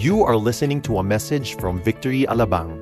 You 0.00 0.24
are 0.24 0.40
listening 0.40 0.80
to 0.88 0.96
a 0.96 1.04
message 1.04 1.60
from 1.60 1.76
Victory 1.84 2.24
Alabang. 2.24 2.72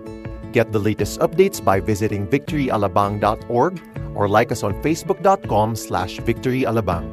Get 0.54 0.71
the 0.71 0.79
latest 0.79 1.18
updates 1.18 1.58
by 1.58 1.83
visiting 1.83 2.30
victoryalabang.org 2.30 3.75
or 4.14 4.30
like 4.30 4.54
us 4.54 4.62
on 4.62 4.79
facebook.com 4.87 5.75
slash 5.75 6.23
victoryalabang. 6.23 7.11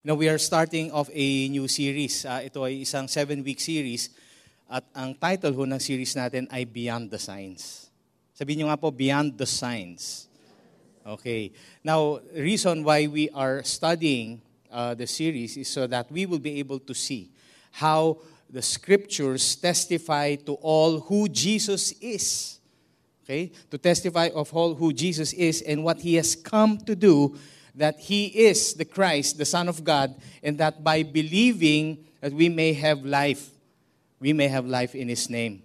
Now, 0.00 0.16
we 0.16 0.32
are 0.32 0.40
starting 0.40 0.96
off 0.96 1.12
a 1.12 1.52
new 1.52 1.68
series. 1.68 2.24
Uh, 2.24 2.48
ito 2.48 2.64
ay 2.64 2.88
isang 2.88 3.04
seven-week 3.04 3.60
series. 3.60 4.16
At 4.64 4.88
ang 4.96 5.12
title 5.20 5.52
ho 5.52 5.68
ng 5.68 5.76
series 5.76 6.16
natin 6.16 6.48
ay 6.48 6.64
Beyond 6.64 7.12
the 7.12 7.20
Signs. 7.20 7.92
Sabihin 8.32 8.64
nyo 8.64 8.72
nga 8.72 8.80
po, 8.80 8.96
Beyond 8.96 9.36
the 9.36 9.44
Signs. 9.44 10.32
Okay. 11.04 11.52
Now, 11.84 12.24
reason 12.32 12.80
why 12.80 13.12
we 13.12 13.28
are 13.36 13.60
studying 13.60 14.40
uh, 14.72 14.96
the 14.96 15.04
series 15.04 15.60
is 15.60 15.68
so 15.68 15.84
that 15.84 16.08
we 16.08 16.24
will 16.24 16.40
be 16.40 16.56
able 16.64 16.80
to 16.80 16.96
see 16.96 17.33
how 17.74 18.18
the 18.48 18.62
scriptures 18.62 19.56
testify 19.56 20.36
to 20.36 20.54
all 20.62 21.00
who 21.00 21.28
Jesus 21.28 21.90
is. 22.00 22.60
Okay? 23.24 23.50
To 23.70 23.78
testify 23.78 24.30
of 24.32 24.54
all 24.54 24.74
who 24.74 24.92
Jesus 24.92 25.32
is 25.32 25.60
and 25.62 25.82
what 25.82 25.98
he 25.98 26.14
has 26.14 26.36
come 26.36 26.78
to 26.86 26.94
do 26.94 27.36
that 27.74 27.98
he 27.98 28.26
is 28.26 28.74
the 28.74 28.84
Christ, 28.84 29.38
the 29.38 29.44
Son 29.44 29.68
of 29.68 29.82
God, 29.82 30.14
and 30.42 30.56
that 30.58 30.84
by 30.84 31.02
believing 31.02 32.06
that 32.20 32.32
we 32.32 32.48
may 32.48 32.72
have 32.74 33.04
life, 33.04 33.50
we 34.20 34.32
may 34.32 34.46
have 34.46 34.66
life 34.66 34.94
in 34.94 35.08
his 35.08 35.28
name. 35.28 35.62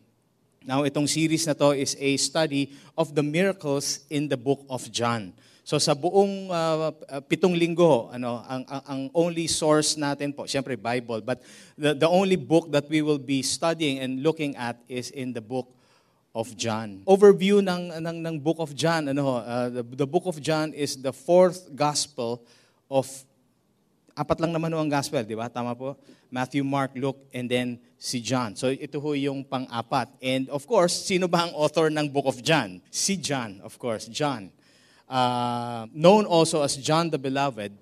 Now, 0.65 0.81
itong 0.83 1.07
series 1.07 1.45
na 1.45 1.53
to 1.53 1.71
is 1.77 1.95
a 1.99 2.17
study 2.17 2.73
of 2.97 3.13
the 3.13 3.23
miracles 3.23 3.99
in 4.09 4.27
the 4.27 4.37
book 4.37 4.65
of 4.69 4.91
John. 4.91 5.33
So 5.69 5.77
sa 5.77 5.93
buong 5.93 6.49
uh, 6.49 6.89
pitong 7.29 7.53
linggo, 7.53 8.09
ano, 8.09 8.41
ang, 8.41 8.65
ang, 8.65 8.83
ang 8.89 9.01
only 9.13 9.45
source 9.45 10.01
natin 10.01 10.33
po, 10.33 10.49
siyempre 10.49 10.73
Bible, 10.73 11.21
but 11.21 11.45
the, 11.77 11.93
the 11.93 12.09
only 12.09 12.41
book 12.41 12.73
that 12.73 12.89
we 12.89 13.05
will 13.05 13.21
be 13.21 13.45
studying 13.45 14.01
and 14.01 14.25
looking 14.25 14.57
at 14.57 14.81
is 14.89 15.13
in 15.13 15.29
the 15.29 15.45
book 15.45 15.69
of 16.33 16.57
John. 16.57 17.05
Overview 17.05 17.61
ng 17.61 18.01
ng 18.01 18.17
ng 18.17 18.35
book 18.41 18.57
of 18.57 18.73
John, 18.73 19.13
ano 19.13 19.45
uh, 19.45 19.69
the, 19.69 19.85
the 19.93 20.09
book 20.09 20.25
of 20.25 20.41
John 20.41 20.73
is 20.73 20.97
the 20.97 21.13
fourth 21.13 21.69
gospel 21.77 22.41
of 22.89 23.05
apat 24.17 24.41
lang 24.41 24.57
naman 24.57 24.73
ang 24.73 24.89
gospel, 24.89 25.21
di 25.21 25.37
ba? 25.37 25.53
Tama 25.53 25.77
po? 25.77 26.01
Matthew, 26.33 26.65
Mark, 26.65 26.97
Luke, 26.97 27.29
and 27.29 27.45
then 27.45 27.77
si 27.93 28.25
John. 28.25 28.57
So 28.57 28.73
ito 28.73 28.97
ho 28.97 29.13
yung 29.13 29.45
pang-apat. 29.45 30.17
And 30.17 30.49
of 30.49 30.65
course, 30.65 30.97
sino 30.97 31.29
ba 31.29 31.45
ang 31.45 31.53
author 31.53 31.93
ng 31.93 32.09
book 32.09 32.25
of 32.25 32.41
John? 32.41 32.81
Si 32.89 33.21
John, 33.21 33.61
of 33.61 33.77
course, 33.77 34.09
John. 34.09 34.49
Uh, 35.09 35.87
known 35.91 36.25
also 36.25 36.61
as 36.61 36.77
John 36.77 37.09
the 37.09 37.17
Beloved, 37.17 37.73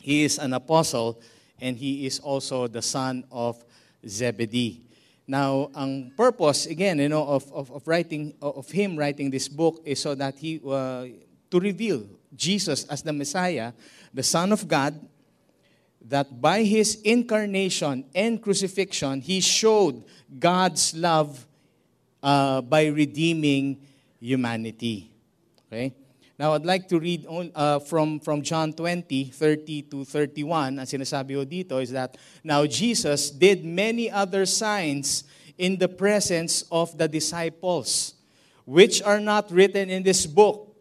he 0.00 0.24
is 0.24 0.38
an 0.38 0.54
apostle 0.54 1.20
and 1.60 1.76
he 1.76 2.06
is 2.06 2.18
also 2.18 2.66
the 2.66 2.80
son 2.80 3.24
of 3.30 3.62
Zebedee. 4.08 4.80
Now, 5.26 5.70
ang 5.76 6.12
purpose, 6.16 6.66
again, 6.66 6.98
you 6.98 7.08
know, 7.08 7.24
of, 7.24 7.50
of, 7.52 7.70
of 7.70 7.86
writing, 7.86 8.34
of 8.42 8.68
him 8.70 8.96
writing 8.96 9.30
this 9.30 9.48
book 9.48 9.80
is 9.84 10.00
so 10.00 10.14
that 10.14 10.38
he, 10.38 10.60
uh, 10.66 11.06
to 11.50 11.60
reveal 11.60 12.04
Jesus 12.34 12.84
as 12.86 13.02
the 13.02 13.12
Messiah, 13.12 13.72
the 14.12 14.22
Son 14.22 14.50
of 14.50 14.66
God, 14.66 14.98
that 16.08 16.40
by 16.40 16.64
his 16.64 17.00
incarnation 17.02 18.04
and 18.14 18.42
crucifixion, 18.42 19.20
he 19.20 19.40
showed 19.40 20.02
God's 20.38 20.96
love 20.96 21.46
uh, 22.22 22.60
by 22.60 22.86
redeeming 22.86 23.78
humanity. 24.18 25.12
Okay? 25.68 25.94
Now, 26.38 26.54
I'd 26.54 26.64
like 26.64 26.88
to 26.88 26.98
read 26.98 27.26
uh, 27.28 27.78
from, 27.80 28.18
from 28.18 28.42
John 28.42 28.72
20, 28.72 29.24
30 29.24 29.82
to 29.82 30.04
31. 30.04 30.78
Ang 30.78 30.86
sinasabi 30.86 31.36
ko 31.36 31.44
dito 31.44 31.82
is 31.82 31.90
that, 31.92 32.16
Now 32.42 32.64
Jesus 32.66 33.30
did 33.30 33.64
many 33.64 34.10
other 34.10 34.46
signs 34.46 35.24
in 35.58 35.76
the 35.76 35.88
presence 35.88 36.64
of 36.72 36.96
the 36.96 37.06
disciples, 37.06 38.14
which 38.64 39.02
are 39.02 39.20
not 39.20 39.50
written 39.50 39.90
in 39.90 40.02
this 40.02 40.26
book. 40.26 40.74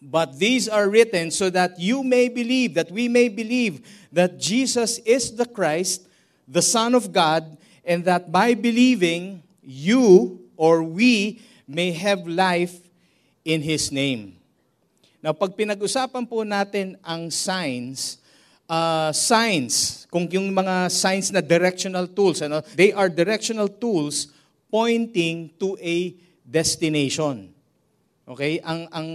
But 0.00 0.38
these 0.38 0.68
are 0.68 0.88
written 0.88 1.30
so 1.30 1.50
that 1.50 1.78
you 1.78 2.02
may 2.02 2.28
believe, 2.28 2.74
that 2.74 2.90
we 2.90 3.08
may 3.08 3.28
believe 3.28 3.86
that 4.12 4.38
Jesus 4.38 4.98
is 4.98 5.36
the 5.36 5.46
Christ, 5.46 6.08
the 6.48 6.62
Son 6.62 6.94
of 6.94 7.12
God, 7.12 7.56
and 7.84 8.04
that 8.04 8.32
by 8.32 8.54
believing, 8.54 9.42
you 9.62 10.40
or 10.56 10.82
we 10.82 11.42
may 11.68 11.92
have 11.92 12.26
life 12.26 12.78
in 13.44 13.62
His 13.62 13.92
name. 13.92 14.36
Now, 15.26 15.34
pag 15.34 15.58
pinag-usapan 15.58 16.22
po 16.22 16.46
natin 16.46 16.94
ang 17.02 17.34
signs, 17.34 18.22
uh, 18.70 19.10
signs, 19.10 20.06
kung 20.06 20.30
yung 20.30 20.54
mga 20.54 20.86
signs 20.86 21.34
na 21.34 21.42
directional 21.42 22.06
tools, 22.06 22.46
ano, 22.46 22.62
they 22.78 22.94
are 22.94 23.10
directional 23.10 23.66
tools 23.66 24.30
pointing 24.70 25.50
to 25.58 25.74
a 25.82 26.14
destination. 26.46 27.50
Okay? 28.22 28.62
Ang 28.62 28.86
ang 28.94 29.08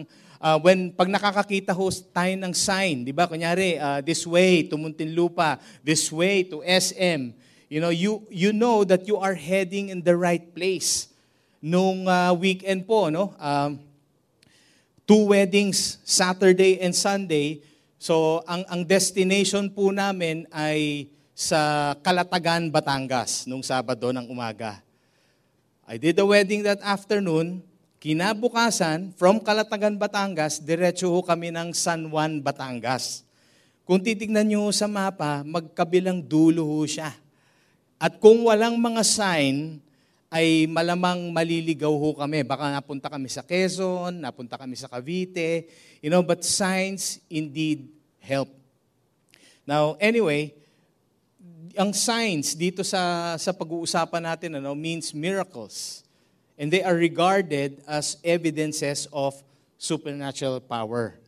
uh, 0.43 0.59
when 0.59 0.91
pag 0.91 1.07
nakakakita 1.07 1.71
ho 1.71 1.87
tayo 1.87 2.35
ng 2.43 2.51
sign, 2.51 3.07
'di 3.07 3.15
ba? 3.15 3.31
Kunyari, 3.31 3.79
uh, 3.79 4.03
this 4.03 4.27
way 4.27 4.67
to 4.67 4.75
Muntinlupa, 4.75 5.63
this 5.79 6.11
way 6.11 6.43
to 6.43 6.59
SM, 6.59 7.31
you 7.71 7.79
know, 7.79 7.87
you 7.87 8.27
you 8.27 8.51
know 8.51 8.83
that 8.83 9.07
you 9.07 9.15
are 9.15 9.39
heading 9.39 9.95
in 9.95 10.03
the 10.03 10.19
right 10.19 10.51
place. 10.51 11.07
Nung 11.63 12.03
uh, 12.03 12.35
weekend 12.35 12.83
po, 12.83 13.07
no? 13.07 13.31
Um, 13.39 13.79
two 15.05 15.31
weddings, 15.31 15.99
Saturday 16.05 16.81
and 16.81 16.93
Sunday. 16.93 17.61
So, 18.01 18.41
ang, 18.49 18.65
ang 18.65 18.81
destination 18.81 19.69
po 19.69 19.93
namin 19.93 20.49
ay 20.49 21.09
sa 21.37 21.93
Kalatagan, 22.05 22.69
Batangas, 22.69 23.49
nung 23.49 23.65
Sabado 23.65 24.13
ng 24.13 24.29
umaga. 24.29 24.81
I 25.89 25.97
did 25.97 26.17
the 26.17 26.25
wedding 26.25 26.61
that 26.63 26.79
afternoon. 26.85 27.65
Kinabukasan, 28.01 29.13
from 29.13 29.37
Kalatagan, 29.37 29.97
Batangas, 29.97 30.57
diretso 30.57 31.09
ho 31.09 31.21
kami 31.21 31.53
ng 31.53 31.69
San 31.73 32.09
Juan, 32.09 32.41
Batangas. 32.41 33.21
Kung 33.85 34.01
titignan 34.01 34.49
nyo 34.49 34.69
sa 34.73 34.89
mapa, 34.89 35.45
magkabilang 35.45 36.21
dulo 36.21 36.65
ho 36.65 36.81
siya. 36.85 37.13
At 38.01 38.17
kung 38.17 38.49
walang 38.49 38.81
mga 38.81 39.05
sign, 39.05 39.77
ay 40.31 40.63
malamang 40.71 41.27
maliligaw 41.35 41.91
ho 41.91 42.15
kami. 42.15 42.47
Baka 42.47 42.71
napunta 42.71 43.11
kami 43.11 43.27
sa 43.27 43.43
Quezon, 43.43 44.23
napunta 44.23 44.55
kami 44.55 44.79
sa 44.79 44.87
Cavite, 44.87 45.67
you 45.99 46.07
know, 46.07 46.23
but 46.23 46.39
signs 46.47 47.19
indeed 47.27 47.91
help. 48.23 48.47
Now, 49.67 49.99
anyway, 49.99 50.55
ang 51.75 51.91
signs 51.91 52.55
dito 52.55 52.79
sa, 52.79 53.35
sa 53.35 53.51
pag-uusapan 53.51 54.23
natin 54.23 54.55
ano, 54.63 54.71
means 54.71 55.11
miracles. 55.11 56.07
And 56.55 56.71
they 56.71 56.79
are 56.79 56.95
regarded 56.95 57.83
as 57.83 58.15
evidences 58.23 59.11
of 59.11 59.35
supernatural 59.75 60.63
power. 60.63 61.19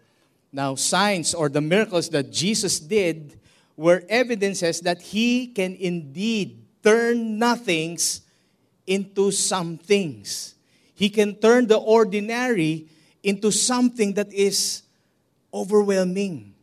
Now, 0.48 0.80
signs 0.80 1.36
or 1.36 1.52
the 1.52 1.60
miracles 1.60 2.08
that 2.16 2.32
Jesus 2.32 2.80
did 2.80 3.36
were 3.76 4.08
evidences 4.08 4.80
that 4.88 5.12
He 5.12 5.52
can 5.52 5.76
indeed 5.76 6.64
turn 6.80 7.36
nothings 7.36 8.23
into 8.86 9.32
some 9.32 9.78
things. 9.78 10.56
He 10.94 11.10
can 11.10 11.36
turn 11.36 11.68
the 11.68 11.78
ordinary 11.78 12.88
into 13.22 13.52
something 13.52 14.14
that 14.14 14.32
is 14.32 14.84
overwhelming. 15.54 16.54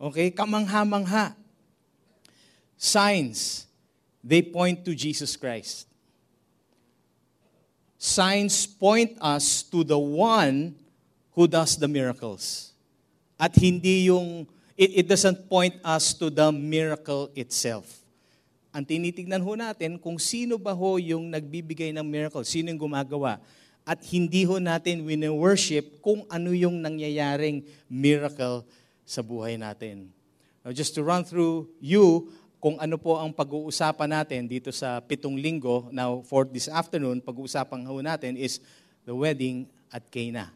Okay? 0.00 0.30
Kamangha-mangha. 0.30 1.34
Signs, 2.76 3.66
they 4.22 4.42
point 4.42 4.84
to 4.84 4.94
Jesus 4.94 5.36
Christ. 5.36 5.86
Signs 7.96 8.66
point 8.66 9.16
us 9.20 9.62
to 9.62 9.82
the 9.82 9.98
one 9.98 10.74
who 11.32 11.48
does 11.48 11.76
the 11.76 11.88
miracles. 11.88 12.72
At 13.40 13.56
hindi 13.56 14.06
yung, 14.06 14.46
it, 14.76 14.90
it 14.94 15.08
doesn't 15.08 15.48
point 15.48 15.76
us 15.82 16.12
to 16.14 16.28
the 16.28 16.52
miracle 16.52 17.30
itself 17.34 18.03
ang 18.74 18.82
tinitignan 18.82 19.38
ho 19.38 19.54
natin 19.54 20.02
kung 20.02 20.18
sino 20.18 20.58
ba 20.58 20.74
ho 20.74 20.98
yung 20.98 21.30
nagbibigay 21.30 21.94
ng 21.94 22.02
miracle, 22.02 22.42
sino 22.42 22.74
yung 22.74 22.90
gumagawa. 22.90 23.38
At 23.86 24.02
hindi 24.10 24.42
ho 24.42 24.58
natin 24.58 25.06
wini-worship 25.06 26.02
kung 26.02 26.26
ano 26.26 26.50
yung 26.50 26.82
nangyayaring 26.82 27.62
miracle 27.86 28.66
sa 29.06 29.22
buhay 29.22 29.54
natin. 29.54 30.10
Now, 30.66 30.74
just 30.74 30.98
to 30.98 31.06
run 31.06 31.22
through 31.22 31.70
you, 31.78 32.34
kung 32.58 32.80
ano 32.82 32.98
po 32.98 33.14
ang 33.14 33.30
pag-uusapan 33.30 34.10
natin 34.10 34.48
dito 34.50 34.74
sa 34.74 34.98
pitong 34.98 35.38
linggo, 35.38 35.92
now 35.94 36.24
for 36.26 36.42
this 36.42 36.66
afternoon, 36.66 37.22
pag-uusapan 37.22 37.86
ho 37.86 37.94
natin 38.02 38.34
is 38.34 38.58
the 39.06 39.14
wedding 39.14 39.70
at 39.92 40.02
Cana. 40.10 40.50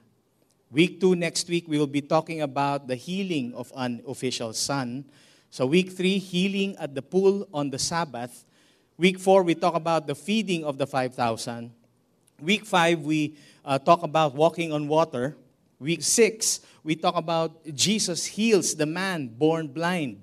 Week 0.75 0.99
2 0.99 1.15
next 1.15 1.47
week, 1.47 1.71
we 1.71 1.79
will 1.79 1.87
be 1.87 2.03
talking 2.03 2.43
about 2.43 2.91
the 2.91 2.99
healing 2.99 3.55
of 3.55 3.71
an 3.79 4.03
official 4.09 4.51
son. 4.57 5.07
So, 5.51 5.65
week 5.67 5.93
three, 5.93 6.19
healing 6.19 6.77
at 6.77 6.95
the 6.95 7.03
pool 7.03 7.49
on 7.53 7.71
the 7.71 7.79
Sabbath. 7.79 8.45
Week 8.99 9.19
four, 9.19 9.43
we 9.43 9.55
talk 9.55 9.75
about 9.75 10.07
the 10.07 10.15
feeding 10.15 10.65
of 10.65 10.77
the 10.77 10.87
5,000. 10.87 11.71
Week 12.41 12.65
five, 12.65 13.01
we 13.01 13.37
uh, 13.65 13.79
talk 13.79 14.03
about 14.03 14.35
walking 14.35 14.73
on 14.73 14.87
water. 14.89 15.37
Week 15.81 16.03
six, 16.03 16.61
we 16.85 16.95
talk 16.95 17.17
about 17.17 17.65
Jesus 17.75 18.27
heals 18.27 18.75
the 18.75 18.87
man 18.87 19.29
born 19.29 19.69
blind. 19.69 20.21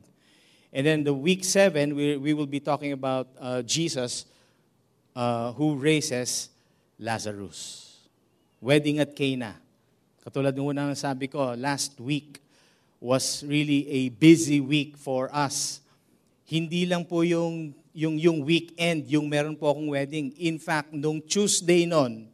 And 0.72 0.86
then 0.86 1.04
the 1.04 1.14
week 1.14 1.44
seven, 1.44 1.96
we, 1.96 2.18
we 2.18 2.34
will 2.34 2.48
be 2.48 2.60
talking 2.60 2.92
about 2.92 3.30
uh, 3.40 3.62
Jesus 3.64 4.26
uh, 5.16 5.54
who 5.54 5.76
raises 5.76 6.50
Lazarus. 7.00 8.08
Wedding 8.60 9.00
at 9.00 9.16
Cana. 9.16 9.56
Katulad 10.26 10.58
ng 10.58 10.76
unang 10.76 10.98
sabi 10.98 11.28
ko, 11.28 11.56
last 11.56 12.00
week 12.00 12.45
was 13.06 13.46
really 13.46 13.86
a 13.86 14.02
busy 14.10 14.58
week 14.58 14.98
for 14.98 15.30
us. 15.30 15.78
Hindi 16.50 16.90
lang 16.90 17.06
po 17.06 17.22
yung, 17.22 17.70
yung, 17.94 18.18
yung 18.18 18.42
weekend, 18.42 19.06
yung 19.06 19.30
meron 19.30 19.54
po 19.54 19.70
akong 19.70 19.94
wedding. 19.94 20.34
In 20.42 20.58
fact, 20.58 20.90
nung 20.90 21.22
Tuesday 21.22 21.86
noon, 21.86 22.26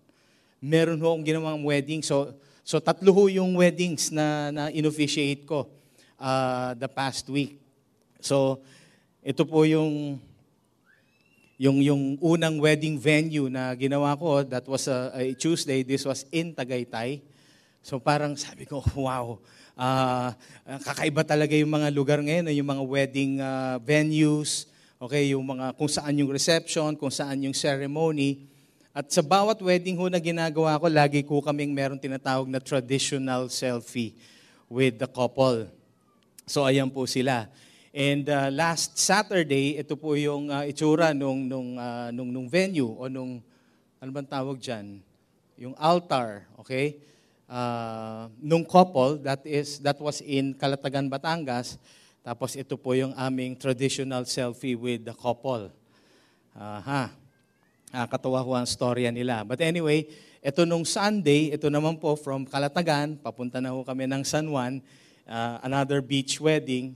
meron 0.63 0.95
po 0.95 1.11
akong 1.11 1.27
ginawang 1.27 1.67
wedding. 1.67 1.99
So, 1.99 2.31
so 2.63 2.79
tatlo 2.79 3.11
ho 3.11 3.27
yung 3.27 3.59
weddings 3.59 4.15
na, 4.15 4.47
na 4.55 4.63
inofficiate 4.71 5.43
ko 5.43 5.67
uh, 6.15 6.71
the 6.79 6.87
past 6.87 7.27
week. 7.27 7.59
So, 8.23 8.63
ito 9.19 9.43
po 9.43 9.67
yung 9.67 10.23
yung 11.61 11.77
yung 11.77 12.01
unang 12.17 12.57
wedding 12.57 12.97
venue 12.97 13.45
na 13.45 13.75
ginawa 13.77 14.17
ko, 14.17 14.41
that 14.41 14.65
was 14.65 14.89
a, 14.89 15.13
a 15.13 15.35
Tuesday, 15.37 15.85
this 15.85 16.07
was 16.07 16.25
in 16.33 16.57
Tagaytay. 16.57 17.21
So 17.85 18.01
parang 18.01 18.33
sabi 18.33 18.65
ko, 18.65 18.81
wow, 18.97 19.37
uh, 19.75 20.31
kakaiba 20.83 21.23
talaga 21.23 21.53
yung 21.55 21.71
mga 21.71 21.87
lugar 21.93 22.19
ngayon, 22.19 22.51
yung 22.51 22.69
mga 22.69 22.83
wedding 22.83 23.33
uh, 23.39 23.77
venues, 23.81 24.67
okay, 25.01 25.33
yung 25.33 25.43
mga 25.43 25.73
kung 25.75 25.89
saan 25.89 26.13
yung 26.19 26.31
reception, 26.31 26.93
kung 26.95 27.13
saan 27.13 27.41
yung 27.41 27.55
ceremony. 27.55 28.45
At 28.91 29.07
sa 29.07 29.23
bawat 29.23 29.63
wedding 29.63 29.95
ho 29.95 30.11
na 30.11 30.19
ginagawa 30.19 30.75
ko, 30.75 30.91
lagi 30.91 31.23
ko 31.23 31.39
kaming 31.39 31.71
meron 31.71 31.95
tinatawag 31.95 32.51
na 32.51 32.59
traditional 32.59 33.47
selfie 33.47 34.11
with 34.67 34.99
the 34.99 35.07
couple. 35.07 35.67
So 36.43 36.67
ayan 36.67 36.91
po 36.91 37.07
sila. 37.07 37.47
And 37.91 38.23
uh, 38.31 38.47
last 38.51 38.95
Saturday, 38.95 39.75
ito 39.75 39.99
po 39.99 40.15
yung 40.15 40.47
uh, 40.47 40.63
itsura 40.63 41.11
nung, 41.11 41.43
nung, 41.43 41.75
uh, 41.75 42.07
nung, 42.15 42.31
nung 42.31 42.47
venue 42.47 42.87
o 42.87 43.11
nung, 43.11 43.43
ano 43.99 44.09
bang 44.15 44.27
tawag 44.27 44.55
dyan? 44.63 45.03
Yung 45.59 45.75
altar, 45.75 46.47
okay? 46.55 47.03
Uh, 47.51 48.31
nung 48.39 48.63
couple, 48.63 49.19
that, 49.19 49.43
is, 49.43 49.83
that 49.83 49.99
was 49.99 50.23
in 50.23 50.55
Calatagan, 50.55 51.11
Batangas. 51.11 51.75
Tapos 52.23 52.55
ito 52.55 52.79
po 52.79 52.95
yung 52.95 53.11
aming 53.11 53.59
traditional 53.59 54.23
selfie 54.23 54.79
with 54.79 55.03
the 55.03 55.11
couple. 55.11 55.67
Aha. 56.55 57.11
Uh, 57.91 58.07
katawa 58.07 58.39
ko 58.39 58.55
ang 58.55 58.63
storya 58.63 59.11
nila. 59.11 59.43
But 59.43 59.59
anyway, 59.59 60.07
ito 60.39 60.63
nung 60.63 60.87
Sunday, 60.87 61.51
ito 61.51 61.67
naman 61.67 61.99
po 61.99 62.15
from 62.15 62.47
Calatagan, 62.47 63.19
papunta 63.19 63.59
na 63.59 63.75
ho 63.75 63.83
kami 63.83 64.07
ng 64.07 64.23
San 64.23 64.47
Juan, 64.47 64.79
uh, 65.27 65.59
another 65.59 65.99
beach 65.99 66.39
wedding. 66.39 66.95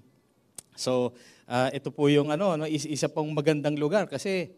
So, 0.72 1.12
uh, 1.52 1.68
ito 1.76 1.92
po 1.92 2.08
yung 2.08 2.32
ano, 2.32 2.56
no, 2.56 2.64
isa 2.64 3.12
pong 3.12 3.36
magandang 3.36 3.76
lugar 3.76 4.08
kasi 4.08 4.56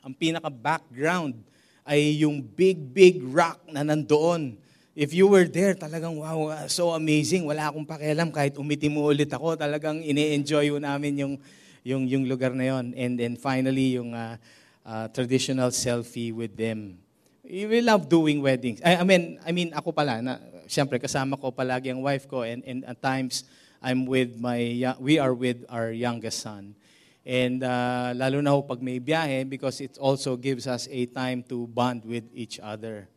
ang 0.00 0.16
pinaka-background 0.16 1.36
ay 1.84 2.24
yung 2.24 2.40
big, 2.40 2.80
big 2.80 3.20
rock 3.28 3.60
na 3.68 3.84
nandoon. 3.84 4.56
If 4.94 5.10
you 5.10 5.26
were 5.26 5.50
there, 5.50 5.74
talagang 5.74 6.22
wow, 6.22 6.54
uh, 6.54 6.70
so 6.70 6.94
amazing. 6.94 7.42
Wala 7.50 7.66
akong 7.66 7.82
pakialam 7.82 8.30
kahit 8.30 8.54
umiti 8.54 8.86
mo 8.86 9.10
ulit 9.10 9.26
ako. 9.26 9.58
Talagang 9.58 9.98
ine-enjoy 9.98 10.70
namin 10.78 11.18
yung, 11.18 11.34
yung, 11.82 12.06
yung 12.06 12.24
lugar 12.30 12.54
na 12.54 12.70
yon. 12.70 12.94
And 12.94 13.18
then 13.18 13.34
finally, 13.34 13.98
yung 13.98 14.14
uh, 14.14 14.38
uh, 14.86 15.10
traditional 15.10 15.74
selfie 15.74 16.30
with 16.30 16.54
them. 16.54 17.02
We 17.42 17.82
love 17.82 18.06
doing 18.06 18.38
weddings. 18.38 18.78
I, 18.86 19.02
I 19.02 19.04
mean, 19.04 19.42
I 19.42 19.50
mean 19.50 19.74
ako 19.74 19.90
pala, 19.90 20.22
na, 20.22 20.38
siyempre 20.70 21.02
kasama 21.02 21.34
ko 21.42 21.50
palagi 21.50 21.90
ang 21.90 21.98
wife 21.98 22.30
ko 22.30 22.46
and, 22.46 22.62
and 22.62 22.86
at 22.86 23.02
times, 23.02 23.42
I'm 23.82 24.06
with 24.06 24.38
my, 24.38 24.94
we 25.02 25.18
are 25.18 25.34
with 25.34 25.66
our 25.68 25.90
youngest 25.90 26.38
son. 26.38 26.78
And 27.26 27.66
uh, 27.66 28.14
lalo 28.14 28.38
na 28.40 28.54
ho 28.54 28.62
pag 28.62 28.78
may 28.78 29.02
biyahe 29.02 29.42
because 29.42 29.82
it 29.82 29.98
also 29.98 30.38
gives 30.38 30.70
us 30.70 30.86
a 30.86 31.04
time 31.10 31.42
to 31.50 31.66
bond 31.66 32.06
with 32.06 32.30
each 32.30 32.62
other. 32.62 33.10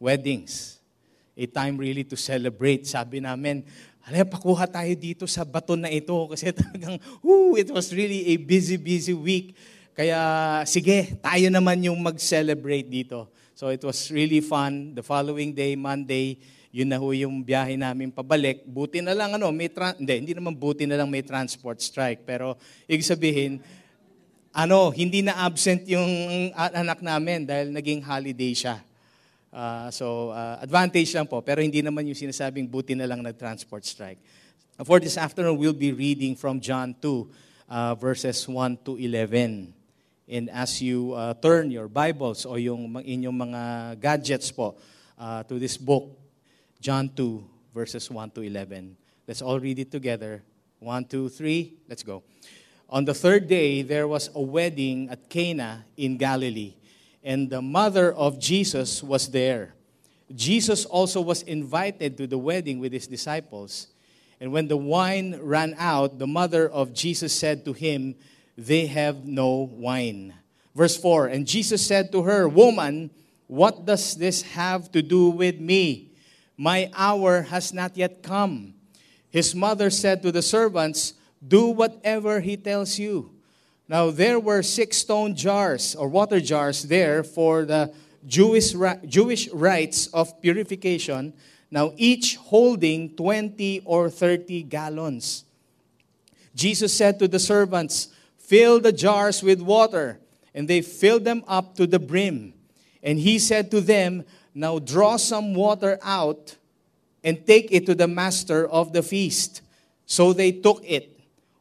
Weddings. 0.00 0.79
A 1.40 1.48
time 1.48 1.80
really 1.80 2.04
to 2.04 2.20
celebrate. 2.20 2.84
Sabi 2.84 3.24
namin, 3.24 3.64
Alay, 4.04 4.28
pakuha 4.28 4.68
tayo 4.68 4.92
dito 4.96 5.24
sa 5.24 5.44
baton 5.44 5.80
na 5.80 5.92
ito 5.92 6.12
kasi 6.28 6.52
talagang, 6.60 7.00
whoo, 7.24 7.56
it 7.56 7.72
was 7.72 7.92
really 7.92 8.32
a 8.32 8.34
busy, 8.36 8.76
busy 8.76 9.16
week. 9.16 9.56
Kaya 9.92 10.20
sige, 10.68 11.16
tayo 11.20 11.48
naman 11.52 11.80
yung 11.84 11.96
mag-celebrate 12.00 12.88
dito. 12.88 13.28
So 13.52 13.68
it 13.68 13.84
was 13.84 14.08
really 14.08 14.40
fun. 14.40 14.96
The 14.96 15.04
following 15.04 15.52
day, 15.52 15.76
Monday, 15.76 16.40
yun 16.72 16.88
na 16.88 16.96
ho 16.96 17.12
yung 17.12 17.44
biyahe 17.44 17.76
namin 17.76 18.08
pabalik. 18.08 18.64
Buti 18.64 19.04
na 19.04 19.12
lang, 19.12 19.36
ano, 19.36 19.52
may 19.52 19.68
tra- 19.68 19.98
hindi, 19.98 20.16
hindi 20.16 20.32
naman 20.32 20.56
buti 20.56 20.88
na 20.88 20.96
lang 20.96 21.12
may 21.12 21.20
transport 21.20 21.76
strike. 21.84 22.24
Pero, 22.24 22.56
ibig 22.88 23.04
sabihin, 23.04 23.60
ano, 24.50 24.90
hindi 24.90 25.20
na 25.20 25.44
absent 25.44 25.84
yung 25.86 26.08
anak 26.56 27.04
namin 27.04 27.44
dahil 27.44 27.68
naging 27.74 28.00
holiday 28.00 28.54
siya. 28.54 28.80
Uh, 29.52 29.90
so, 29.90 30.30
uh, 30.30 30.58
advantage 30.62 31.14
lang 31.14 31.26
po. 31.26 31.42
Pero 31.42 31.60
hindi 31.60 31.82
naman 31.82 32.06
yung 32.06 32.14
sinasabing 32.14 32.70
buti 32.70 32.94
na 32.94 33.06
lang 33.06 33.22
nag-transport 33.22 33.84
strike. 33.84 34.18
For 34.86 34.96
this 35.02 35.18
afternoon, 35.18 35.58
we'll 35.58 35.76
be 35.76 35.92
reading 35.92 36.34
from 36.38 36.62
John 36.62 36.94
2, 36.96 37.28
uh, 37.68 37.94
verses 37.94 38.46
1 38.48 38.86
to 38.86 38.96
11. 38.96 39.74
And 40.30 40.46
as 40.48 40.80
you 40.80 41.12
uh, 41.12 41.34
turn 41.34 41.70
your 41.74 41.90
Bibles 41.90 42.46
o 42.46 42.54
yung 42.54 42.94
inyong 42.96 43.36
mga 43.50 43.62
gadgets 44.00 44.54
po 44.54 44.78
uh, 45.18 45.42
to 45.44 45.58
this 45.58 45.76
book, 45.76 46.16
John 46.80 47.10
2, 47.10 47.74
verses 47.74 48.08
1 48.08 48.30
to 48.38 48.42
11. 48.42 48.96
Let's 49.26 49.42
all 49.42 49.60
read 49.60 49.78
it 49.78 49.90
together. 49.90 50.42
One, 50.80 51.04
two, 51.04 51.28
three. 51.28 51.74
Let's 51.88 52.02
go. 52.02 52.22
On 52.88 53.04
the 53.04 53.14
third 53.14 53.46
day, 53.46 53.82
there 53.82 54.08
was 54.08 54.30
a 54.34 54.40
wedding 54.40 55.10
at 55.10 55.28
Cana 55.28 55.84
in 55.96 56.16
Galilee, 56.16 56.74
and 57.22 57.50
the 57.50 57.62
mother 57.62 58.12
of 58.12 58.38
Jesus 58.38 59.02
was 59.02 59.28
there. 59.28 59.74
Jesus 60.34 60.84
also 60.84 61.20
was 61.20 61.42
invited 61.42 62.16
to 62.16 62.26
the 62.26 62.38
wedding 62.38 62.78
with 62.78 62.92
his 62.92 63.06
disciples. 63.06 63.88
And 64.40 64.52
when 64.52 64.68
the 64.68 64.76
wine 64.76 65.38
ran 65.42 65.74
out, 65.78 66.18
the 66.18 66.26
mother 66.26 66.68
of 66.68 66.94
Jesus 66.94 67.32
said 67.34 67.64
to 67.64 67.72
him, 67.72 68.14
They 68.56 68.86
have 68.86 69.26
no 69.26 69.68
wine. 69.72 70.34
Verse 70.74 70.96
4 70.96 71.26
And 71.26 71.46
Jesus 71.46 71.86
said 71.86 72.12
to 72.12 72.22
her, 72.22 72.48
Woman, 72.48 73.10
what 73.46 73.84
does 73.84 74.14
this 74.14 74.42
have 74.42 74.92
to 74.92 75.02
do 75.02 75.30
with 75.30 75.58
me? 75.58 76.12
My 76.56 76.90
hour 76.94 77.42
has 77.42 77.74
not 77.74 77.96
yet 77.96 78.22
come. 78.22 78.74
His 79.28 79.54
mother 79.54 79.90
said 79.90 80.22
to 80.22 80.32
the 80.32 80.42
servants, 80.42 81.14
Do 81.46 81.66
whatever 81.66 82.40
he 82.40 82.56
tells 82.56 82.98
you. 82.98 83.34
Now 83.90 84.12
there 84.12 84.38
were 84.38 84.62
six 84.62 84.98
stone 84.98 85.34
jars 85.34 85.96
or 85.96 86.06
water 86.06 86.40
jars 86.40 86.84
there 86.84 87.24
for 87.24 87.64
the 87.64 87.92
Jewish, 88.24 88.72
Jewish 89.04 89.48
rites 89.48 90.06
of 90.14 90.40
purification, 90.40 91.32
now 91.72 91.92
each 91.96 92.36
holding 92.36 93.16
20 93.16 93.82
or 93.84 94.08
30 94.08 94.62
gallons. 94.62 95.44
Jesus 96.54 96.94
said 96.96 97.18
to 97.18 97.26
the 97.26 97.40
servants, 97.40 98.14
Fill 98.38 98.78
the 98.78 98.92
jars 98.92 99.42
with 99.42 99.60
water. 99.60 100.20
And 100.54 100.68
they 100.68 100.82
filled 100.82 101.24
them 101.24 101.42
up 101.48 101.74
to 101.74 101.86
the 101.86 101.98
brim. 101.98 102.54
And 103.02 103.18
he 103.18 103.40
said 103.40 103.72
to 103.72 103.80
them, 103.80 104.24
now 104.54 104.78
draw 104.78 105.16
some 105.16 105.52
water 105.52 105.98
out 106.02 106.56
and 107.24 107.44
take 107.44 107.72
it 107.72 107.86
to 107.86 107.96
the 107.96 108.06
master 108.06 108.68
of 108.68 108.92
the 108.92 109.02
feast. 109.02 109.62
So 110.06 110.32
they 110.32 110.52
took 110.52 110.84
it. 110.84 111.19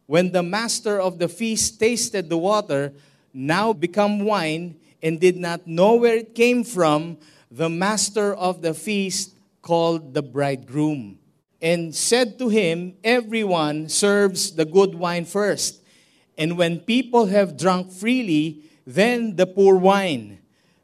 When 0.09 0.31
the 0.31 0.41
master 0.41 0.99
of 0.99 1.19
the 1.21 1.29
feast 1.29 1.79
tasted 1.79 2.33
the 2.33 2.37
water, 2.41 2.93
now 3.31 3.73
become 3.73 4.25
wine, 4.25 4.81
and 5.03 5.21
did 5.21 5.37
not 5.37 5.67
know 5.67 5.93
where 6.01 6.17
it 6.17 6.33
came 6.33 6.63
from, 6.63 7.19
the 7.51 7.69
master 7.69 8.33
of 8.33 8.63
the 8.63 8.73
feast 8.73 9.37
called 9.61 10.15
the 10.15 10.23
bridegroom 10.23 11.19
and 11.61 11.93
said 11.93 12.39
to 12.39 12.49
him, 12.49 12.97
Everyone 13.03 13.87
serves 13.87 14.51
the 14.51 14.65
good 14.65 14.95
wine 14.95 15.25
first, 15.25 15.79
and 16.39 16.57
when 16.57 16.79
people 16.79 17.27
have 17.27 17.55
drunk 17.55 17.91
freely, 17.91 18.63
then 18.87 19.35
the 19.35 19.45
poor 19.45 19.75
wine 19.75 20.39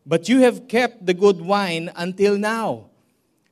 but 0.06 0.30
you 0.30 0.42
have 0.42 0.68
kept 0.68 1.06
the 1.06 1.14
good 1.14 1.42
wine 1.42 1.92
until 1.96 2.38
now. 2.38 2.86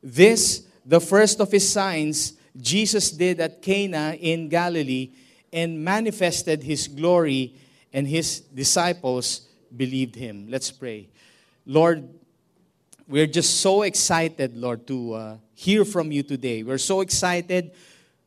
This, 0.02 0.68
the 0.86 1.02
first 1.02 1.40
of 1.40 1.52
his 1.52 1.68
signs, 1.68 2.34
Jesus 2.56 3.10
did 3.10 3.40
at 3.40 3.62
Cana 3.62 4.16
in 4.20 4.50
Galilee 4.50 5.10
and 5.54 5.84
manifested 5.84 6.64
his 6.64 6.88
glory, 6.88 7.56
and 7.94 8.08
his 8.08 8.40
disciples 8.40 9.48
believed 9.76 10.16
him. 10.16 10.48
Let's 10.50 10.72
pray. 10.72 11.10
Lord, 11.66 12.10
we're 13.08 13.28
just 13.28 13.62
so 13.62 13.84
excited, 13.84 14.58
Lord, 14.58 14.88
to 14.88 15.14
uh, 15.14 15.38
hear 15.54 15.86
from 15.86 16.12
you 16.12 16.24
today. 16.24 16.64
We're 16.64 16.78
so 16.78 17.02
excited 17.02 17.72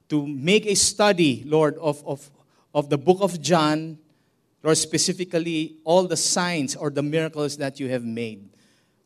to 0.09 0.27
make 0.27 0.67
a 0.67 0.75
study, 0.75 1.43
Lord, 1.45 1.77
of, 1.79 2.07
of, 2.07 2.31
of 2.73 2.89
the 2.89 2.99
book 2.99 3.19
of 3.21 3.41
John 3.43 3.99
Lord, 4.67 4.79
specifically 4.79 5.77
all 5.85 6.09
the 6.09 6.17
signs 6.17 6.75
or 6.75 6.91
the 6.91 7.03
miracles 7.03 7.57
that 7.59 7.79
you 7.79 7.89
have 7.89 8.05
made. 8.05 8.49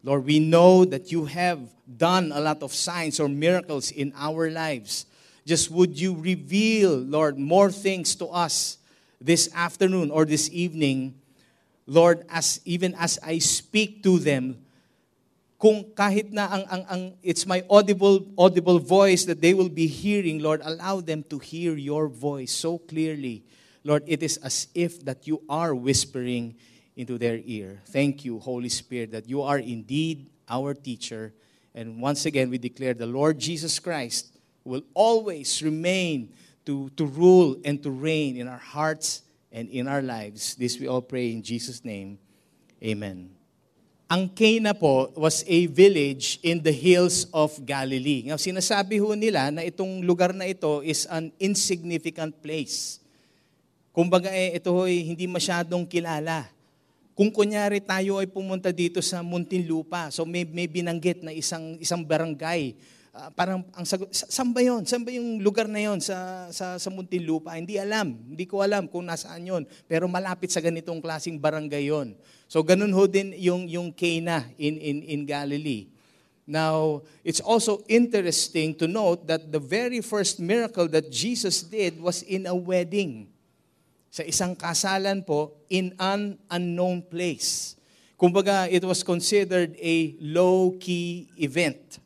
Lord, 0.02 0.24
we 0.24 0.38
know 0.38 0.86
that 0.86 1.12
you 1.12 1.26
have 1.26 1.60
done 1.98 2.32
a 2.32 2.40
lot 2.40 2.62
of 2.62 2.72
signs 2.72 3.20
or 3.20 3.28
miracles 3.28 3.90
in 3.90 4.14
our 4.16 4.50
lives. 4.50 5.04
Just 5.50 5.68
would 5.68 5.98
you 5.98 6.14
reveal, 6.14 6.94
Lord, 6.94 7.36
more 7.36 7.72
things 7.72 8.14
to 8.22 8.26
us 8.26 8.78
this 9.20 9.50
afternoon 9.52 10.12
or 10.12 10.24
this 10.24 10.48
evening, 10.52 11.18
Lord, 11.90 12.22
as 12.30 12.60
even 12.64 12.94
as 12.94 13.18
I 13.20 13.42
speak 13.42 14.04
to 14.04 14.20
them, 14.20 14.62
kung 15.58 15.90
kahit 15.90 16.30
na 16.30 16.46
ang, 16.54 16.64
ang, 16.70 16.84
ang 16.86 17.02
it's 17.18 17.50
my 17.50 17.66
audible 17.66 18.30
audible 18.38 18.78
voice 18.78 19.26
that 19.26 19.42
they 19.42 19.50
will 19.50 19.68
be 19.68 19.88
hearing, 19.90 20.38
Lord, 20.38 20.62
allow 20.62 21.02
them 21.02 21.26
to 21.34 21.42
hear 21.42 21.74
your 21.74 22.06
voice 22.06 22.54
so 22.54 22.78
clearly. 22.78 23.42
Lord, 23.82 24.04
it 24.06 24.22
is 24.22 24.38
as 24.46 24.70
if 24.70 25.02
that 25.02 25.26
you 25.26 25.42
are 25.50 25.74
whispering 25.74 26.54
into 26.94 27.18
their 27.18 27.42
ear. 27.42 27.82
Thank 27.90 28.22
you, 28.24 28.38
Holy 28.38 28.70
Spirit, 28.70 29.10
that 29.18 29.26
you 29.26 29.42
are 29.42 29.58
indeed 29.58 30.30
our 30.46 30.74
teacher. 30.74 31.34
And 31.74 31.98
once 31.98 32.22
again, 32.22 32.50
we 32.50 32.58
declare 32.58 32.94
the 32.94 33.10
Lord 33.10 33.42
Jesus 33.42 33.80
Christ 33.82 34.38
will 34.64 34.82
always 34.94 35.62
remain 35.62 36.32
to, 36.66 36.90
to 36.96 37.04
rule 37.04 37.56
and 37.64 37.82
to 37.82 37.90
reign 37.90 38.36
in 38.36 38.48
our 38.48 38.60
hearts 38.60 39.22
and 39.52 39.68
in 39.68 39.88
our 39.88 40.02
lives. 40.02 40.54
This 40.54 40.78
we 40.78 40.86
all 40.86 41.02
pray 41.02 41.32
in 41.32 41.42
Jesus' 41.42 41.84
name. 41.84 42.18
Amen. 42.82 43.30
Ang 44.10 44.26
Cana 44.34 44.74
po 44.74 45.06
was 45.14 45.46
a 45.46 45.70
village 45.70 46.42
in 46.42 46.58
the 46.58 46.74
hills 46.74 47.30
of 47.30 47.54
Galilee. 47.62 48.26
Ngayon, 48.26 48.42
sinasabi 48.42 48.98
ho 48.98 49.14
nila 49.14 49.54
na 49.54 49.62
itong 49.62 50.02
lugar 50.02 50.34
na 50.34 50.50
ito 50.50 50.82
is 50.82 51.06
an 51.06 51.30
insignificant 51.38 52.34
place. 52.42 52.98
Kumbaga 53.94 54.26
eh, 54.34 54.58
ito 54.58 54.74
ho'y 54.74 55.06
hindi 55.06 55.30
masyadong 55.30 55.86
kilala. 55.86 56.50
Kung 57.14 57.30
kunyari 57.30 57.78
tayo 57.78 58.18
ay 58.18 58.26
pumunta 58.26 58.74
dito 58.74 58.98
sa 58.98 59.22
Muntinlupa, 59.22 60.10
so 60.10 60.26
may, 60.26 60.42
may 60.42 60.66
binanggit 60.66 61.22
na 61.22 61.30
isang, 61.30 61.78
isang 61.78 62.02
barangay, 62.02 62.74
Uh, 63.10 63.26
parang 63.34 63.66
ang 63.74 63.82
sagot, 63.82 64.06
saan 64.14 64.54
ba 64.54 64.62
yun? 64.62 64.86
Saan 64.86 65.02
ba 65.02 65.10
yung 65.10 65.42
lugar 65.42 65.66
na 65.66 65.82
yon 65.82 65.98
sa, 65.98 66.46
sa, 66.54 66.78
sa 66.78 66.88
Muntinlupa? 66.94 67.58
Hindi 67.58 67.74
alam. 67.74 68.14
Hindi 68.14 68.46
ko 68.46 68.62
alam 68.62 68.86
kung 68.86 69.02
nasaan 69.02 69.42
yon. 69.42 69.62
Pero 69.90 70.06
malapit 70.06 70.54
sa 70.54 70.62
ganitong 70.62 71.02
klaseng 71.02 71.34
barangay 71.34 71.90
yon. 71.90 72.14
So 72.46 72.62
ganun 72.62 72.94
ho 72.94 73.10
din 73.10 73.34
yung, 73.34 73.66
yung 73.66 73.90
Cana 73.90 74.46
in, 74.54 74.78
in, 74.78 75.02
in 75.02 75.20
Galilee. 75.26 75.90
Now, 76.46 77.02
it's 77.22 77.38
also 77.38 77.82
interesting 77.86 78.74
to 78.78 78.86
note 78.86 79.26
that 79.26 79.50
the 79.50 79.62
very 79.62 80.02
first 80.02 80.38
miracle 80.38 80.86
that 80.94 81.10
Jesus 81.10 81.62
did 81.62 81.98
was 81.98 82.22
in 82.22 82.46
a 82.46 82.54
wedding. 82.54 83.30
Sa 84.10 84.26
isang 84.26 84.54
kasalan 84.58 85.22
po 85.26 85.54
in 85.70 85.94
an 85.98 86.38
unknown 86.50 87.06
place. 87.06 87.74
Kumbaga, 88.18 88.66
it 88.70 88.82
was 88.82 89.02
considered 89.02 89.74
a 89.78 90.14
low-key 90.18 91.30
event. 91.38 92.02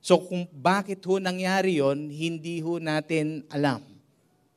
So 0.00 0.16
kung 0.16 0.48
bakit 0.48 1.04
ho 1.04 1.20
nangyari 1.20 1.76
yon, 1.76 2.08
hindi 2.08 2.64
ho 2.64 2.80
natin 2.80 3.44
alam. 3.52 3.84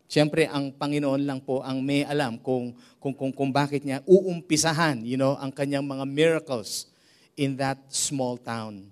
Siyempre, 0.08 0.48
ang 0.48 0.72
Panginoon 0.72 1.26
lang 1.26 1.44
po 1.44 1.60
ang 1.60 1.84
may 1.84 2.08
alam 2.08 2.40
kung, 2.40 2.72
kung, 3.02 3.12
kung, 3.12 3.34
kung 3.34 3.52
bakit 3.52 3.84
niya 3.84 4.00
uumpisahan 4.08 5.04
you 5.04 5.20
know, 5.20 5.36
ang 5.42 5.52
kanyang 5.52 5.84
mga 5.84 6.06
miracles 6.06 6.88
in 7.36 7.58
that 7.60 7.82
small 7.90 8.40
town. 8.40 8.88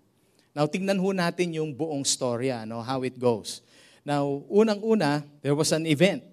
Now, 0.52 0.68
tingnan 0.68 1.00
ho 1.00 1.16
natin 1.16 1.56
yung 1.56 1.72
buong 1.72 2.04
storya, 2.04 2.68
no, 2.68 2.84
how 2.84 3.08
it 3.08 3.16
goes. 3.16 3.64
Now, 4.04 4.44
unang-una, 4.52 5.24
there 5.40 5.56
was 5.56 5.72
an 5.72 5.88
event. 5.88 6.28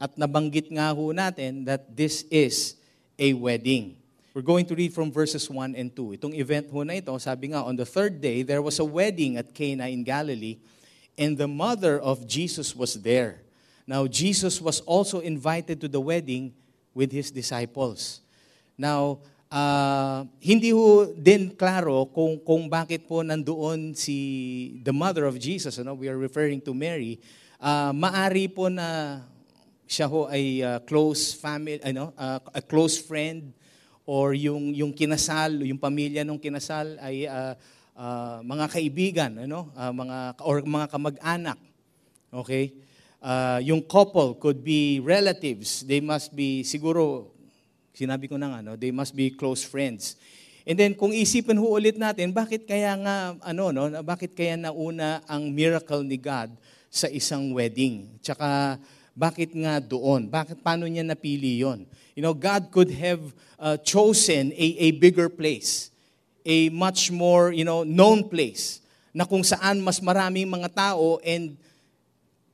At 0.00 0.16
nabanggit 0.16 0.72
nga 0.72 0.96
ho 0.96 1.12
natin 1.12 1.68
that 1.68 1.84
this 1.92 2.24
is 2.32 2.80
a 3.20 3.36
wedding. 3.36 3.99
We're 4.30 4.46
going 4.46 4.66
to 4.66 4.78
read 4.78 4.94
from 4.94 5.10
verses 5.10 5.50
1 5.50 5.74
and 5.74 5.90
2. 5.90 6.14
Itong 6.14 6.38
event 6.38 6.70
ho 6.70 6.86
na 6.86 7.02
ito, 7.02 7.10
sabi 7.18 7.50
nga, 7.50 7.66
on 7.66 7.74
the 7.74 7.82
third 7.82 8.22
day, 8.22 8.46
there 8.46 8.62
was 8.62 8.78
a 8.78 8.86
wedding 8.86 9.34
at 9.34 9.50
Cana 9.50 9.90
in 9.90 10.06
Galilee, 10.06 10.62
and 11.18 11.34
the 11.34 11.50
mother 11.50 11.98
of 11.98 12.30
Jesus 12.30 12.70
was 12.70 12.94
there. 13.02 13.42
Now, 13.90 14.06
Jesus 14.06 14.62
was 14.62 14.86
also 14.86 15.18
invited 15.18 15.82
to 15.82 15.88
the 15.90 15.98
wedding 15.98 16.54
with 16.94 17.10
his 17.10 17.34
disciples. 17.34 18.22
Now, 18.78 19.18
uh, 19.50 20.30
hindi 20.38 20.70
ho 20.70 21.10
din 21.10 21.50
klaro 21.50 22.06
kung, 22.14 22.38
kung 22.38 22.70
bakit 22.70 23.10
po 23.10 23.26
nandoon 23.26 23.98
si 23.98 24.78
the 24.86 24.94
mother 24.94 25.26
of 25.26 25.42
Jesus, 25.42 25.74
ano, 25.82 25.98
we 25.98 26.06
are 26.06 26.18
referring 26.18 26.62
to 26.62 26.70
Mary, 26.70 27.18
uh, 27.58 27.90
maari 27.90 28.46
po 28.46 28.70
na 28.70 29.20
siya 29.90 30.06
ho 30.06 30.30
ay 30.30 30.62
uh, 30.62 30.78
close 30.86 31.34
family, 31.34 31.82
ano, 31.82 32.14
uh, 32.14 32.38
a 32.54 32.62
close 32.62 32.94
friend 32.94 33.50
or 34.08 34.32
yung 34.34 34.72
yung 34.72 34.92
kinasal, 34.94 35.64
yung 35.64 35.80
pamilya 35.80 36.24
ng 36.24 36.40
kinasal 36.40 36.98
ay 37.00 37.28
uh, 37.28 37.54
uh, 37.96 38.38
mga 38.40 38.66
kaibigan, 38.72 39.32
ano? 39.44 39.68
Uh, 39.76 39.92
mga 39.92 40.18
or 40.44 40.56
mga 40.64 40.86
kamag-anak. 40.88 41.58
Okay? 42.32 42.72
Uh, 43.20 43.60
yung 43.60 43.84
couple 43.84 44.40
could 44.40 44.64
be 44.64 44.96
relatives. 45.04 45.84
They 45.84 46.00
must 46.00 46.32
be 46.32 46.64
siguro 46.64 47.28
sinabi 47.92 48.32
ko 48.32 48.40
na 48.40 48.48
nga, 48.56 48.60
no? 48.64 48.74
They 48.80 48.94
must 48.94 49.12
be 49.12 49.34
close 49.34 49.60
friends. 49.60 50.16
And 50.64 50.76
then 50.76 50.92
kung 50.96 51.12
isipin 51.12 51.56
ho 51.56 51.76
ulit 51.76 51.96
natin, 51.96 52.32
bakit 52.32 52.68
kaya 52.68 52.96
nga 53.00 53.36
ano 53.44 53.72
no, 53.72 53.88
bakit 54.04 54.36
kaya 54.36 54.56
nauna 54.56 55.24
ang 55.28 55.48
miracle 55.52 56.04
ni 56.04 56.20
God 56.20 56.52
sa 56.88 57.08
isang 57.08 57.52
wedding? 57.56 58.08
Tsaka 58.20 58.76
bakit 59.14 59.52
nga 59.52 59.82
doon? 59.82 60.30
Bakit 60.30 60.62
paano 60.64 60.86
niya 60.86 61.02
napili 61.02 61.60
'yon? 61.60 61.84
You 62.14 62.22
know, 62.22 62.34
God 62.34 62.68
could 62.74 62.90
have 62.94 63.22
uh, 63.56 63.76
chosen 63.80 64.52
a, 64.52 64.66
a 64.76 64.88
bigger 64.96 65.30
place, 65.30 65.88
a 66.44 66.68
much 66.68 67.08
more, 67.08 67.54
you 67.54 67.64
know, 67.64 67.86
known 67.86 68.26
place, 68.28 68.84
na 69.14 69.24
kung 69.24 69.42
saan 69.42 69.80
mas 69.80 69.98
maraming 69.98 70.46
mga 70.46 70.68
tao 70.74 71.18
and 71.24 71.56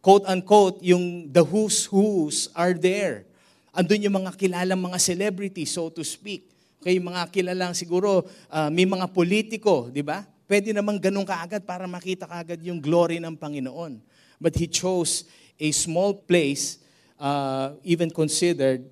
quote-unquote, 0.07 0.87
yung 0.87 1.27
the 1.35 1.43
who's 1.43 1.91
who's 1.91 2.47
are 2.55 2.79
there. 2.79 3.27
Andun 3.75 4.07
yung 4.07 4.23
mga 4.23 4.39
kilalang 4.39 4.79
mga 4.79 5.03
celebrities, 5.03 5.75
so 5.75 5.91
to 5.91 6.07
speak. 6.07 6.47
Okay, 6.79 7.03
mga 7.03 7.27
kilalang 7.35 7.75
siguro, 7.75 8.23
uh, 8.47 8.71
may 8.71 8.87
mga 8.87 9.11
politiko, 9.11 9.91
di 9.91 10.07
ba? 10.07 10.23
Pwede 10.47 10.71
namang 10.71 11.03
ganun 11.03 11.27
kaagad 11.27 11.67
para 11.67 11.91
makita 11.91 12.31
kaagad 12.31 12.63
yung 12.63 12.79
glory 12.79 13.19
ng 13.19 13.35
Panginoon. 13.35 13.99
But 14.39 14.55
He 14.55 14.71
chose 14.71 15.27
a 15.59 15.71
small 15.73 16.15
place, 16.15 16.79
uh, 17.19 17.73
even 17.85 18.11
considered 18.11 18.85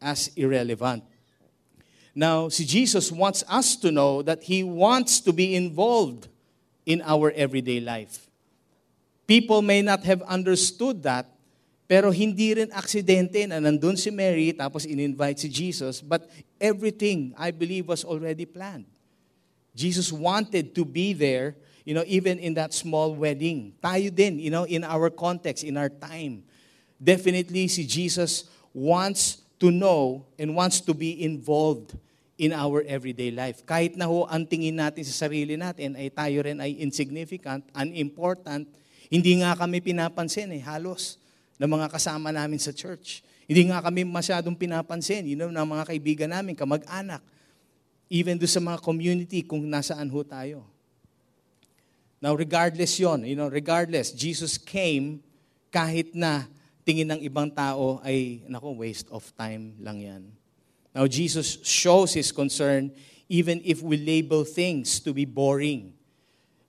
as 0.00 0.30
irrelevant. 0.36 1.04
Now, 2.14 2.48
si 2.48 2.64
Jesus 2.64 3.12
wants 3.12 3.44
us 3.48 3.76
to 3.76 3.92
know 3.92 4.22
that 4.22 4.42
He 4.42 4.62
wants 4.62 5.20
to 5.20 5.32
be 5.32 5.54
involved 5.54 6.28
in 6.88 7.02
our 7.04 7.30
everyday 7.36 7.78
life. 7.78 8.26
People 9.28 9.60
may 9.60 9.82
not 9.82 10.02
have 10.04 10.22
understood 10.22 11.02
that, 11.04 11.28
pero 11.86 12.10
hindi 12.10 12.56
rin 12.56 12.72
aksidente 12.72 13.44
na 13.44 13.60
nandun 13.60 13.92
si 13.92 14.08
Mary 14.08 14.56
tapos 14.56 14.88
in-invite 14.88 15.38
si 15.38 15.48
Jesus, 15.52 16.00
but 16.00 16.24
everything, 16.56 17.36
I 17.36 17.52
believe, 17.52 17.86
was 17.86 18.08
already 18.08 18.48
planned. 18.48 18.88
Jesus 19.78 20.10
wanted 20.10 20.74
to 20.74 20.82
be 20.82 21.14
there, 21.14 21.54
you 21.86 21.94
know, 21.94 22.02
even 22.10 22.42
in 22.42 22.58
that 22.58 22.74
small 22.74 23.14
wedding. 23.14 23.78
Tayo 23.78 24.10
din, 24.10 24.42
you 24.42 24.50
know, 24.50 24.66
in 24.66 24.82
our 24.82 25.06
context, 25.06 25.62
in 25.62 25.78
our 25.78 25.86
time. 25.86 26.42
Definitely, 26.98 27.70
si 27.70 27.86
Jesus 27.86 28.50
wants 28.74 29.46
to 29.62 29.70
know 29.70 30.26
and 30.34 30.58
wants 30.58 30.82
to 30.82 30.90
be 30.90 31.22
involved 31.22 31.94
in 32.34 32.50
our 32.50 32.82
everyday 32.90 33.30
life. 33.30 33.62
Kahit 33.62 33.94
na 33.94 34.10
ho 34.10 34.26
ang 34.26 34.42
tingin 34.50 34.74
natin 34.74 35.06
sa 35.06 35.30
sarili 35.30 35.54
natin 35.54 35.94
ay 35.94 36.10
tayo 36.10 36.42
rin 36.42 36.58
ay 36.58 36.74
insignificant, 36.82 37.62
unimportant, 37.70 38.66
hindi 39.06 39.38
nga 39.38 39.54
kami 39.54 39.78
pinapansin 39.78 40.50
eh, 40.58 40.62
halos, 40.62 41.22
ng 41.58 41.70
mga 41.70 41.86
kasama 41.90 42.34
namin 42.34 42.58
sa 42.58 42.74
church. 42.74 43.22
Hindi 43.46 43.70
nga 43.70 43.82
kami 43.82 44.06
masyadong 44.06 44.54
pinapansin, 44.54 45.26
you 45.26 45.38
know, 45.38 45.50
ng 45.50 45.66
mga 45.66 45.84
kaibigan 45.86 46.30
namin, 46.30 46.54
kamag-anak, 46.54 47.22
even 48.08 48.40
do 48.40 48.48
sa 48.48 48.60
mga 48.60 48.80
community 48.80 49.44
kung 49.44 49.64
nasaan 49.68 50.08
ho 50.08 50.20
tayo. 50.24 50.64
Now, 52.18 52.34
regardless 52.34 52.98
yon, 52.98 53.22
you 53.22 53.36
know, 53.38 53.46
regardless, 53.46 54.10
Jesus 54.10 54.58
came 54.58 55.22
kahit 55.70 56.16
na 56.16 56.48
tingin 56.82 57.06
ng 57.14 57.20
ibang 57.22 57.52
tao 57.52 58.00
ay, 58.02 58.42
nako, 58.48 58.80
waste 58.80 59.06
of 59.12 59.22
time 59.36 59.76
lang 59.84 60.00
yan. 60.00 60.22
Now, 60.96 61.06
Jesus 61.06 61.60
shows 61.62 62.16
His 62.16 62.32
concern 62.32 62.90
even 63.28 63.60
if 63.62 63.84
we 63.84 64.00
label 64.00 64.42
things 64.42 64.98
to 65.04 65.12
be 65.12 65.28
boring. 65.28 65.97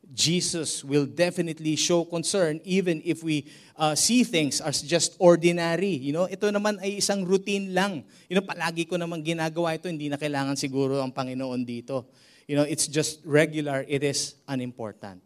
Jesus 0.10 0.82
will 0.84 1.06
definitely 1.06 1.78
show 1.78 2.04
concern 2.04 2.60
even 2.66 3.02
if 3.06 3.22
we 3.22 3.46
uh, 3.78 3.94
see 3.94 4.24
things 4.24 4.60
as 4.60 4.82
just 4.82 5.16
ordinary. 5.22 5.94
You 5.94 6.14
know, 6.14 6.26
ito 6.26 6.50
naman 6.50 6.82
ay 6.82 6.98
isang 6.98 7.22
routine 7.30 7.74
lang. 7.78 8.02
You 8.26 8.42
know, 8.42 8.46
palagi 8.46 8.90
ko 8.90 8.98
naman 8.98 9.22
ginagawa 9.22 9.78
ito, 9.78 9.86
hindi 9.86 10.10
na 10.10 10.18
kailangan 10.18 10.58
siguro 10.58 10.98
ang 10.98 11.14
Panginoon 11.14 11.62
dito. 11.62 12.10
You 12.50 12.58
know, 12.58 12.66
it's 12.66 12.90
just 12.90 13.22
regular, 13.22 13.86
it 13.86 14.02
is 14.02 14.34
unimportant. 14.50 15.22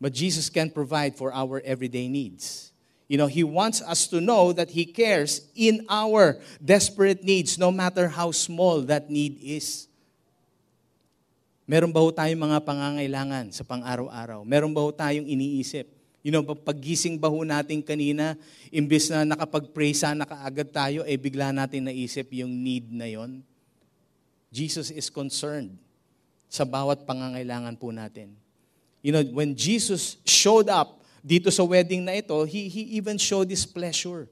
But 0.00 0.12
Jesus 0.12 0.52
can 0.52 0.70
provide 0.70 1.16
for 1.16 1.32
our 1.32 1.64
everyday 1.64 2.06
needs. 2.06 2.70
You 3.08 3.16
know, 3.16 3.26
He 3.26 3.42
wants 3.42 3.80
us 3.80 4.06
to 4.08 4.20
know 4.20 4.52
that 4.52 4.70
He 4.70 4.84
cares 4.84 5.48
in 5.56 5.86
our 5.88 6.38
desperate 6.62 7.24
needs, 7.24 7.58
no 7.58 7.72
matter 7.72 8.08
how 8.08 8.30
small 8.30 8.82
that 8.82 9.08
need 9.08 9.40
is. 9.40 9.87
Meron 11.68 11.92
ba 11.92 12.00
ho 12.00 12.08
tayong 12.08 12.48
mga 12.48 12.64
pangangailangan 12.64 13.52
sa 13.52 13.60
pang-araw-araw? 13.60 14.40
Meron 14.40 14.72
ba 14.72 14.80
ho 14.80 14.88
tayong 14.88 15.28
iniisip? 15.28 15.84
You 16.24 16.32
know, 16.32 16.40
paggising 16.40 17.20
ba 17.20 17.28
ho 17.28 17.44
natin 17.44 17.84
kanina, 17.84 18.40
imbes 18.72 19.12
na 19.12 19.28
nakapag-pray 19.28 19.92
sana 19.92 20.24
kaagad 20.24 20.72
tayo, 20.72 21.04
eh 21.04 21.20
bigla 21.20 21.52
natin 21.52 21.84
naisip 21.84 22.32
yung 22.32 22.48
need 22.48 22.88
na 22.88 23.04
yon. 23.04 23.44
Jesus 24.48 24.88
is 24.88 25.12
concerned 25.12 25.76
sa 26.48 26.64
bawat 26.64 27.04
pangangailangan 27.04 27.76
po 27.76 27.92
natin. 27.92 28.32
You 29.04 29.12
know, 29.12 29.20
when 29.36 29.52
Jesus 29.52 30.16
showed 30.24 30.72
up 30.72 31.04
dito 31.20 31.52
sa 31.52 31.68
wedding 31.68 32.00
na 32.00 32.16
ito, 32.16 32.48
he, 32.48 32.72
he 32.72 32.96
even 32.96 33.20
showed 33.20 33.52
his 33.52 33.68
pleasure 33.68 34.24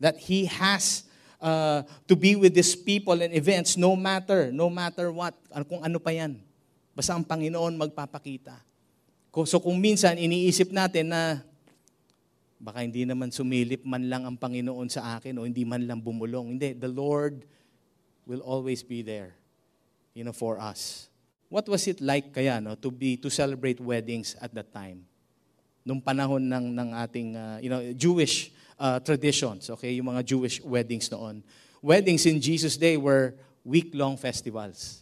that 0.00 0.16
he 0.16 0.48
has 0.48 1.04
uh, 1.36 1.84
to 2.08 2.16
be 2.16 2.32
with 2.32 2.56
these 2.56 2.72
people 2.72 3.20
and 3.20 3.36
events 3.36 3.76
no 3.76 3.92
matter, 3.92 4.48
no 4.48 4.72
matter 4.72 5.12
what, 5.12 5.36
kung 5.68 5.84
ano 5.84 6.00
pa 6.00 6.16
yan. 6.16 6.40
Basta 6.92 7.16
ang 7.16 7.24
Panginoon 7.24 7.72
magpapakita. 7.80 8.60
So 9.48 9.64
kung 9.64 9.80
minsan 9.80 10.20
iniisip 10.20 10.68
natin 10.76 11.08
na 11.08 11.40
baka 12.60 12.84
hindi 12.84 13.08
naman 13.08 13.32
sumilip 13.32 13.82
man 13.88 14.06
lang 14.12 14.22
ang 14.28 14.36
Panginoon 14.36 14.92
sa 14.92 15.16
akin 15.16 15.40
o 15.40 15.48
hindi 15.48 15.64
man 15.64 15.88
lang 15.88 16.04
bumulong. 16.04 16.56
Hindi, 16.56 16.76
the 16.76 16.92
Lord 16.92 17.48
will 18.28 18.44
always 18.44 18.84
be 18.84 19.00
there, 19.00 19.34
you 20.12 20.22
know, 20.22 20.36
for 20.36 20.60
us. 20.60 21.08
What 21.48 21.64
was 21.66 21.88
it 21.88 22.04
like 22.04 22.30
kaya 22.36 22.60
no, 22.60 22.76
to 22.76 22.92
be 22.92 23.16
to 23.18 23.32
celebrate 23.32 23.80
weddings 23.80 24.36
at 24.36 24.52
that 24.52 24.70
time? 24.70 25.08
Nung 25.82 25.98
panahon 25.98 26.44
ng 26.44 26.66
ng 26.76 26.88
ating 26.94 27.28
uh, 27.34 27.58
you 27.58 27.72
know, 27.72 27.82
Jewish 27.96 28.54
uh, 28.78 29.00
traditions, 29.00 29.66
okay, 29.72 29.96
yung 29.96 30.12
mga 30.12 30.22
Jewish 30.22 30.62
weddings 30.62 31.10
noon. 31.10 31.42
Weddings 31.82 32.28
in 32.30 32.38
Jesus 32.38 32.78
day 32.78 32.94
were 32.94 33.34
week-long 33.66 34.14
festivals 34.14 35.01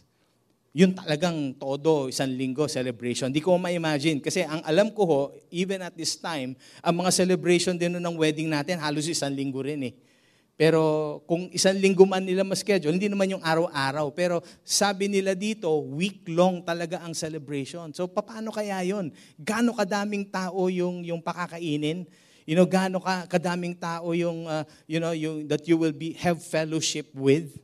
yun 0.71 0.95
talagang 0.95 1.51
todo, 1.59 2.07
isang 2.07 2.31
linggo 2.31 2.63
celebration. 2.71 3.27
Hindi 3.27 3.43
ko 3.43 3.59
ma-imagine. 3.59 4.23
Kasi 4.23 4.47
ang 4.47 4.63
alam 4.63 4.87
ko 4.95 5.01
ho, 5.03 5.21
even 5.51 5.83
at 5.83 5.91
this 5.99 6.15
time, 6.15 6.55
ang 6.79 6.95
mga 6.95 7.11
celebration 7.11 7.75
din 7.75 7.99
ng 7.99 8.15
wedding 8.15 8.47
natin, 8.47 8.79
halos 8.79 9.03
isang 9.11 9.35
linggo 9.35 9.59
rin 9.59 9.91
eh. 9.91 9.93
Pero 10.55 11.19
kung 11.25 11.49
isang 11.51 11.75
linggo 11.75 12.07
man 12.07 12.23
nila 12.23 12.47
ma-schedule, 12.47 12.93
hindi 12.95 13.11
naman 13.11 13.35
yung 13.35 13.43
araw-araw. 13.43 14.13
Pero 14.15 14.39
sabi 14.63 15.11
nila 15.11 15.35
dito, 15.35 15.67
week-long 15.91 16.63
talaga 16.63 17.03
ang 17.03 17.11
celebration. 17.17 17.91
So 17.91 18.07
paano 18.07 18.53
kaya 18.53 18.79
yon? 18.85 19.11
Gaano 19.41 19.75
kadaming 19.75 20.29
tao 20.29 20.71
yung, 20.71 21.03
yung 21.03 21.19
pakakainin? 21.19 22.07
You 22.45 22.55
know, 22.55 22.69
gaano 22.69 23.01
ka, 23.03 23.27
kadaming 23.27 23.75
tao 23.75 24.13
yung, 24.13 24.47
uh, 24.47 24.63
you 24.87 25.01
know, 25.03 25.11
yung, 25.11 25.49
that 25.51 25.67
you 25.67 25.75
will 25.75 25.95
be, 25.95 26.13
have 26.21 26.39
fellowship 26.39 27.11
with? 27.11 27.57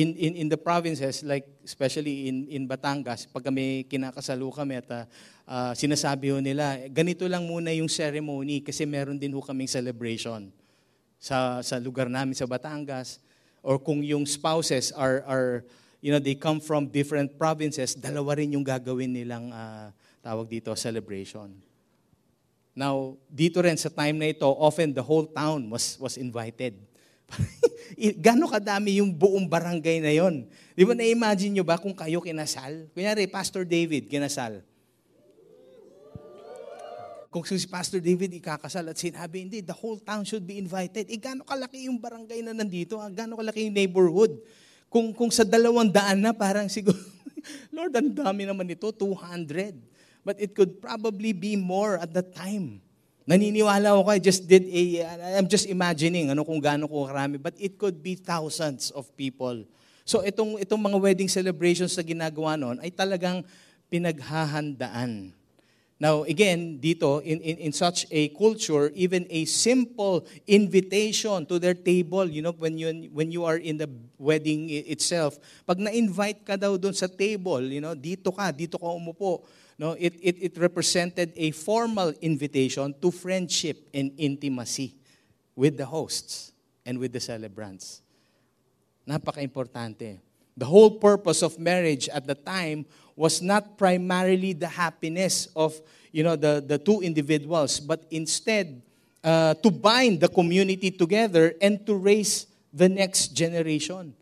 In, 0.00 0.16
in, 0.16 0.32
in 0.44 0.48
the 0.48 0.56
provinces, 0.56 1.20
like 1.20 1.44
especially 1.60 2.28
in, 2.32 2.48
in 2.48 2.62
Batangas, 2.64 3.28
pag 3.28 3.44
kami 3.44 3.84
kinakasalo 3.84 4.48
kami 4.48 4.80
at 4.80 4.88
uh, 4.88 5.72
sinasabi 5.76 6.32
ho 6.32 6.40
nila, 6.40 6.88
ganito 6.88 7.28
lang 7.28 7.44
muna 7.44 7.68
yung 7.76 7.90
ceremony 7.92 8.64
kasi 8.64 8.88
meron 8.88 9.20
din 9.20 9.36
ho 9.36 9.44
kaming 9.44 9.68
celebration 9.68 10.48
sa, 11.20 11.60
sa 11.60 11.76
lugar 11.76 12.08
namin 12.08 12.32
sa 12.32 12.48
Batangas. 12.48 13.20
Or 13.60 13.76
kung 13.76 14.00
yung 14.00 14.24
spouses 14.24 14.88
are, 14.96 15.20
are 15.28 15.68
you 16.00 16.08
know, 16.08 16.22
they 16.22 16.32
come 16.32 16.64
from 16.64 16.88
different 16.88 17.36
provinces, 17.36 17.92
dalawa 17.92 18.40
rin 18.40 18.56
yung 18.56 18.64
gagawin 18.64 19.12
nilang 19.12 19.52
uh, 19.52 19.92
tawag 20.24 20.48
dito, 20.48 20.72
celebration. 20.72 21.52
Now, 22.72 23.20
dito 23.28 23.60
rin 23.60 23.76
sa 23.76 23.92
time 23.92 24.16
na 24.16 24.32
ito, 24.32 24.48
often 24.48 24.96
the 24.96 25.04
whole 25.04 25.28
town 25.28 25.68
was, 25.68 26.00
was 26.00 26.16
invited. 26.16 26.80
Gano'ng 27.98 28.50
kadami 28.50 29.02
yung 29.02 29.10
buong 29.10 29.46
barangay 29.48 29.98
na 30.02 30.12
yon. 30.14 30.46
Di 30.76 30.82
ba 30.86 30.94
na-imagine 30.94 31.58
nyo 31.58 31.64
ba 31.66 31.80
kung 31.80 31.94
kayo 31.94 32.22
kinasal? 32.22 32.90
Kunyari, 32.94 33.26
Pastor 33.26 33.66
David, 33.66 34.06
kinasal. 34.06 34.62
Kung 37.30 37.46
si 37.46 37.62
Pastor 37.70 38.02
David 38.02 38.34
ikakasal 38.42 38.90
at 38.90 38.98
sinabi, 38.98 39.46
hindi, 39.46 39.62
the 39.62 39.74
whole 39.74 40.02
town 40.02 40.26
should 40.26 40.42
be 40.42 40.58
invited. 40.58 41.06
Eh, 41.06 41.18
gano'ng 41.18 41.46
kalaki 41.46 41.86
yung 41.86 42.02
barangay 42.02 42.42
na 42.42 42.50
nandito? 42.50 42.98
Ah, 42.98 43.06
gano'ng 43.06 43.38
kalaki 43.38 43.70
yung 43.70 43.76
neighborhood? 43.78 44.34
Kung, 44.90 45.14
kung 45.14 45.30
sa 45.30 45.46
dalawang 45.46 45.94
daan 45.94 46.26
na, 46.26 46.34
parang 46.34 46.66
siguro, 46.74 46.98
Lord, 47.70 47.94
ang 47.94 48.10
dami 48.10 48.50
naman 48.50 48.66
ito, 48.66 48.90
200. 48.90 49.78
But 50.26 50.42
it 50.42 50.58
could 50.58 50.82
probably 50.82 51.30
be 51.30 51.54
more 51.54 52.02
at 52.02 52.10
that 52.18 52.34
time. 52.34 52.82
Naniniwala 53.30 53.94
ako, 53.94 54.10
I 54.10 54.18
just 54.18 54.50
did 54.50 54.66
a, 54.66 55.06
I'm 55.38 55.46
just 55.46 55.70
imagining 55.70 56.34
ano 56.34 56.42
kung 56.42 56.58
gaano 56.58 56.90
ko 56.90 57.06
karami, 57.06 57.38
but 57.38 57.54
it 57.62 57.78
could 57.78 58.02
be 58.02 58.18
thousands 58.18 58.90
of 58.90 59.06
people. 59.14 59.62
So 60.02 60.26
itong, 60.26 60.58
itong 60.58 60.82
mga 60.82 60.98
wedding 60.98 61.30
celebrations 61.30 61.94
na 61.94 62.02
ginagawa 62.02 62.58
noon 62.58 62.82
ay 62.82 62.90
talagang 62.90 63.46
pinaghahandaan. 63.86 65.30
Now, 66.00 66.24
again, 66.26 66.82
dito, 66.82 67.22
in, 67.22 67.38
in, 67.44 67.70
in 67.70 67.72
such 67.76 68.08
a 68.10 68.32
culture, 68.34 68.90
even 68.96 69.28
a 69.30 69.44
simple 69.44 70.26
invitation 70.48 71.46
to 71.46 71.60
their 71.60 71.76
table, 71.76 72.24
you 72.24 72.42
know, 72.42 72.56
when 72.56 72.80
you, 72.80 73.12
when 73.14 73.30
you 73.30 73.44
are 73.44 73.60
in 73.60 73.76
the 73.76 73.86
wedding 74.16 74.72
itself, 74.90 75.36
pag 75.68 75.78
na-invite 75.78 76.42
ka 76.42 76.56
daw 76.56 76.74
doon 76.80 76.96
sa 76.96 77.06
table, 77.06 77.60
you 77.62 77.84
know, 77.84 77.92
dito 77.92 78.32
ka, 78.32 78.48
dito 78.48 78.80
ka 78.80 78.88
umupo, 78.88 79.44
No, 79.80 79.92
it, 79.92 80.12
it, 80.20 80.36
it 80.42 80.58
represented 80.58 81.32
a 81.36 81.52
formal 81.52 82.12
invitation 82.20 82.94
to 83.00 83.10
friendship 83.10 83.88
and 83.94 84.12
intimacy 84.18 84.94
with 85.56 85.78
the 85.78 85.86
hosts 85.86 86.52
and 86.84 86.98
with 86.98 87.14
the 87.14 87.20
celebrants. 87.20 88.02
Napaka-importante. 89.08 90.18
The 90.54 90.66
whole 90.66 90.90
purpose 90.90 91.42
of 91.42 91.58
marriage 91.58 92.10
at 92.10 92.26
the 92.26 92.34
time 92.34 92.84
was 93.16 93.40
not 93.40 93.78
primarily 93.78 94.52
the 94.52 94.68
happiness 94.68 95.48
of 95.56 95.80
you 96.12 96.24
know, 96.24 96.36
the, 96.36 96.62
the 96.66 96.76
two 96.76 97.00
individuals, 97.00 97.80
but 97.80 98.04
instead 98.10 98.82
uh, 99.24 99.54
to 99.54 99.70
bind 99.70 100.20
the 100.20 100.28
community 100.28 100.90
together 100.90 101.54
and 101.62 101.86
to 101.86 101.94
raise 101.94 102.46
the 102.70 102.88
next 102.88 103.28
generation. 103.28 104.12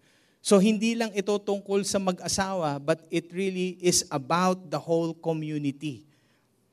So 0.49 0.57
hindi 0.57 0.97
lang 0.97 1.13
ito 1.13 1.37
tungkol 1.37 1.85
sa 1.85 2.01
mag-asawa, 2.01 2.81
but 2.81 3.05
it 3.13 3.29
really 3.37 3.77
is 3.85 4.09
about 4.09 4.73
the 4.73 4.81
whole 4.81 5.13
community. 5.13 6.09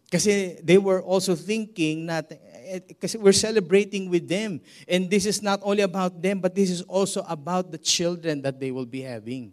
Kasi 0.08 0.64
they 0.64 0.80
were 0.80 1.04
also 1.04 1.36
thinking 1.36 2.08
that, 2.08 2.32
kasi 3.04 3.20
we're 3.20 3.36
celebrating 3.36 4.08
with 4.08 4.32
them. 4.32 4.64
And 4.88 5.12
this 5.12 5.28
is 5.28 5.44
not 5.44 5.60
only 5.60 5.84
about 5.84 6.24
them, 6.24 6.40
but 6.40 6.56
this 6.56 6.72
is 6.72 6.88
also 6.88 7.28
about 7.28 7.68
the 7.68 7.78
children 7.78 8.40
that 8.48 8.64
they 8.64 8.72
will 8.72 8.88
be 8.88 9.04
having. 9.04 9.52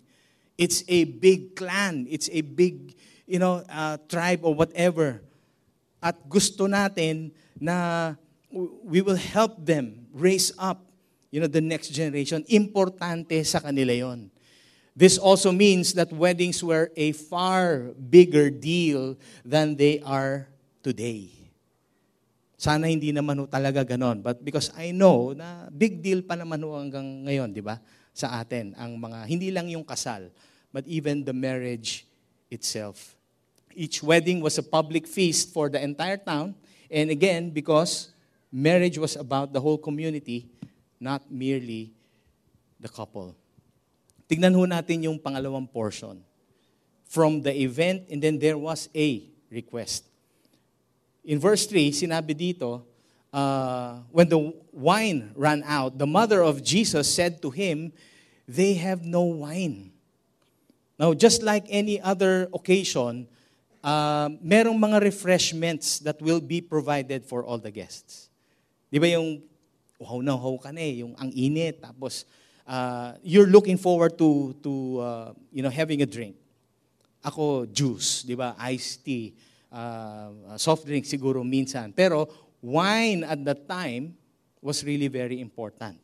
It's 0.54 0.86
a 0.86 1.02
big 1.02 1.58
clan. 1.58 2.06
It's 2.06 2.30
a 2.30 2.46
big, 2.46 2.94
you 3.26 3.42
know, 3.42 3.66
uh, 3.66 3.98
tribe 4.06 4.46
or 4.46 4.54
whatever. 4.54 5.18
At 5.98 6.14
gusto 6.30 6.70
natin 6.70 7.34
na 7.58 8.14
we 8.86 9.02
will 9.02 9.18
help 9.18 9.58
them 9.58 10.06
raise 10.14 10.54
up 10.62 10.78
you 11.32 11.40
know, 11.40 11.48
the 11.48 11.64
next 11.64 11.88
generation. 11.90 12.44
Importante 12.52 13.40
sa 13.48 13.58
kanila 13.58 13.90
yon. 13.90 14.28
This 14.92 15.16
also 15.16 15.48
means 15.50 15.96
that 15.96 16.12
weddings 16.12 16.60
were 16.60 16.92
a 16.92 17.16
far 17.16 17.96
bigger 17.96 18.52
deal 18.52 19.16
than 19.40 19.72
they 19.72 20.04
are 20.04 20.52
today. 20.84 21.32
Sana 22.60 22.92
hindi 22.92 23.08
naman 23.10 23.40
ho 23.40 23.48
talaga 23.48 23.80
ganon. 23.80 24.20
But 24.20 24.44
because 24.44 24.68
I 24.76 24.92
know 24.92 25.32
na 25.32 25.72
big 25.72 26.04
deal 26.04 26.20
pa 26.20 26.36
naman 26.36 26.60
ho 26.60 26.76
hanggang 26.76 27.24
ngayon, 27.24 27.56
di 27.56 27.64
ba? 27.64 27.80
Sa 28.12 28.36
atin, 28.36 28.76
ang 28.76 29.00
mga, 29.00 29.24
hindi 29.24 29.48
lang 29.48 29.72
yung 29.72 29.82
kasal, 29.82 30.28
but 30.68 30.84
even 30.84 31.24
the 31.24 31.32
marriage 31.32 32.04
itself. 32.52 33.16
Each 33.72 34.04
wedding 34.04 34.44
was 34.44 34.60
a 34.60 34.62
public 34.62 35.08
feast 35.08 35.56
for 35.56 35.72
the 35.72 35.80
entire 35.80 36.20
town. 36.20 36.52
And 36.92 37.08
again, 37.08 37.48
because 37.48 38.12
marriage 38.52 39.00
was 39.00 39.16
about 39.16 39.56
the 39.56 39.60
whole 39.64 39.80
community, 39.80 40.51
not 41.02 41.26
merely 41.26 41.90
the 42.78 42.86
couple. 42.86 43.34
Tignan 44.30 44.54
ho 44.54 44.62
natin 44.62 45.02
yung 45.02 45.18
pangalawang 45.18 45.66
portion. 45.66 46.22
From 47.10 47.42
the 47.42 47.52
event, 47.52 48.08
and 48.08 48.22
then 48.22 48.38
there 48.38 48.56
was 48.56 48.88
a 48.94 49.28
request. 49.50 50.08
In 51.26 51.36
verse 51.42 51.66
3, 51.66 51.92
sinabi 51.92 52.32
dito, 52.32 52.80
uh, 53.34 54.00
when 54.08 54.30
the 54.30 54.54
wine 54.72 55.34
ran 55.34 55.60
out, 55.66 55.98
the 55.98 56.06
mother 56.06 56.40
of 56.40 56.64
Jesus 56.64 57.12
said 57.12 57.42
to 57.42 57.50
him, 57.50 57.92
They 58.48 58.74
have 58.80 59.04
no 59.04 59.44
wine. 59.44 59.92
Now, 60.98 61.12
just 61.12 61.42
like 61.42 61.66
any 61.68 62.00
other 62.00 62.48
occasion, 62.54 63.28
uh, 63.84 64.30
merong 64.40 64.78
mga 64.78 65.02
refreshments 65.02 65.98
that 66.00 66.22
will 66.22 66.40
be 66.40 66.62
provided 66.62 67.26
for 67.26 67.44
all 67.44 67.58
the 67.58 67.70
guests. 67.70 68.30
Di 68.88 68.96
ba 68.96 69.08
yung 69.10 69.42
uhaw 70.02 70.18
na 70.20 70.34
uhaw 70.34 70.58
ka 70.58 70.74
na 70.74 70.82
eh, 70.82 71.06
yung 71.06 71.14
ang 71.14 71.30
init, 71.30 71.78
tapos 71.78 72.26
uh, 72.66 73.14
you're 73.22 73.48
looking 73.48 73.78
forward 73.78 74.18
to, 74.18 74.52
to 74.62 74.98
uh, 74.98 75.30
you 75.54 75.62
know, 75.62 75.70
having 75.70 76.02
a 76.02 76.08
drink. 76.08 76.34
Ako, 77.22 77.70
juice, 77.70 78.26
di 78.26 78.34
ba? 78.34 78.58
Iced 78.58 79.06
tea, 79.06 79.30
uh, 79.70 80.58
soft 80.58 80.82
drink 80.82 81.06
siguro 81.06 81.46
minsan. 81.46 81.94
Pero 81.94 82.26
wine 82.58 83.22
at 83.22 83.38
that 83.46 83.62
time 83.70 84.14
was 84.58 84.82
really 84.82 85.06
very 85.06 85.38
important. 85.38 85.98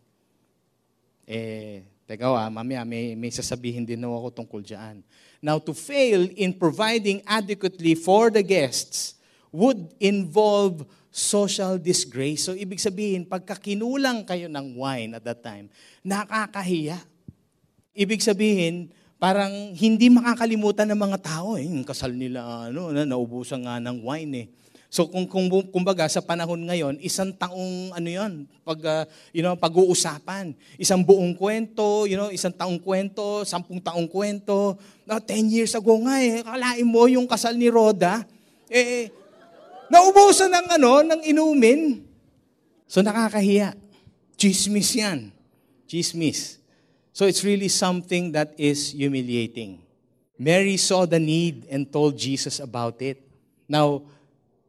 Eh, 1.29 1.83
teka 2.09 2.25
ah, 2.25 2.49
mamaya 2.49 2.87
may, 2.89 3.13
may 3.13 3.29
sasabihin 3.29 3.85
din 3.85 4.01
na 4.01 4.09
ako 4.09 4.33
tungkol 4.33 4.63
dyan. 4.65 5.05
Now, 5.39 5.61
to 5.63 5.77
fail 5.77 6.27
in 6.35 6.57
providing 6.57 7.23
adequately 7.29 7.95
for 7.95 8.33
the 8.33 8.43
guests 8.43 9.15
would 9.53 9.95
involve 10.01 10.83
social 11.09 11.81
disgrace. 11.81 12.47
So 12.49 12.53
ibig 12.55 12.79
sabihin, 12.79 13.25
pagka 13.25 13.57
kinulang 13.57 14.25
kayo 14.29 14.47
ng 14.47 14.77
wine 14.77 15.17
at 15.17 15.25
that 15.25 15.41
time, 15.41 15.73
nakakahiya. 16.05 17.01
Ibig 17.99 18.23
sabihin, 18.23 18.93
parang 19.19 19.51
hindi 19.75 20.07
makakalimutan 20.09 20.87
ng 20.95 21.01
mga 21.01 21.19
tao. 21.19 21.59
Eh. 21.59 21.67
Yung 21.67 21.83
kasal 21.83 22.15
nila, 22.15 22.71
ano, 22.71 22.95
na, 22.95 23.03
naubusan 23.03 23.67
nga 23.67 23.83
ng 23.83 23.99
wine 24.07 24.33
eh. 24.35 24.49
So 24.89 25.05
kung, 25.05 25.29
kung 25.29 25.53
kumbaga 25.69 26.09
sa 26.09 26.25
panahon 26.25 26.65
ngayon, 26.65 26.97
isang 27.05 27.29
taong 27.37 27.93
ano 27.93 28.09
'yon, 28.09 28.49
pag 28.65 28.81
uh, 28.81 29.05
you 29.37 29.45
know, 29.45 29.53
pag-uusapan, 29.53 30.57
isang 30.81 31.05
buong 31.05 31.37
kwento, 31.37 32.09
you 32.09 32.17
know, 32.17 32.33
isang 32.33 32.57
taong 32.57 32.81
kwento, 32.81 33.45
sampung 33.45 33.85
taong 33.85 34.09
kwento. 34.09 34.81
No, 35.05 35.21
10 35.21 35.53
years 35.53 35.77
ago 35.77 35.93
nga 36.09 36.25
eh, 36.25 36.41
kalain 36.41 36.89
mo 36.89 37.05
yung 37.05 37.29
kasal 37.29 37.53
ni 37.53 37.69
Roda, 37.69 38.25
eh 38.73 39.13
naubusan 39.89 40.53
ng 40.53 40.67
ano, 40.81 40.93
ng 41.05 41.21
inumin. 41.25 42.05
So 42.89 43.05
nakakahiya. 43.05 43.77
Chismis 44.39 44.95
'yan. 44.95 45.35
Chismis. 45.89 46.63
So 47.13 47.27
it's 47.27 47.43
really 47.43 47.67
something 47.67 48.31
that 48.33 48.55
is 48.55 48.95
humiliating. 48.95 49.83
Mary 50.39 50.79
saw 50.79 51.03
the 51.03 51.19
need 51.19 51.67
and 51.67 51.91
told 51.91 52.15
Jesus 52.15 52.63
about 52.63 53.03
it. 53.03 53.19
Now, 53.67 54.07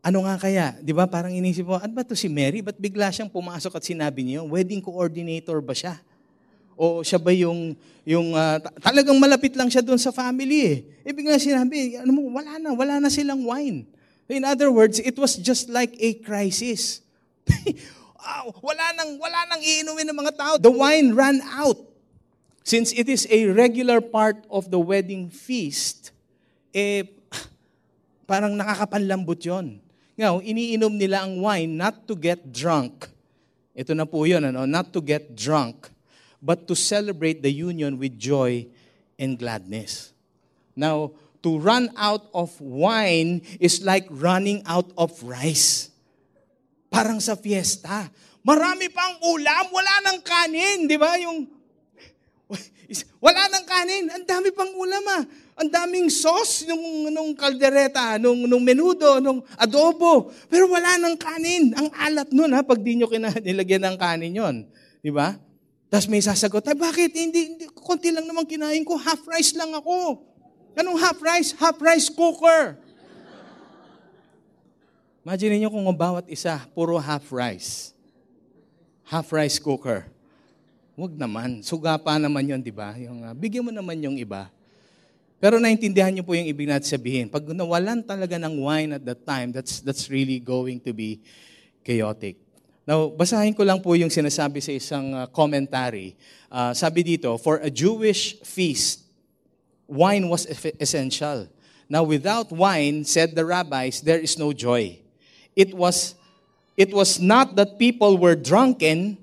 ano 0.01 0.25
nga 0.25 0.35
kaya? 0.41 0.73
Di 0.81 0.89
ba 0.89 1.05
parang 1.05 1.29
inisip 1.29 1.61
mo, 1.61 1.77
ano 1.77 1.93
ba 1.93 2.01
to 2.01 2.17
si 2.17 2.25
Mary? 2.25 2.65
Ba't 2.65 2.81
bigla 2.81 3.13
siyang 3.13 3.29
pumasok 3.29 3.77
at 3.77 3.85
sinabi 3.85 4.25
niyo? 4.25 4.49
Wedding 4.49 4.81
coordinator 4.81 5.61
ba 5.61 5.77
siya? 5.77 6.01
O 6.73 7.05
siya 7.05 7.21
ba 7.21 7.29
yung, 7.29 7.77
yung 8.01 8.33
uh, 8.33 8.57
talagang 8.81 9.19
malapit 9.21 9.53
lang 9.53 9.69
siya 9.69 9.85
doon 9.85 10.01
sa 10.01 10.09
family 10.09 10.59
eh. 10.65 10.77
E 11.05 11.13
bigla 11.13 11.37
sinabi, 11.37 12.01
ano 12.01 12.17
mo, 12.17 12.33
wala 12.33 12.57
na, 12.57 12.73
wala 12.73 12.97
na 12.97 13.13
silang 13.13 13.45
wine. 13.45 13.85
In 14.29 14.45
other 14.45 14.69
words, 14.69 15.01
it 15.01 15.17
was 15.17 15.35
just 15.35 15.73
like 15.73 15.97
a 15.97 16.13
crisis. 16.21 17.01
wala 18.61 18.85
nang, 18.93 19.17
wala 19.17 19.41
nang 19.49 19.57
iinumin 19.57 20.05
ng 20.05 20.17
mga 20.21 20.33
tao. 20.37 20.53
The 20.61 20.69
wine 20.69 21.17
ran 21.17 21.41
out. 21.57 21.81
Since 22.61 22.93
it 22.93 23.09
is 23.09 23.25
a 23.33 23.49
regular 23.49 23.97
part 23.97 24.45
of 24.53 24.69
the 24.69 24.77
wedding 24.77 25.33
feast, 25.33 26.13
eh, 26.69 27.09
parang 28.29 28.53
nakakapanlambot 28.53 29.41
yon. 29.41 29.81
Ngayon, 30.13 30.45
iniinom 30.45 30.93
nila 30.93 31.25
ang 31.25 31.41
wine 31.41 31.73
not 31.73 32.05
to 32.05 32.13
get 32.13 32.53
drunk. 32.53 33.09
Ito 33.73 33.97
na 33.97 34.05
po 34.05 34.29
yun, 34.29 34.45
ano? 34.45 34.69
not 34.69 34.93
to 34.93 35.01
get 35.01 35.33
drunk, 35.33 35.89
but 36.37 36.69
to 36.69 36.77
celebrate 36.77 37.41
the 37.41 37.49
union 37.49 37.97
with 37.97 38.13
joy 38.19 38.69
and 39.17 39.39
gladness. 39.39 40.13
Now, 40.77 41.17
to 41.41 41.59
run 41.59 41.91
out 41.95 42.27
of 42.35 42.51
wine 42.59 43.41
is 43.59 43.83
like 43.83 44.05
running 44.11 44.63
out 44.67 44.91
of 44.99 45.15
rice. 45.23 45.91
Parang 46.91 47.21
sa 47.21 47.37
fiesta. 47.37 48.09
Marami 48.43 48.89
pang 48.89 49.15
ulam, 49.29 49.69
wala 49.69 49.93
nang 50.03 50.19
kanin, 50.25 50.89
di 50.89 50.97
ba? 50.97 51.15
Yung 51.21 51.47
wala 53.25 53.45
nang 53.51 53.65
kanin, 53.67 54.09
ang 54.09 54.25
dami 54.25 54.49
pang 54.49 54.71
ulam 54.73 55.05
ah. 55.11 55.23
Ang 55.59 55.67
daming 55.67 56.07
sauce 56.07 56.63
nung, 56.63 57.11
nung 57.11 57.35
kaldereta, 57.35 58.15
nung, 58.15 58.47
nung 58.47 58.63
menudo, 58.63 59.19
nung 59.19 59.43
adobo. 59.59 60.31
Pero 60.47 60.71
wala 60.71 60.95
nang 60.95 61.19
kanin. 61.19 61.75
Ang 61.75 61.91
alat 61.99 62.31
nun 62.31 62.55
ha, 62.55 62.63
pag 62.63 62.79
di 62.79 62.95
nyo 62.95 63.11
nilagyan 63.43 63.83
ng 63.91 63.97
kanin 63.99 64.39
yon, 64.39 64.55
Di 65.03 65.11
ba? 65.11 65.35
Tapos 65.89 66.05
may 66.05 66.21
sasagot, 66.21 66.63
ay 66.69 66.77
bakit? 66.77 67.11
Hindi, 67.11 67.41
hindi, 67.55 67.65
konti 67.73 68.13
lang 68.13 68.29
naman 68.29 68.45
kinain 68.45 68.85
ko, 68.85 68.93
half 68.95 69.25
rice 69.25 69.57
lang 69.57 69.73
ako. 69.73 70.28
Anong 70.79 70.95
half 70.95 71.19
rice? 71.19 71.51
Half 71.59 71.77
rice 71.83 72.07
cooker. 72.07 72.79
Imagine 75.27 75.59
niyo 75.59 75.67
kung 75.67 75.83
bawat 75.91 76.31
isa, 76.31 76.63
puro 76.71 76.95
half 76.95 77.27
rice. 77.35 77.91
Half 79.03 79.35
rice 79.35 79.59
cooker. 79.59 80.07
Huwag 80.95 81.19
naman. 81.19 81.59
Suga 81.67 81.99
pa 81.99 82.15
naman 82.15 82.47
yon, 82.47 82.63
di 82.63 82.71
ba? 82.71 82.95
Yung, 82.95 83.27
uh, 83.27 83.35
bigyan 83.35 83.67
mo 83.67 83.71
naman 83.75 83.99
yung 83.99 84.15
iba. 84.15 84.47
Pero 85.39 85.59
naintindihan 85.59 86.15
niyo 86.15 86.23
po 86.23 86.31
yung 86.31 86.47
ibig 86.47 86.67
natin 86.67 86.87
sabihin. 86.87 87.27
Pag 87.27 87.51
nawalan 87.51 87.99
talaga 87.99 88.39
ng 88.39 88.63
wine 88.63 88.95
at 88.95 89.03
that 89.03 89.21
time, 89.27 89.51
that's, 89.51 89.83
that's 89.83 90.07
really 90.07 90.39
going 90.39 90.79
to 90.79 90.95
be 90.95 91.19
chaotic. 91.83 92.39
Now, 92.87 93.11
basahin 93.11 93.51
ko 93.51 93.67
lang 93.67 93.83
po 93.83 93.99
yung 93.99 94.11
sinasabi 94.11 94.63
sa 94.63 94.71
isang 94.71 95.11
uh, 95.11 95.27
commentary. 95.27 96.15
Uh, 96.47 96.71
sabi 96.71 97.03
dito, 97.03 97.35
for 97.35 97.59
a 97.59 97.67
Jewish 97.67 98.39
feast, 98.47 99.08
wine 99.89 100.29
was 100.29 100.45
essential. 100.79 101.47
Now, 101.89 102.03
without 102.03 102.51
wine, 102.51 103.03
said 103.03 103.35
the 103.35 103.45
rabbis, 103.45 104.01
there 104.01 104.19
is 104.19 104.37
no 104.37 104.53
joy. 104.53 104.99
It 105.55 105.73
was, 105.73 106.15
it 106.77 106.93
was 106.93 107.19
not 107.19 107.55
that 107.55 107.79
people 107.79 108.17
were 108.17 108.35
drunken, 108.35 109.17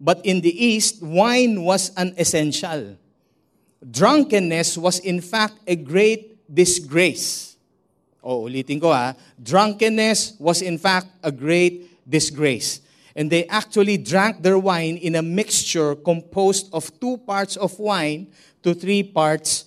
but 0.00 0.24
in 0.24 0.40
the 0.40 0.52
East, 0.52 1.02
wine 1.02 1.62
was 1.62 1.92
an 1.96 2.14
essential 2.16 2.96
drunkenness 3.90 4.78
was 4.78 4.98
in 5.00 5.20
fact 5.20 5.54
a 5.66 5.76
great 5.76 6.38
disgrace. 6.52 7.56
O, 8.22 8.44
ulitin 8.44 8.80
ko 8.80 8.92
ha. 8.92 9.14
Drunkenness 9.40 10.34
was 10.38 10.62
in 10.62 10.78
fact 10.78 11.06
a 11.22 11.30
great 11.30 12.08
disgrace. 12.08 12.80
And 13.14 13.30
they 13.30 13.46
actually 13.46 13.96
drank 13.96 14.42
their 14.42 14.58
wine 14.58 14.98
in 14.98 15.14
a 15.14 15.22
mixture 15.22 15.94
composed 15.94 16.68
of 16.72 16.90
two 17.00 17.16
parts 17.18 17.56
of 17.56 17.78
wine 17.78 18.28
to 18.62 18.74
three 18.74 19.02
parts 19.02 19.64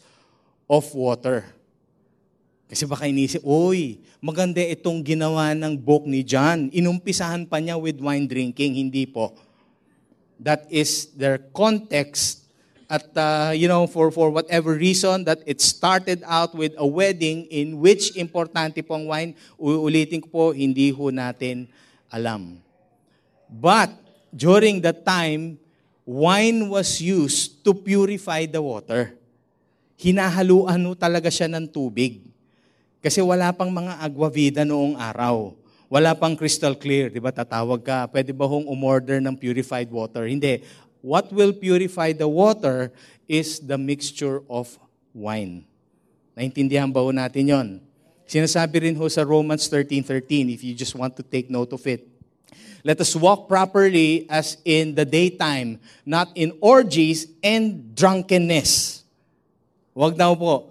of 0.69 0.86
water. 0.93 1.43
Kasi 2.69 2.86
baka 2.86 3.10
inisip, 3.10 3.41
oy, 3.41 3.97
maganda 4.21 4.62
itong 4.62 5.01
ginawa 5.01 5.58
ng 5.58 5.73
book 5.73 6.05
ni 6.05 6.21
John. 6.21 6.69
Inumpisahan 6.69 7.49
pa 7.49 7.58
niya 7.58 7.82
with 7.82 7.97
wine 7.97 8.29
drinking. 8.29 8.77
Hindi 8.77 9.10
po. 9.10 9.34
That 10.38 10.69
is 10.69 11.10
their 11.17 11.41
context 11.51 12.45
at, 12.89 13.05
uh, 13.17 13.53
you 13.53 13.69
know, 13.69 13.86
for, 13.86 14.10
for 14.10 14.29
whatever 14.29 14.73
reason, 14.73 15.25
that 15.25 15.45
it 15.45 15.62
started 15.62 16.25
out 16.25 16.58
with 16.58 16.73
a 16.77 16.86
wedding 16.86 17.45
in 17.53 17.77
which 17.77 18.17
importante 18.17 18.82
pong 18.82 19.05
wine, 19.05 19.38
uulitin 19.62 20.25
ko 20.25 20.27
po, 20.29 20.43
hindi 20.53 20.89
ho 20.89 21.13
natin 21.13 21.69
alam. 22.10 22.58
But, 23.45 23.93
during 24.34 24.82
that 24.82 25.05
time, 25.05 25.62
wine 26.01 26.69
was 26.69 26.97
used 26.97 27.62
to 27.65 27.77
purify 27.77 28.49
the 28.49 28.62
water. 28.62 29.13
Hinahaluan 29.99 30.79
ho 30.88 30.95
talaga 30.95 31.27
siya 31.27 31.51
ng 31.51 31.67
tubig. 31.67 32.23
Kasi 33.03 33.19
wala 33.19 33.51
pang 33.51 33.67
mga 33.67 33.99
agwavida 33.99 34.63
noong 34.63 34.95
araw. 34.95 35.51
Wala 35.91 36.15
pang 36.15 36.39
crystal 36.39 36.77
clear, 36.77 37.12
di 37.12 37.19
ba? 37.19 37.35
Tatawag 37.35 37.83
ka, 37.83 38.07
pwede 38.07 38.31
ba 38.31 38.47
hong 38.47 38.63
umorder 38.71 39.19
ng 39.19 39.35
purified 39.35 39.91
water? 39.91 40.23
Hindi 40.23 40.63
what 41.01 41.31
will 41.31 41.53
purify 41.53 42.12
the 42.12 42.27
water 42.27 42.91
is 43.27 43.59
the 43.59 43.77
mixture 43.77 44.43
of 44.49 44.67
wine. 45.15 45.63
Naintindihan 46.35 46.91
ba 46.91 47.03
ho 47.03 47.12
natin 47.12 47.47
yon? 47.47 47.67
Sinasabi 48.29 48.88
rin 48.88 48.95
ho 48.95 49.07
sa 49.09 49.25
Romans 49.25 49.65
13.13, 49.65 50.53
if 50.53 50.62
you 50.62 50.77
just 50.77 50.93
want 50.93 51.17
to 51.17 51.23
take 51.25 51.49
note 51.49 51.73
of 51.73 51.81
it. 51.88 52.05
Let 52.83 53.01
us 53.01 53.12
walk 53.17 53.49
properly 53.49 54.23
as 54.29 54.55
in 54.63 54.95
the 54.95 55.03
daytime, 55.03 55.81
not 56.05 56.31
in 56.35 56.55
orgies 56.62 57.27
and 57.43 57.91
drunkenness. 57.91 58.98
Wag 59.93 60.15
daw 60.15 60.36
po. 60.38 60.69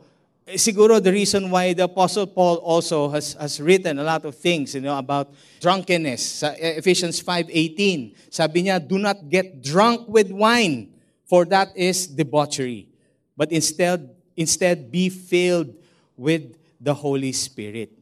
Eh, 0.48 0.57
siguro 0.57 0.96
the 0.96 1.12
reason 1.12 1.52
why 1.52 1.76
the 1.76 1.85
Apostle 1.85 2.24
Paul 2.24 2.57
also 2.64 3.12
has, 3.12 3.37
has 3.37 3.61
written 3.61 4.00
a 4.00 4.07
lot 4.07 4.24
of 4.24 4.33
things 4.33 4.72
you 4.72 4.81
know, 4.81 4.96
about 4.96 5.28
drunkenness. 5.61 6.40
Sa 6.40 6.57
Ephesians 6.57 7.20
5.18, 7.20 8.33
sabi 8.33 8.64
niya, 8.64 8.81
Do 8.81 8.96
not 8.96 9.28
get 9.28 9.61
drunk 9.61 10.09
with 10.09 10.33
wine, 10.33 10.88
for 11.28 11.44
that 11.52 11.68
is 11.76 12.09
debauchery. 12.09 12.88
But 13.37 13.52
instead, 13.52 14.09
instead 14.33 14.88
be 14.88 15.12
filled 15.12 15.76
with 16.16 16.57
the 16.81 16.96
Holy 16.96 17.37
Spirit. 17.37 17.92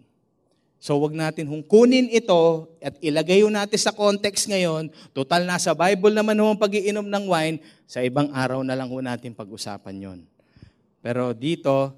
So 0.78 1.02
wag 1.02 1.18
natin 1.18 1.50
hong 1.50 1.66
kunin 1.66 2.06
ito 2.14 2.70
at 2.78 2.94
ilagay 3.02 3.42
yun 3.42 3.50
natin 3.50 3.74
sa 3.74 3.90
context 3.90 4.46
ngayon. 4.46 4.86
Total 5.10 5.42
nasa 5.42 5.74
Bible 5.74 6.14
naman 6.14 6.38
ho 6.38 6.54
pag-iinom 6.54 7.10
ng 7.10 7.24
wine, 7.26 7.58
sa 7.90 8.06
ibang 8.06 8.30
araw 8.30 8.62
na 8.62 8.78
lang 8.78 8.86
ho 8.86 8.98
natin 9.02 9.34
pag-usapan 9.34 9.98
yon. 9.98 10.20
Pero 11.06 11.30
dito, 11.30 11.94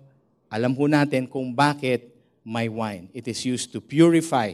alam 0.52 0.76
ho 0.76 0.84
natin 0.84 1.24
kung 1.24 1.48
bakit 1.56 2.12
may 2.44 2.68
wine. 2.68 3.08
It 3.16 3.24
is 3.24 3.40
used 3.40 3.72
to 3.72 3.80
purify. 3.80 4.52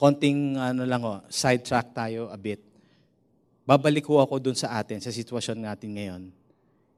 Konting 0.00 0.56
ano 0.56 0.88
lang 0.88 1.04
ho, 1.04 1.20
sidetrack 1.28 1.92
tayo 1.92 2.32
a 2.32 2.40
bit. 2.40 2.64
Babalik 3.68 4.08
ho 4.08 4.24
ako 4.24 4.40
dun 4.40 4.56
sa 4.56 4.80
atin, 4.80 4.96
sa 5.04 5.12
sitwasyon 5.12 5.60
natin 5.60 5.92
ngayon. 5.92 6.22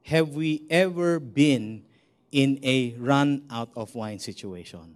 Have 0.07 0.39
we 0.39 0.63
ever 0.71 1.19
been 1.19 1.83
in 2.31 2.63
a 2.63 2.95
run 2.95 3.43
out 3.51 3.75
of 3.75 3.91
wine 3.91 4.23
situation? 4.23 4.95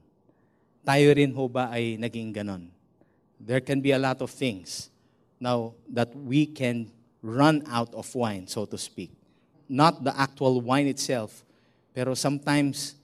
Tayo 0.88 1.12
rin 1.12 1.36
ho 1.36 1.52
ba 1.52 1.68
ay 1.68 2.00
naging 2.00 2.32
ganon? 2.32 2.72
There 3.44 3.60
can 3.60 3.84
be 3.84 3.92
a 3.92 4.00
lot 4.00 4.24
of 4.24 4.32
things 4.32 4.88
now 5.36 5.76
that 5.92 6.16
we 6.16 6.48
can 6.48 6.96
run 7.20 7.60
out 7.68 7.92
of 7.92 8.08
wine, 8.16 8.48
so 8.48 8.64
to 8.64 8.80
speak. 8.80 9.12
Not 9.68 10.08
the 10.08 10.16
actual 10.16 10.64
wine 10.64 10.88
itself, 10.88 11.44
pero 11.94 12.16
sometimes 12.16 13.00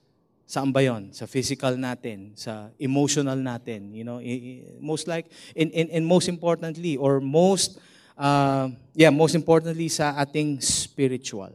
Saan 0.45 0.69
ba 0.69 0.85
yon? 0.85 1.09
Sa 1.09 1.25
physical 1.25 1.73
natin, 1.73 2.37
sa 2.37 2.69
emotional 2.77 3.33
natin, 3.41 3.89
you 3.89 4.05
know, 4.05 4.21
most 4.77 5.09
like, 5.09 5.25
and, 5.57 5.73
and, 5.73 5.89
and 5.89 6.05
most 6.05 6.29
importantly, 6.29 7.01
or 7.01 7.17
most, 7.17 7.81
uh, 8.13 8.69
yeah, 8.93 9.09
most 9.09 9.33
importantly 9.33 9.89
sa 9.89 10.13
ating 10.21 10.61
spiritual. 10.61 11.49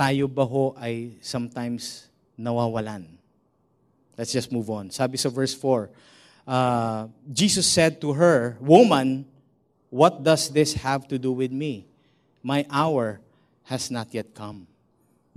Tayo 0.00 0.32
ba 0.32 0.48
ho 0.48 0.72
ay 0.80 1.20
sometimes 1.20 2.08
nawawalan? 2.40 3.04
Let's 4.16 4.32
just 4.32 4.48
move 4.48 4.72
on. 4.72 4.88
Sabi 4.88 5.20
sa 5.20 5.28
verse 5.28 5.52
4, 5.52 5.92
uh, 6.48 7.12
Jesus 7.28 7.68
said 7.68 8.00
to 8.00 8.16
her, 8.16 8.56
Woman, 8.64 9.28
what 9.92 10.24
does 10.24 10.48
this 10.48 10.72
have 10.72 11.04
to 11.12 11.20
do 11.20 11.36
with 11.36 11.52
me? 11.52 11.84
My 12.40 12.64
hour 12.72 13.20
has 13.68 13.92
not 13.92 14.08
yet 14.16 14.32
come. 14.32 14.64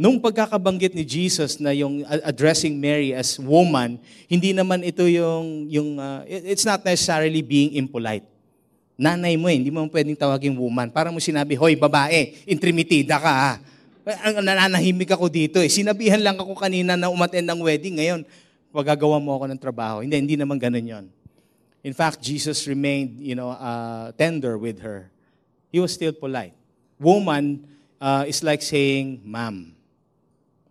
Nung 0.02 0.18
pagkakabanggit 0.18 0.98
ni 0.98 1.06
Jesus 1.06 1.62
na 1.62 1.78
yung 1.78 2.02
addressing 2.26 2.74
Mary 2.74 3.14
as 3.14 3.38
woman, 3.38 4.02
hindi 4.26 4.50
naman 4.50 4.82
ito 4.82 5.06
yung, 5.06 5.70
yung 5.70 6.02
uh, 6.02 6.26
it's 6.26 6.66
not 6.66 6.82
necessarily 6.82 7.46
being 7.46 7.78
impolite. 7.78 8.26
Nanay 8.98 9.38
mo 9.38 9.46
eh, 9.46 9.62
hindi 9.62 9.70
mo 9.70 9.86
pwedeng 9.86 10.18
tawagin 10.18 10.58
woman. 10.58 10.90
Para 10.90 11.14
mo 11.14 11.22
sinabi, 11.22 11.54
hoy 11.54 11.78
babae, 11.78 12.34
intrimitida 12.50 13.22
ka 13.22 13.30
ha. 13.30 13.54
Ang 14.26 14.42
nananahimik 14.42 15.14
ako 15.14 15.30
dito 15.30 15.62
eh. 15.62 15.70
Sinabihan 15.70 16.18
lang 16.18 16.34
ako 16.34 16.58
kanina 16.58 16.98
na 16.98 17.14
umattend 17.14 17.46
ng 17.46 17.62
wedding. 17.62 18.02
Ngayon, 18.02 18.26
pagagawa 18.74 19.22
mo 19.22 19.38
ako 19.38 19.54
ng 19.54 19.62
trabaho. 19.62 20.02
Hindi, 20.02 20.18
hindi 20.18 20.34
naman 20.34 20.58
ganun 20.58 20.82
yon. 20.82 21.06
In 21.86 21.94
fact, 21.94 22.26
Jesus 22.26 22.66
remained, 22.66 23.22
you 23.22 23.38
know, 23.38 23.54
uh, 23.54 24.10
tender 24.18 24.58
with 24.58 24.82
her. 24.82 25.14
He 25.70 25.78
was 25.78 25.94
still 25.94 26.14
polite. 26.18 26.58
Woman, 26.98 27.70
uh, 28.02 28.26
is 28.26 28.42
like 28.42 28.66
saying, 28.66 29.22
ma'am. 29.22 29.78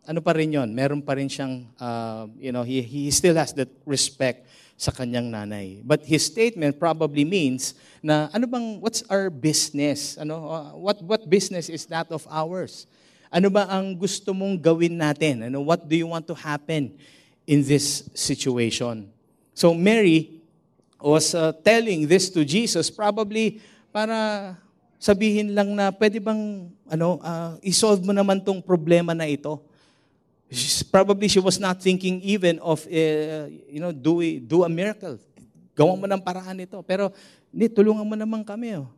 Ano 0.09 0.25
pa 0.25 0.33
rin 0.33 0.53
yon? 0.53 0.73
Meron 0.73 1.05
pa 1.05 1.17
rin 1.17 1.29
siyang, 1.29 1.69
uh, 1.77 2.25
you 2.41 2.53
know, 2.53 2.65
he, 2.65 2.81
he 2.81 3.11
still 3.13 3.37
has 3.37 3.53
that 3.53 3.69
respect 3.85 4.49
sa 4.81 4.89
kanyang 4.89 5.29
nanay. 5.29 5.85
But 5.85 6.09
his 6.09 6.25
statement 6.25 6.81
probably 6.81 7.29
means 7.29 7.77
na 8.01 8.33
ano 8.33 8.49
bang, 8.49 8.81
what's 8.81 9.05
our 9.13 9.29
business? 9.29 10.17
Ano, 10.17 10.49
uh, 10.49 10.73
what, 10.73 11.05
what 11.05 11.29
business 11.29 11.69
is 11.69 11.85
that 11.93 12.09
of 12.09 12.25
ours? 12.33 12.89
Ano 13.29 13.53
ba 13.53 13.69
ang 13.69 13.93
gusto 13.93 14.33
mong 14.33 14.57
gawin 14.57 14.97
natin? 14.97 15.53
Ano, 15.53 15.61
what 15.61 15.85
do 15.85 15.95
you 15.95 16.09
want 16.09 16.25
to 16.27 16.35
happen 16.35 16.97
in 17.45 17.61
this 17.61 18.09
situation? 18.17 19.13
So 19.53 19.77
Mary 19.77 20.41
was 20.97 21.37
uh, 21.37 21.53
telling 21.61 22.09
this 22.09 22.33
to 22.33 22.41
Jesus 22.43 22.89
probably 22.89 23.61
para 23.93 24.57
sabihin 24.97 25.53
lang 25.53 25.77
na 25.77 25.93
pwede 25.93 26.25
bang 26.25 26.73
ano, 26.89 27.21
uh, 27.21 27.61
isolve 27.61 28.01
mo 28.01 28.17
naman 28.17 28.41
tong 28.41 28.65
problema 28.65 29.13
na 29.13 29.29
ito. 29.29 29.61
She's, 30.51 30.83
probably 30.83 31.31
she 31.31 31.39
was 31.39 31.63
not 31.63 31.79
thinking 31.79 32.19
even 32.27 32.59
of 32.59 32.83
uh, 32.91 33.47
you 33.71 33.79
know 33.79 33.95
do 33.95 34.19
do 34.43 34.67
a 34.67 34.71
miracle. 34.71 35.17
Gawa 35.79 35.95
mo 35.95 36.11
ng 36.11 36.19
paraan 36.19 36.59
ito. 36.59 36.83
Pero 36.83 37.15
ni 37.55 37.71
tulungan 37.71 38.03
mo 38.03 38.19
naman 38.19 38.43
kami. 38.43 38.75
Oh. 38.83 38.91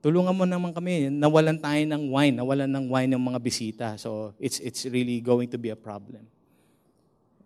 Tulungan 0.00 0.32
mo 0.32 0.48
naman 0.48 0.72
kami. 0.72 1.12
Nawalan 1.12 1.60
tayo 1.60 1.84
ng 1.84 2.08
wine, 2.08 2.34
nawalan 2.40 2.70
ng 2.72 2.84
wine 2.88 3.10
ng 3.12 3.20
mga 3.20 3.38
bisita. 3.44 3.86
So 4.00 4.32
it's 4.40 4.56
it's 4.64 4.88
really 4.88 5.20
going 5.20 5.52
to 5.52 5.60
be 5.60 5.68
a 5.68 5.76
problem. 5.76 6.24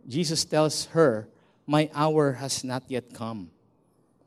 Jesus 0.06 0.46
tells 0.46 0.86
her, 0.94 1.26
"My 1.66 1.90
hour 1.90 2.38
has 2.38 2.62
not 2.62 2.86
yet 2.86 3.10
come." 3.10 3.50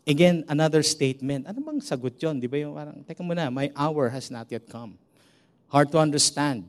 Again, 0.08 0.48
another 0.48 0.84
statement. 0.84 1.48
Ano 1.48 1.60
bang 1.64 1.84
sagot 1.84 2.16
yon? 2.20 2.40
Di 2.40 2.48
ba 2.48 2.56
yung 2.56 2.72
parang, 2.72 3.04
teka 3.04 3.20
muna, 3.20 3.52
my 3.52 3.68
hour 3.76 4.08
has 4.08 4.32
not 4.32 4.48
yet 4.48 4.64
come. 4.64 4.96
Hard 5.68 5.92
to 5.92 6.00
understand. 6.00 6.64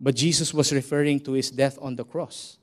But 0.00 0.14
Jesus 0.14 0.52
was 0.52 0.72
referring 0.72 1.20
to 1.20 1.32
his 1.32 1.50
death 1.50 1.78
on 1.80 1.96
the 1.96 2.04
cross. 2.04 2.58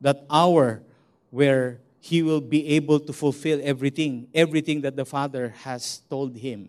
That 0.00 0.24
hour 0.28 0.82
where 1.30 1.80
he 2.00 2.22
will 2.22 2.40
be 2.40 2.68
able 2.76 3.00
to 3.00 3.12
fulfill 3.12 3.60
everything, 3.62 4.28
everything 4.34 4.82
that 4.82 4.94
the 4.94 5.04
Father 5.04 5.54
has 5.64 6.02
told 6.10 6.36
him. 6.36 6.68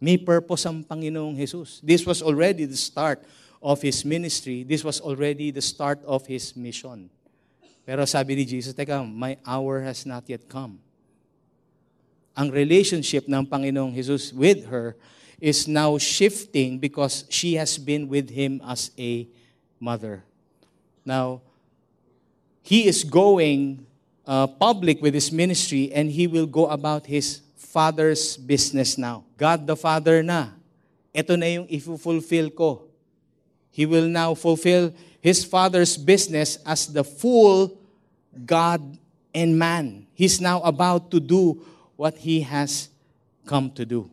May 0.00 0.16
purpose 0.16 0.66
ang 0.66 0.82
Panginoong 0.84 1.36
Jesus. 1.36 1.80
This 1.84 2.04
was 2.04 2.22
already 2.22 2.64
the 2.64 2.76
start 2.76 3.22
of 3.62 3.80
his 3.80 4.04
ministry. 4.04 4.64
This 4.64 4.82
was 4.82 5.00
already 5.00 5.50
the 5.50 5.62
start 5.62 6.00
of 6.04 6.26
his 6.26 6.56
mission. 6.56 7.08
Pero 7.86 8.04
sabi 8.04 8.34
ni 8.34 8.44
Jesus, 8.44 8.74
teka, 8.74 9.00
my 9.04 9.36
hour 9.46 9.80
has 9.80 10.04
not 10.04 10.28
yet 10.28 10.48
come 10.48 10.80
ang 12.36 12.50
relationship 12.50 13.26
ng 13.28 13.46
Panginoong 13.46 13.94
Jesus 13.94 14.32
with 14.32 14.66
her 14.70 14.96
is 15.40 15.66
now 15.66 15.96
shifting 15.96 16.78
because 16.78 17.24
she 17.28 17.54
has 17.56 17.78
been 17.78 18.06
with 18.06 18.28
him 18.30 18.60
as 18.64 18.92
a 18.98 19.26
mother. 19.80 20.22
Now, 21.04 21.40
he 22.62 22.86
is 22.86 23.02
going 23.02 23.86
uh, 24.26 24.46
public 24.46 25.00
with 25.00 25.14
his 25.14 25.32
ministry 25.32 25.90
and 25.92 26.10
he 26.10 26.26
will 26.26 26.46
go 26.46 26.68
about 26.68 27.06
his 27.06 27.40
father's 27.56 28.36
business 28.36 28.98
now. 28.98 29.24
God 29.36 29.66
the 29.66 29.76
Father 29.76 30.22
na. 30.22 30.52
Ito 31.10 31.34
na 31.34 31.46
yung 31.46 31.66
i-fulfill 31.66 32.50
ko. 32.54 32.86
He 33.70 33.86
will 33.86 34.06
now 34.06 34.34
fulfill 34.34 34.92
his 35.18 35.42
father's 35.42 35.96
business 35.96 36.58
as 36.66 36.86
the 36.86 37.02
full 37.02 37.78
God 38.46 38.82
and 39.34 39.58
man. 39.58 40.06
He's 40.14 40.40
now 40.40 40.60
about 40.62 41.10
to 41.10 41.18
do 41.18 41.62
what 42.00 42.16
he 42.24 42.40
has 42.40 42.88
come 43.44 43.68
to 43.76 43.84
do. 43.84 44.08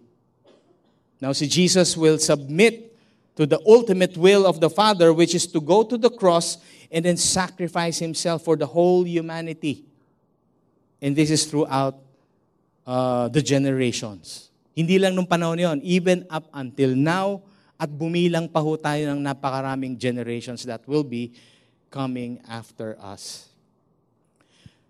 Now, 1.24 1.32
see, 1.32 1.48
Jesus 1.48 1.96
will 1.96 2.20
submit 2.20 2.92
to 3.40 3.48
the 3.48 3.64
ultimate 3.64 4.20
will 4.20 4.44
of 4.46 4.60
the 4.60 4.70
Father, 4.70 5.14
which 5.16 5.32
is 5.34 5.48
to 5.48 5.62
go 5.62 5.88
to 5.88 5.96
the 5.96 6.10
cross 6.10 6.60
and 6.92 7.06
then 7.06 7.16
sacrifice 7.16 7.98
himself 7.98 8.44
for 8.44 8.58
the 8.58 8.68
whole 8.68 9.08
humanity. 9.08 9.86
And 11.02 11.16
this 11.16 11.32
is 11.32 11.46
throughout 11.46 11.96
uh, 12.86 13.30
the 13.30 13.42
generations. 13.42 14.52
Hindi 14.76 15.00
lang 15.00 15.16
nung 15.16 15.26
panahon 15.26 15.56
yon, 15.56 15.80
even 15.80 16.28
up 16.30 16.52
until 16.52 16.92
now, 16.92 17.40
at 17.80 17.88
bumilang 17.88 18.52
pa 18.52 18.60
ho 18.60 18.76
tayo 18.76 19.16
ng 19.16 19.24
napakaraming 19.24 19.96
generations 19.96 20.68
that 20.68 20.84
will 20.92 21.08
be 21.08 21.32
coming 21.88 22.44
after 22.52 23.00
us. 23.00 23.48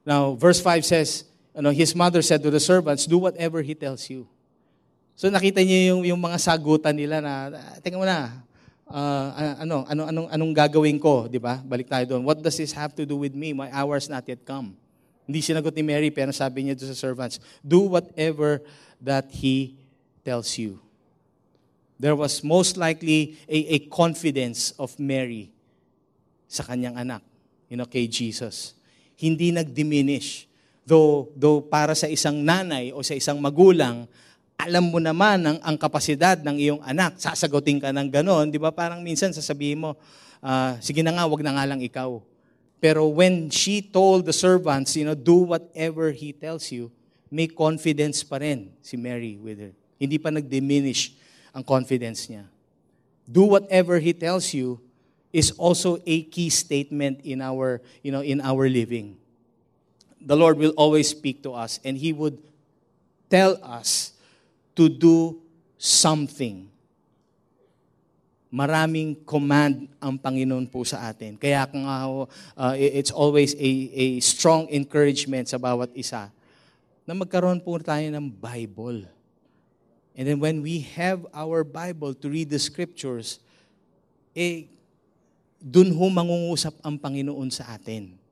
Now, 0.01 0.33
verse 0.33 0.57
5 0.57 0.81
says, 0.81 1.29
ano, 1.57 1.73
his 1.73 1.97
mother 1.97 2.21
said 2.21 2.45
to 2.45 2.53
the 2.53 2.61
servants, 2.61 3.09
do 3.09 3.17
whatever 3.17 3.65
he 3.65 3.73
tells 3.73 4.05
you. 4.13 4.29
So 5.17 5.25
nakita 5.33 5.65
niyo 5.65 5.97
yung, 5.97 6.01
yung 6.13 6.21
mga 6.21 6.37
sagutan 6.37 6.93
nila 6.93 7.17
na, 7.17 7.49
teka 7.81 7.97
muna, 7.97 8.45
uh, 8.85 9.57
ano, 9.65 9.81
ano, 9.89 10.01
anong, 10.05 10.27
anong 10.29 10.53
gagawin 10.53 11.01
ko, 11.01 11.25
di 11.25 11.41
ba? 11.41 11.57
Balik 11.65 11.89
tayo 11.89 12.05
doon. 12.05 12.21
What 12.21 12.37
does 12.45 12.61
this 12.61 12.77
have 12.77 12.93
to 12.93 13.09
do 13.09 13.17
with 13.17 13.33
me? 13.33 13.57
My 13.57 13.73
hour's 13.73 14.05
not 14.05 14.29
yet 14.29 14.45
come. 14.45 14.77
Hindi 15.25 15.41
sinagot 15.41 15.73
ni 15.73 15.81
Mary, 15.81 16.13
pero 16.13 16.29
sabi 16.31 16.69
niya 16.69 16.77
doon 16.77 16.93
sa 16.93 16.97
servants, 16.97 17.41
do 17.65 17.89
whatever 17.89 18.61
that 19.01 19.27
he 19.33 19.75
tells 20.21 20.55
you. 20.55 20.79
There 21.97 22.15
was 22.15 22.45
most 22.45 22.77
likely 22.77 23.35
a, 23.49 23.75
a 23.75 23.77
confidence 23.89 24.71
of 24.77 24.93
Mary 25.01 25.49
sa 26.47 26.63
kanyang 26.63 26.95
anak, 26.95 27.25
you 27.67 27.75
know, 27.75 27.89
kay 27.89 28.05
Jesus. 28.07 28.77
Hindi 29.17 29.51
nag-diminish 29.51 30.46
Though, 30.87 31.35
though 31.35 31.59
para 31.59 31.91
sa 31.99 32.07
isang 32.07 32.39
nanay 32.39 32.95
o 32.95 33.03
sa 33.03 33.11
isang 33.11 33.43
magulang, 33.43 34.07
alam 34.55 34.87
mo 34.87 35.03
naman 35.03 35.43
ang, 35.43 35.59
ang 35.59 35.75
kapasidad 35.75 36.39
ng 36.39 36.55
iyong 36.55 36.81
anak. 36.81 37.19
Sasagutin 37.19 37.83
ka 37.83 37.91
ng 37.91 38.07
ganon. 38.07 38.47
Di 38.47 38.55
ba? 38.55 38.71
Parang 38.71 39.03
minsan 39.03 39.35
sasabihin 39.35 39.83
mo, 39.83 39.99
uh, 40.39 40.79
sige 40.79 41.03
na 41.03 41.11
nga, 41.11 41.27
wag 41.27 41.43
na 41.43 41.59
nga 41.59 41.67
lang 41.67 41.83
ikaw. 41.83 42.23
Pero 42.79 43.03
when 43.11 43.51
she 43.51 43.83
told 43.83 44.23
the 44.23 44.31
servants, 44.31 44.95
you 44.95 45.03
know, 45.03 45.11
do 45.11 45.43
whatever 45.43 46.15
he 46.15 46.31
tells 46.31 46.71
you, 46.71 46.87
may 47.27 47.51
confidence 47.51 48.23
pa 48.23 48.39
rin 48.39 48.71
si 48.79 48.95
Mary 48.95 49.35
with 49.35 49.59
her. 49.59 49.73
Hindi 49.99 50.15
pa 50.15 50.31
nag-diminish 50.31 51.19
ang 51.51 51.67
confidence 51.67 52.31
niya. 52.31 52.47
Do 53.27 53.43
whatever 53.59 53.99
he 53.99 54.15
tells 54.15 54.55
you 54.55 54.79
is 55.35 55.51
also 55.59 55.99
a 56.07 56.23
key 56.31 56.47
statement 56.47 57.27
in 57.27 57.43
our, 57.43 57.83
you 57.99 58.15
know, 58.15 58.23
in 58.23 58.39
our 58.39 58.71
living 58.71 59.19
the 60.21 60.35
Lord 60.35 60.57
will 60.57 60.73
always 60.75 61.09
speak 61.09 61.43
to 61.43 61.53
us 61.53 61.79
and 61.85 61.97
He 61.97 62.13
would 62.13 62.37
tell 63.29 63.59
us 63.63 64.13
to 64.75 64.89
do 64.89 65.37
something. 65.77 66.69
Maraming 68.47 69.19
command 69.27 69.91
ang 69.99 70.15
Panginoon 70.15 70.71
po 70.71 70.87
sa 70.87 71.11
atin. 71.11 71.35
Kaya 71.35 71.67
nga 71.67 71.95
uh, 72.07 72.75
it's 72.79 73.11
always 73.11 73.53
a, 73.59 73.71
a 73.91 74.05
strong 74.23 74.71
encouragement 74.71 75.51
sa 75.51 75.59
bawat 75.59 75.91
isa 75.93 76.31
na 77.03 77.13
magkaroon 77.15 77.59
po 77.59 77.75
tayo 77.79 78.07
ng 78.07 78.27
Bible. 78.27 79.07
And 80.17 80.25
then 80.25 80.39
when 80.41 80.65
we 80.65 80.81
have 80.97 81.27
our 81.35 81.61
Bible 81.61 82.15
to 82.19 82.25
read 82.27 82.49
the 82.49 82.57
scriptures, 82.57 83.37
eh, 84.33 84.65
dun 85.61 85.93
ho 85.93 86.05
mangungusap 86.09 86.73
ang 86.81 86.97
Panginoon 86.97 87.49
sa 87.53 87.75
atin. 87.75 88.26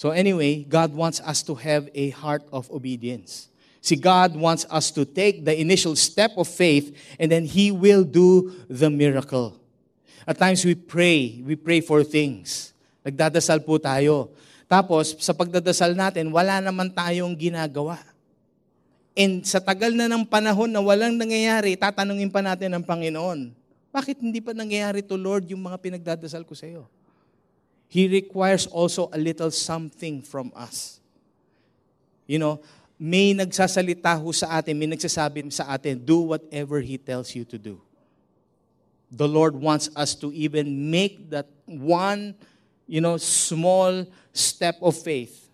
So 0.00 0.16
anyway, 0.16 0.64
God 0.64 0.96
wants 0.96 1.20
us 1.20 1.44
to 1.44 1.52
have 1.60 1.92
a 1.92 2.08
heart 2.16 2.40
of 2.48 2.72
obedience. 2.72 3.52
See, 3.84 4.00
God 4.00 4.32
wants 4.32 4.64
us 4.72 4.88
to 4.96 5.04
take 5.04 5.44
the 5.44 5.52
initial 5.52 5.92
step 5.92 6.40
of 6.40 6.48
faith 6.48 6.96
and 7.20 7.28
then 7.28 7.44
He 7.44 7.68
will 7.68 8.00
do 8.00 8.48
the 8.64 8.88
miracle. 8.88 9.60
At 10.24 10.40
times 10.40 10.64
we 10.64 10.72
pray, 10.72 11.44
we 11.44 11.52
pray 11.52 11.84
for 11.84 12.00
things. 12.00 12.72
Nagdadasal 13.04 13.60
po 13.60 13.76
tayo. 13.76 14.32
Tapos, 14.64 15.20
sa 15.20 15.36
pagdadasal 15.36 15.92
natin, 15.92 16.32
wala 16.32 16.64
naman 16.64 16.88
tayong 16.88 17.36
ginagawa. 17.36 18.00
And 19.12 19.44
sa 19.44 19.60
tagal 19.60 19.92
na 19.92 20.08
ng 20.08 20.24
panahon 20.24 20.72
na 20.72 20.80
walang 20.80 21.20
nangyayari, 21.20 21.76
tatanungin 21.76 22.32
pa 22.32 22.40
natin 22.40 22.72
ng 22.72 22.84
Panginoon, 22.88 23.52
bakit 23.92 24.16
hindi 24.16 24.40
pa 24.40 24.56
nangyayari 24.56 25.04
to 25.04 25.20
Lord 25.20 25.44
yung 25.52 25.60
mga 25.60 25.76
pinagdadasal 25.76 26.40
ko 26.48 26.56
sa 26.56 26.64
iyo? 26.64 26.88
He 27.90 28.06
requires 28.06 28.70
also 28.70 29.10
a 29.10 29.18
little 29.18 29.50
something 29.50 30.22
from 30.22 30.54
us. 30.54 31.02
You 32.22 32.38
know, 32.38 32.62
may 32.94 33.34
nagsasalita 33.34 34.14
ho 34.14 34.30
sa 34.30 34.62
atin, 34.62 34.78
may 34.78 34.86
nagsasabi 34.86 35.50
sa 35.50 35.66
atin, 35.74 35.98
do 35.98 36.22
whatever 36.22 36.78
He 36.78 36.94
tells 36.94 37.34
you 37.34 37.42
to 37.50 37.58
do. 37.58 37.82
The 39.10 39.26
Lord 39.26 39.58
wants 39.58 39.90
us 39.98 40.14
to 40.22 40.30
even 40.30 40.70
make 40.86 41.34
that 41.34 41.50
one, 41.66 42.38
you 42.86 43.02
know, 43.02 43.18
small 43.18 44.06
step 44.30 44.78
of 44.78 44.94
faith. 44.94 45.50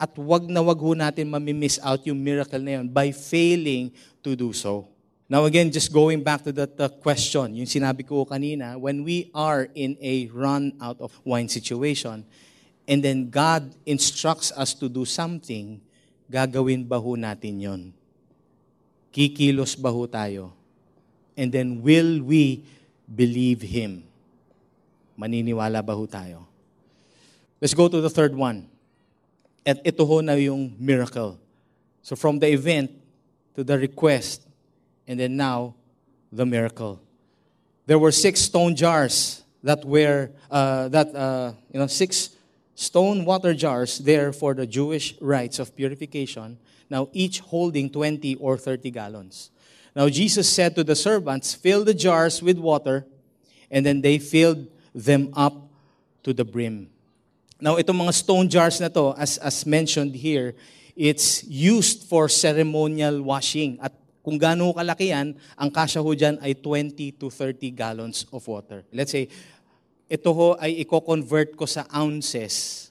At 0.00 0.16
wag 0.16 0.48
na 0.48 0.64
wag 0.64 0.80
ho 0.80 0.96
natin 0.96 1.28
mamimiss 1.28 1.76
out 1.84 2.00
yung 2.08 2.16
miracle 2.16 2.64
na 2.64 2.80
yun 2.80 2.88
by 2.88 3.12
failing 3.12 3.92
to 4.24 4.32
do 4.32 4.56
so. 4.56 4.88
Now 5.28 5.46
again, 5.48 5.72
just 5.72 5.92
going 5.92 6.22
back 6.22 6.44
to 6.44 6.52
that 6.52 6.76
uh, 6.76 6.88
question, 7.00 7.56
yung 7.56 7.64
sinabi 7.64 8.04
ko 8.04 8.28
kanina, 8.28 8.76
when 8.76 9.04
we 9.04 9.32
are 9.32 9.72
in 9.72 9.96
a 10.04 10.28
run 10.28 10.76
out 10.84 11.00
of 11.00 11.16
wine 11.24 11.48
situation, 11.48 12.28
and 12.84 13.00
then 13.00 13.32
God 13.32 13.72
instructs 13.88 14.52
us 14.52 14.76
to 14.76 14.88
do 14.92 15.08
something, 15.08 15.80
gagawin 16.28 16.84
ba 16.84 17.00
ho 17.00 17.16
natin 17.16 17.56
yon? 17.56 17.82
Kikilos 19.08 19.80
ba 19.80 19.88
ho 19.88 20.04
tayo? 20.04 20.52
And 21.40 21.48
then 21.48 21.80
will 21.80 22.20
we 22.20 22.60
believe 23.08 23.64
Him? 23.64 24.04
Maniniwala 25.16 25.80
ba 25.80 25.96
ho 25.96 26.04
tayo? 26.04 26.44
Let's 27.64 27.72
go 27.72 27.88
to 27.88 28.04
the 28.04 28.12
third 28.12 28.36
one. 28.36 28.68
At 29.64 29.80
ito 29.88 30.04
ho 30.04 30.20
na 30.20 30.36
yung 30.36 30.76
miracle. 30.76 31.40
So 32.04 32.12
from 32.12 32.36
the 32.36 32.52
event 32.52 32.92
to 33.56 33.64
the 33.64 33.80
request, 33.80 34.43
and 35.06 35.20
then 35.20 35.36
now 35.36 35.74
the 36.32 36.46
miracle. 36.46 37.00
There 37.86 37.98
were 37.98 38.12
six 38.12 38.40
stone 38.40 38.74
jars 38.74 39.42
that 39.62 39.84
were 39.84 40.30
uh, 40.50 40.88
that 40.88 41.14
uh, 41.14 41.52
you 41.72 41.80
know 41.80 41.86
six 41.86 42.30
stone 42.74 43.24
water 43.24 43.54
jars 43.54 43.98
there 43.98 44.32
for 44.32 44.54
the 44.54 44.66
Jewish 44.66 45.14
rites 45.20 45.58
of 45.58 45.76
purification. 45.76 46.58
Now 46.90 47.08
each 47.12 47.40
holding 47.40 47.90
twenty 47.90 48.36
or 48.36 48.56
thirty 48.56 48.90
gallons. 48.90 49.50
Now 49.94 50.08
Jesus 50.08 50.48
said 50.48 50.74
to 50.76 50.84
the 50.84 50.96
servants, 50.96 51.54
"Fill 51.54 51.84
the 51.84 51.94
jars 51.94 52.42
with 52.42 52.58
water," 52.58 53.06
and 53.70 53.84
then 53.84 54.00
they 54.00 54.18
filled 54.18 54.66
them 54.94 55.30
up 55.34 55.68
to 56.22 56.32
the 56.32 56.44
brim. 56.44 56.88
Now 57.60 57.76
itong 57.76 58.00
mga 58.00 58.14
stone 58.14 58.48
jars 58.48 58.80
na 58.80 58.88
to, 58.88 59.14
as 59.16 59.38
as 59.38 59.64
mentioned 59.66 60.14
here, 60.16 60.54
it's 60.96 61.44
used 61.44 62.04
for 62.04 62.28
ceremonial 62.28 63.22
washing 63.22 63.78
at 63.80 63.92
kung 64.24 64.40
gaano 64.40 64.72
kalaki 64.72 65.12
yan, 65.12 65.36
ang 65.52 65.68
kasya 65.68 66.00
ho 66.00 66.10
dyan 66.16 66.40
ay 66.40 66.56
20 66.56 67.20
to 67.20 67.28
30 67.28 67.68
gallons 67.76 68.24
of 68.32 68.40
water. 68.48 68.80
Let's 68.88 69.12
say, 69.12 69.28
ito 70.08 70.32
ho 70.32 70.56
ay 70.56 70.80
i-convert 70.80 71.52
ko 71.52 71.68
sa 71.68 71.84
ounces. 71.92 72.88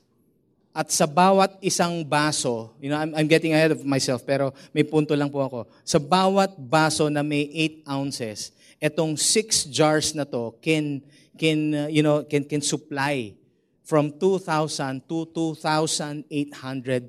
At 0.77 0.93
sa 0.93 1.09
bawat 1.09 1.57
isang 1.57 2.05
baso, 2.05 2.77
you 2.77 2.93
know, 2.93 3.01
I'm, 3.01 3.17
I'm 3.17 3.25
getting 3.25 3.53
ahead 3.53 3.73
of 3.73 3.81
myself, 3.81 4.21
pero 4.21 4.53
may 4.77 4.85
punto 4.85 5.17
lang 5.17 5.33
po 5.33 5.41
ako. 5.41 5.59
Sa 5.81 5.97
bawat 5.97 6.53
baso 6.57 7.09
na 7.09 7.25
may 7.25 7.49
8 7.81 7.89
ounces, 7.89 8.53
itong 8.77 9.17
6 9.17 9.73
jars 9.73 10.13
na 10.13 10.29
to 10.29 10.53
can, 10.61 11.01
can, 11.33 11.59
uh, 11.73 11.89
you 11.89 12.05
know, 12.05 12.21
can, 12.25 12.45
can 12.45 12.61
supply 12.61 13.33
from 13.81 14.13
2,000 14.21 15.01
to 15.09 15.25
2,800 15.33 16.29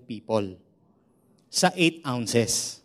people 0.08 0.56
sa 1.52 1.68
8 1.72 2.04
ounces. 2.08 2.83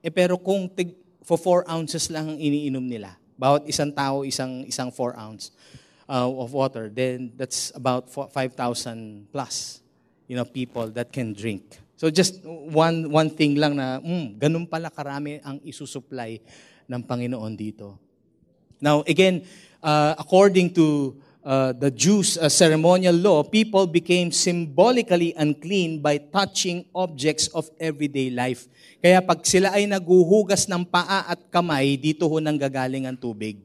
Eh 0.00 0.12
pero 0.12 0.40
kung 0.40 0.68
tig, 0.72 0.96
for 1.20 1.36
4 1.36 1.68
ounces 1.68 2.08
lang 2.08 2.32
ang 2.32 2.38
iniinom 2.40 2.82
nila, 2.82 3.20
bawat 3.36 3.68
isang 3.68 3.92
tao 3.92 4.24
isang 4.24 4.64
isang 4.64 4.88
4 4.88 5.16
ounce 5.16 5.52
uh, 6.08 6.28
of 6.28 6.52
water, 6.52 6.88
then 6.88 7.32
that's 7.36 7.72
about 7.76 8.08
5,000 8.08 8.56
plus, 9.32 9.80
you 10.26 10.36
know, 10.36 10.44
people 10.44 10.88
that 10.92 11.12
can 11.12 11.32
drink. 11.32 11.78
So 12.00 12.08
just 12.08 12.40
one 12.48 13.12
one 13.12 13.28
thing 13.28 13.60
lang 13.60 13.76
na, 13.76 14.00
mm, 14.00 14.40
ganun 14.40 14.64
pala 14.64 14.88
karami 14.88 15.36
ang 15.44 15.60
isusupply 15.60 16.40
ng 16.88 17.00
Panginoon 17.04 17.52
dito. 17.52 18.00
Now 18.80 19.04
again, 19.04 19.44
uh, 19.84 20.16
according 20.16 20.72
to 20.80 21.12
uh, 21.44 21.72
the 21.72 21.90
Jews' 21.90 22.36
uh, 22.36 22.48
ceremonial 22.48 23.14
law, 23.16 23.42
people 23.42 23.86
became 23.86 24.32
symbolically 24.32 25.32
unclean 25.36 26.00
by 26.00 26.18
touching 26.18 26.84
objects 26.94 27.48
of 27.52 27.68
everyday 27.80 28.30
life. 28.30 28.68
Kaya 29.00 29.24
pag 29.24 29.44
sila 29.44 29.72
ay 29.72 29.88
naguhugas 29.88 30.68
ng 30.68 30.84
paa 30.84 31.24
at 31.28 31.40
kamay, 31.48 31.96
dito 31.96 32.28
ho 32.28 32.36
nang 32.40 32.56
gagaling 32.60 33.08
ang 33.08 33.16
tubig 33.16 33.60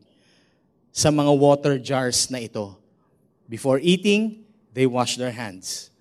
sa 0.96 1.12
mga 1.12 1.32
water 1.36 1.76
jars 1.76 2.32
na 2.32 2.40
ito. 2.40 2.76
Before 3.46 3.78
eating, 3.84 4.48
they 4.72 4.88
wash 4.88 5.20
their 5.20 5.36
hands. 5.36 5.92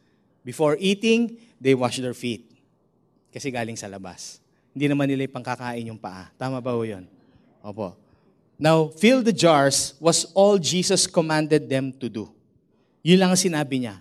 Before 0.46 0.78
eating, 0.78 1.42
they 1.58 1.74
wash 1.74 1.98
their 1.98 2.14
feet. 2.14 2.46
Kasi 3.34 3.50
galing 3.50 3.74
sa 3.74 3.90
labas. 3.90 4.38
Hindi 4.70 4.86
naman 4.86 5.10
nila 5.10 5.26
pangkakain 5.26 5.82
yung 5.90 5.98
paa. 5.98 6.30
Tama 6.38 6.62
ba 6.62 6.70
ho 6.74 6.86
yun? 6.86 7.06
Opo. 7.62 8.03
Now, 8.58 8.88
fill 8.88 9.22
the 9.22 9.34
jars 9.34 9.94
was 9.98 10.30
all 10.34 10.58
Jesus 10.58 11.06
commanded 11.06 11.68
them 11.68 11.92
to 11.98 12.08
do. 12.08 12.30
Yun 13.02 13.18
lang 13.20 13.30
ang 13.34 13.40
sinabi 13.40 13.82
niya. 13.82 13.98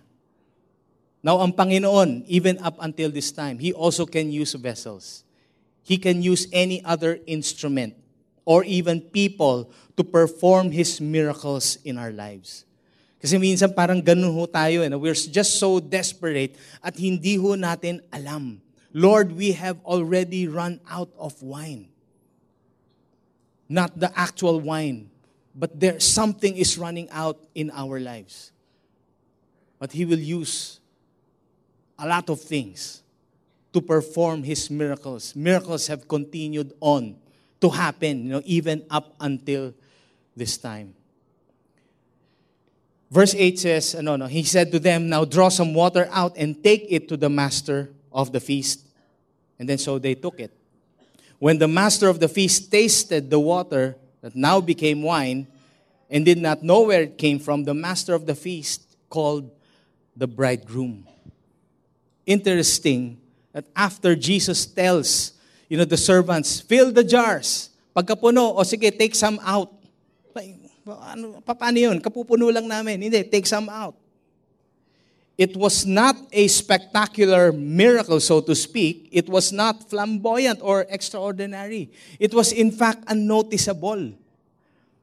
Now, 1.24 1.40
ang 1.40 1.56
Panginoon, 1.56 2.28
even 2.28 2.60
up 2.60 2.78
until 2.84 3.10
this 3.10 3.32
time, 3.32 3.58
He 3.58 3.72
also 3.72 4.06
can 4.06 4.30
use 4.30 4.54
vessels. 4.60 5.24
He 5.84 5.98
can 5.98 6.22
use 6.22 6.48
any 6.52 6.84
other 6.84 7.20
instrument 7.28 7.96
or 8.44 8.64
even 8.64 9.00
people 9.00 9.72
to 9.96 10.04
perform 10.04 10.72
His 10.72 11.00
miracles 11.00 11.80
in 11.84 11.98
our 11.98 12.12
lives. 12.12 12.68
Kasi 13.24 13.40
minsan 13.40 13.72
parang 13.72 14.04
ganun 14.04 14.36
ho 14.36 14.44
tayo. 14.44 14.84
Eh, 14.84 14.92
we're 15.00 15.16
just 15.16 15.56
so 15.56 15.80
desperate 15.80 16.60
at 16.84 17.00
hindi 17.00 17.40
ho 17.40 17.56
natin 17.56 18.04
alam. 18.12 18.60
Lord, 18.92 19.32
we 19.32 19.56
have 19.56 19.80
already 19.88 20.44
run 20.52 20.84
out 20.92 21.08
of 21.16 21.40
wine. 21.40 21.93
Not 23.74 23.98
the 23.98 24.14
actual 24.14 24.60
wine, 24.60 25.10
but 25.56 25.80
there 25.80 26.00
something 26.00 26.56
is 26.56 26.78
running 26.78 27.10
out 27.10 27.42
in 27.56 27.72
our 27.74 28.00
lives. 28.00 28.52
But 29.80 29.92
He 29.92 30.06
will 30.06 30.20
use 30.20 30.80
a 31.98 32.08
lot 32.08 32.30
of 32.30 32.40
things 32.40 33.02
to 33.74 33.82
perform 33.82 34.44
his 34.44 34.70
miracles. 34.70 35.36
Miracles 35.36 35.88
have 35.88 36.08
continued 36.08 36.74
on 36.80 37.16
to 37.60 37.70
happen, 37.70 38.26
you 38.26 38.32
know, 38.34 38.42
even 38.46 38.86
up 38.90 39.16
until 39.20 39.74
this 40.36 40.58
time. 40.58 40.94
Verse 43.10 43.36
8 43.36 43.60
says, 43.60 43.96
no, 43.96 44.16
no, 44.16 44.26
he 44.26 44.44
said 44.44 44.72
to 44.72 44.80
them, 44.80 45.10
Now 45.10 45.26
draw 45.26 45.50
some 45.50 45.74
water 45.74 46.08
out 46.12 46.36
and 46.36 46.64
take 46.64 46.88
it 46.90 47.08
to 47.10 47.18
the 47.18 47.30
master 47.30 47.90
of 48.12 48.32
the 48.32 48.40
feast. 48.40 48.88
And 49.60 49.70
then 49.70 49.78
so 49.78 50.00
they 50.00 50.16
took 50.16 50.40
it. 50.40 50.52
When 51.44 51.60
the 51.60 51.68
master 51.68 52.08
of 52.08 52.24
the 52.24 52.32
feast 52.32 52.72
tasted 52.72 53.28
the 53.28 53.40
water 53.40 54.00
that 54.24 54.32
now 54.32 54.64
became 54.64 55.04
wine 55.04 55.52
and 56.08 56.24
did 56.24 56.40
not 56.40 56.64
know 56.64 56.88
where 56.88 57.04
it 57.04 57.18
came 57.18 57.36
from, 57.36 57.68
the 57.68 57.76
master 57.76 58.16
of 58.16 58.24
the 58.26 58.36
feast 58.36 58.96
called 59.12 59.52
the 60.16 60.24
bridegroom 60.24 61.04
interesting 62.26 63.20
that 63.52 63.66
after 63.76 64.16
Jesus 64.16 64.66
tells, 64.66 65.34
you 65.68 65.78
know, 65.78 65.86
the 65.86 66.00
servants, 66.00 66.62
fill 66.62 66.92
the 66.92 67.04
jars. 67.04 67.70
Pagkapuno, 67.96 68.56
o 68.56 68.64
sige, 68.64 68.98
take 68.98 69.14
some 69.14 69.40
out. 69.44 69.72
Ano, 70.88 71.40
paano 71.44 71.78
yun? 71.80 72.00
Kapupuno 72.02 72.52
lang 72.52 72.68
namin. 72.68 73.02
Hindi, 73.02 73.24
take 73.24 73.46
some 73.46 73.70
out. 73.70 73.96
It 75.34 75.58
was 75.58 75.82
not 75.90 76.14
a 76.30 76.46
spectacular 76.46 77.50
miracle, 77.50 78.22
so 78.22 78.38
to 78.46 78.54
speak. 78.54 79.10
It 79.10 79.26
was 79.26 79.50
not 79.50 79.90
flamboyant 79.90 80.62
or 80.62 80.86
extraordinary. 80.86 81.90
It 82.22 82.38
was 82.38 82.54
in 82.54 82.70
fact 82.70 83.02
unnoticeable. 83.10 84.14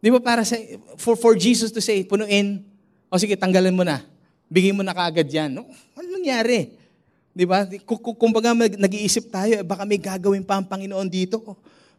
Di 0.00 0.08
ba 0.08 0.22
para 0.22 0.46
sa, 0.46 0.54
for, 0.96 1.18
for 1.18 1.34
Jesus 1.34 1.74
to 1.74 1.82
say, 1.82 2.06
punuin, 2.06 2.62
o 3.10 3.18
sige, 3.18 3.34
tanggalan 3.34 3.74
mo 3.74 3.82
na. 3.82 4.00
Bigay 4.46 4.70
mo 4.70 4.86
na 4.86 4.94
kaagad 4.94 5.26
yan. 5.26 5.50
No? 5.50 5.66
Ano 5.98 6.06
nangyari? 6.14 6.78
Di 7.34 7.42
ba? 7.42 7.66
Kumbaga 8.14 8.54
nag-iisip 8.54 9.34
tayo, 9.34 9.60
eh, 9.60 9.66
baka 9.66 9.82
may 9.82 9.98
gagawin 9.98 10.46
pa 10.46 10.62
ang 10.62 10.66
Panginoon 10.66 11.10
dito. 11.10 11.42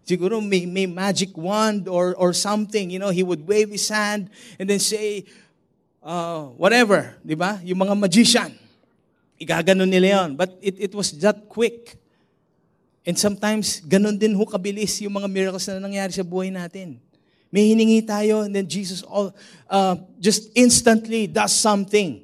Siguro 0.07 0.39
may, 0.39 0.63
may 0.65 0.87
magic 0.87 1.35
wand 1.35 1.91
or, 1.91 2.15
or 2.15 2.31
something. 2.31 2.89
You 2.89 2.97
know, 2.97 3.11
He 3.11 3.27
would 3.27 3.43
wave 3.43 3.69
His 3.69 3.91
hand 3.91 4.31
and 4.55 4.71
then 4.71 4.79
say, 4.79 5.27
uh, 6.01 6.51
whatever. 6.57 7.15
Di 7.21 7.37
ba? 7.37 7.61
Yung 7.63 7.79
mga 7.81 7.95
magician. 7.95 8.51
Igaganon 9.41 9.89
nila 9.89 10.21
yon. 10.21 10.37
But 10.37 10.53
it, 10.61 10.91
it 10.91 10.93
was 10.93 11.13
that 11.21 11.49
quick. 11.49 11.97
And 13.01 13.17
sometimes, 13.17 13.81
ganon 13.81 14.17
din 14.17 14.37
ho 14.37 14.45
kabilis 14.45 15.01
yung 15.01 15.17
mga 15.17 15.29
miracles 15.29 15.65
na 15.69 15.81
nangyari 15.81 16.13
sa 16.13 16.21
buhay 16.21 16.53
natin. 16.53 17.01
May 17.49 17.73
hiningi 17.73 18.05
tayo 18.05 18.45
and 18.45 18.53
then 18.55 18.69
Jesus 18.69 19.01
all, 19.03 19.33
uh, 19.67 19.97
just 20.21 20.53
instantly 20.53 21.25
does 21.25 21.51
something. 21.51 22.21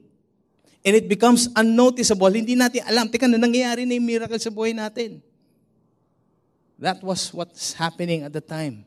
And 0.85 0.93
it 0.95 1.09
becomes 1.09 1.51
unnoticeable. 1.51 2.31
Hindi 2.31 2.55
natin 2.55 2.85
alam, 2.87 3.11
teka 3.11 3.27
na 3.27 3.35
nangyayari 3.35 3.83
na 3.83 3.97
yung 3.97 4.07
miracle 4.07 4.39
sa 4.39 4.53
buhay 4.53 4.71
natin. 4.71 5.19
That 6.79 7.01
was 7.01 7.33
what's 7.33 7.73
happening 7.73 8.23
at 8.23 8.31
the 8.31 8.39
time. 8.39 8.85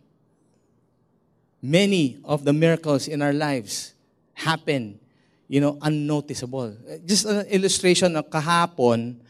Many 1.61 2.23
of 2.25 2.47
the 2.47 2.55
miracles 2.55 3.05
in 3.05 3.21
our 3.21 3.37
lives 3.37 3.93
happen, 4.41 4.97
you 5.47 5.61
know, 5.61 5.77
unnoticeable. 5.85 6.73
Just 7.05 7.29
an 7.29 7.45
illustration 7.53 8.17
of 8.17 8.33
kahapon, 8.33 9.21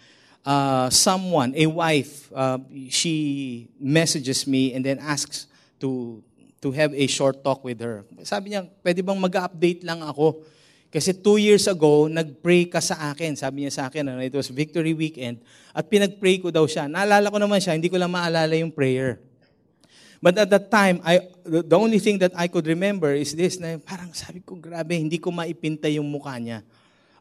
uh, 0.46 0.88
someone, 0.90 1.52
a 1.58 1.66
wife, 1.66 2.30
uh, 2.30 2.58
she 2.88 3.68
messages 3.78 4.46
me 4.46 4.72
and 4.72 4.86
then 4.86 5.02
asks 5.02 5.50
to 5.82 6.22
to 6.60 6.70
have 6.70 6.92
a 6.92 7.06
short 7.08 7.40
talk 7.42 7.64
with 7.64 7.80
her. 7.80 8.04
Sabi 8.22 8.52
niya, 8.52 8.68
pwede 8.84 9.00
bang 9.00 9.16
mag-update 9.16 9.80
lang 9.80 10.04
ako? 10.04 10.44
Kasi 10.92 11.16
two 11.16 11.40
years 11.40 11.64
ago, 11.70 12.10
nag-pray 12.10 12.68
ka 12.68 12.84
sa 12.84 13.14
akin. 13.14 13.32
Sabi 13.38 13.64
niya 13.64 13.72
sa 13.72 13.82
akin, 13.88 14.10
ano, 14.10 14.20
it 14.20 14.34
was 14.34 14.52
Victory 14.52 14.92
Weekend. 14.92 15.40
At 15.72 15.88
pinag-pray 15.88 16.42
ko 16.42 16.52
daw 16.52 16.68
siya. 16.68 16.90
Naalala 16.90 17.32
ko 17.32 17.38
naman 17.40 17.62
siya, 17.62 17.78
hindi 17.78 17.88
ko 17.88 17.96
lang 17.96 18.12
maalala 18.12 18.52
yung 18.58 18.74
prayer. 18.74 19.22
But 20.20 20.36
at 20.36 20.52
that 20.52 20.68
time, 20.68 21.00
I, 21.00 21.24
the 21.48 21.80
only 21.80 21.96
thing 21.96 22.20
that 22.20 22.36
I 22.36 22.44
could 22.46 22.68
remember 22.68 23.16
is 23.16 23.32
this, 23.32 23.56
na 23.56 23.80
parang 23.80 24.12
sabi 24.12 24.44
ko, 24.44 24.52
grabe, 24.60 24.92
hindi 24.92 25.16
ko 25.16 25.32
maipinta 25.32 25.88
yung 25.88 26.04
mukha 26.12 26.36
niya. 26.36 26.60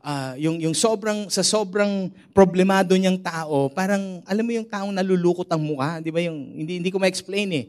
Uh, 0.03 0.35
yung, 0.35 0.59
yung 0.59 0.75
sobrang, 0.75 1.31
sa 1.31 1.39
sobrang 1.39 2.11
problemado 2.35 2.91
niyang 2.99 3.19
tao, 3.19 3.71
parang, 3.71 4.19
alam 4.27 4.43
mo 4.43 4.51
yung 4.51 4.67
taong 4.67 4.91
nalulukot 4.91 5.47
ang 5.47 5.63
mukha, 5.63 6.03
di 6.03 6.11
ba? 6.11 6.19
Yung, 6.19 6.59
hindi, 6.59 6.83
hindi 6.83 6.91
ko 6.91 6.99
ma-explain 6.99 7.49
eh. 7.55 7.65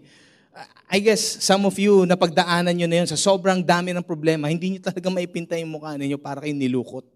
I 0.90 0.98
guess 0.98 1.38
some 1.38 1.62
of 1.62 1.78
you, 1.78 2.02
napagdaanan 2.02 2.74
nyo 2.74 2.90
na 2.90 2.96
yun 3.02 3.08
sa 3.08 3.14
sobrang 3.14 3.62
dami 3.62 3.94
ng 3.94 4.02
problema, 4.02 4.50
hindi 4.50 4.74
nyo 4.74 4.80
talaga 4.82 5.06
maipinta 5.06 5.54
yung 5.54 5.78
mukha 5.78 5.94
ninyo 5.94 6.18
para 6.18 6.42
kayong 6.42 6.58
nilukot. 6.58 7.06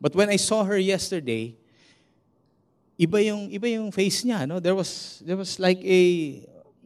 But 0.00 0.16
when 0.16 0.32
I 0.32 0.40
saw 0.40 0.64
her 0.64 0.80
yesterday, 0.80 1.52
iba 2.96 3.20
yung 3.20 3.52
iba 3.52 3.68
yung 3.68 3.92
face 3.92 4.24
niya, 4.24 4.48
no? 4.48 4.56
There 4.64 4.72
was 4.72 5.20
there 5.28 5.36
was 5.36 5.60
like 5.60 5.84
a 5.84 6.00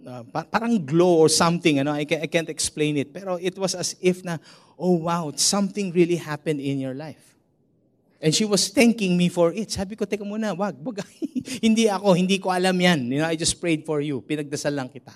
uh, 0.07 0.23
parang 0.45 0.85
glow 0.85 1.25
or 1.25 1.29
something, 1.29 1.81
ano? 1.81 1.93
I, 1.93 2.07
I 2.07 2.29
can't 2.29 2.49
explain 2.49 2.97
it. 2.97 3.13
Pero 3.13 3.37
it 3.41 3.59
was 3.59 3.75
as 3.75 3.97
if 4.01 4.25
na, 4.25 4.39
oh 4.79 4.97
wow, 5.09 5.33
something 5.37 5.93
really 5.93 6.17
happened 6.17 6.61
in 6.61 6.79
your 6.79 6.95
life. 6.95 7.35
And 8.25 8.35
she 8.35 8.45
was 8.45 8.69
thanking 8.69 9.17
me 9.17 9.29
for 9.29 9.53
it. 9.53 9.71
Sabi 9.71 9.97
ko, 9.97 10.09
teka 10.09 10.25
muna, 10.25 10.57
wag, 10.57 10.81
wag. 10.81 11.05
hindi 11.67 11.93
ako, 11.93 12.17
hindi 12.17 12.41
ko 12.41 12.49
alam 12.49 12.73
yan. 12.73 13.13
You 13.13 13.21
know, 13.21 13.29
I 13.29 13.37
just 13.37 13.61
prayed 13.61 13.85
for 13.85 14.01
you. 14.01 14.25
Pinagdasal 14.25 14.73
lang 14.73 14.89
kita. 14.89 15.13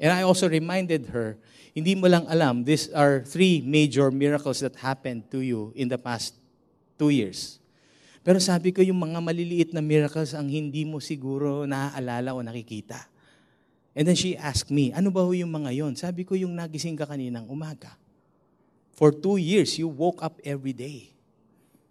And 0.00 0.12
I 0.12 0.22
also 0.22 0.48
reminded 0.48 1.12
her, 1.12 1.36
hindi 1.74 1.94
mo 1.94 2.08
lang 2.08 2.24
alam, 2.30 2.64
these 2.64 2.88
are 2.90 3.20
three 3.20 3.60
major 3.60 4.10
miracles 4.10 4.60
that 4.60 4.76
happened 4.76 5.30
to 5.30 5.44
you 5.44 5.72
in 5.76 5.88
the 5.88 5.98
past 5.98 6.34
two 6.98 7.10
years. 7.10 7.58
Pero 8.26 8.38
sabi 8.42 8.74
ko, 8.74 8.82
yung 8.82 8.98
mga 8.98 9.18
maliliit 9.22 9.70
na 9.72 9.82
miracles 9.82 10.34
ang 10.34 10.50
hindi 10.50 10.82
mo 10.84 10.98
siguro 10.98 11.64
naaalala 11.64 12.34
o 12.34 12.42
nakikita. 12.42 13.08
And 13.98 14.06
then 14.06 14.14
she 14.14 14.38
asked 14.38 14.70
me, 14.70 14.94
ano 14.94 15.10
ba 15.10 15.26
yung 15.26 15.50
mga 15.50 15.70
yon? 15.74 15.92
Sabi 15.98 16.22
ko, 16.22 16.38
yung 16.38 16.54
nagising 16.54 16.94
ka 16.94 17.06
kaninang 17.06 17.50
umaga. 17.50 17.98
For 18.94 19.14
two 19.14 19.38
years, 19.38 19.78
you 19.78 19.86
woke 19.86 20.22
up 20.22 20.38
every 20.42 20.74
day. 20.74 21.14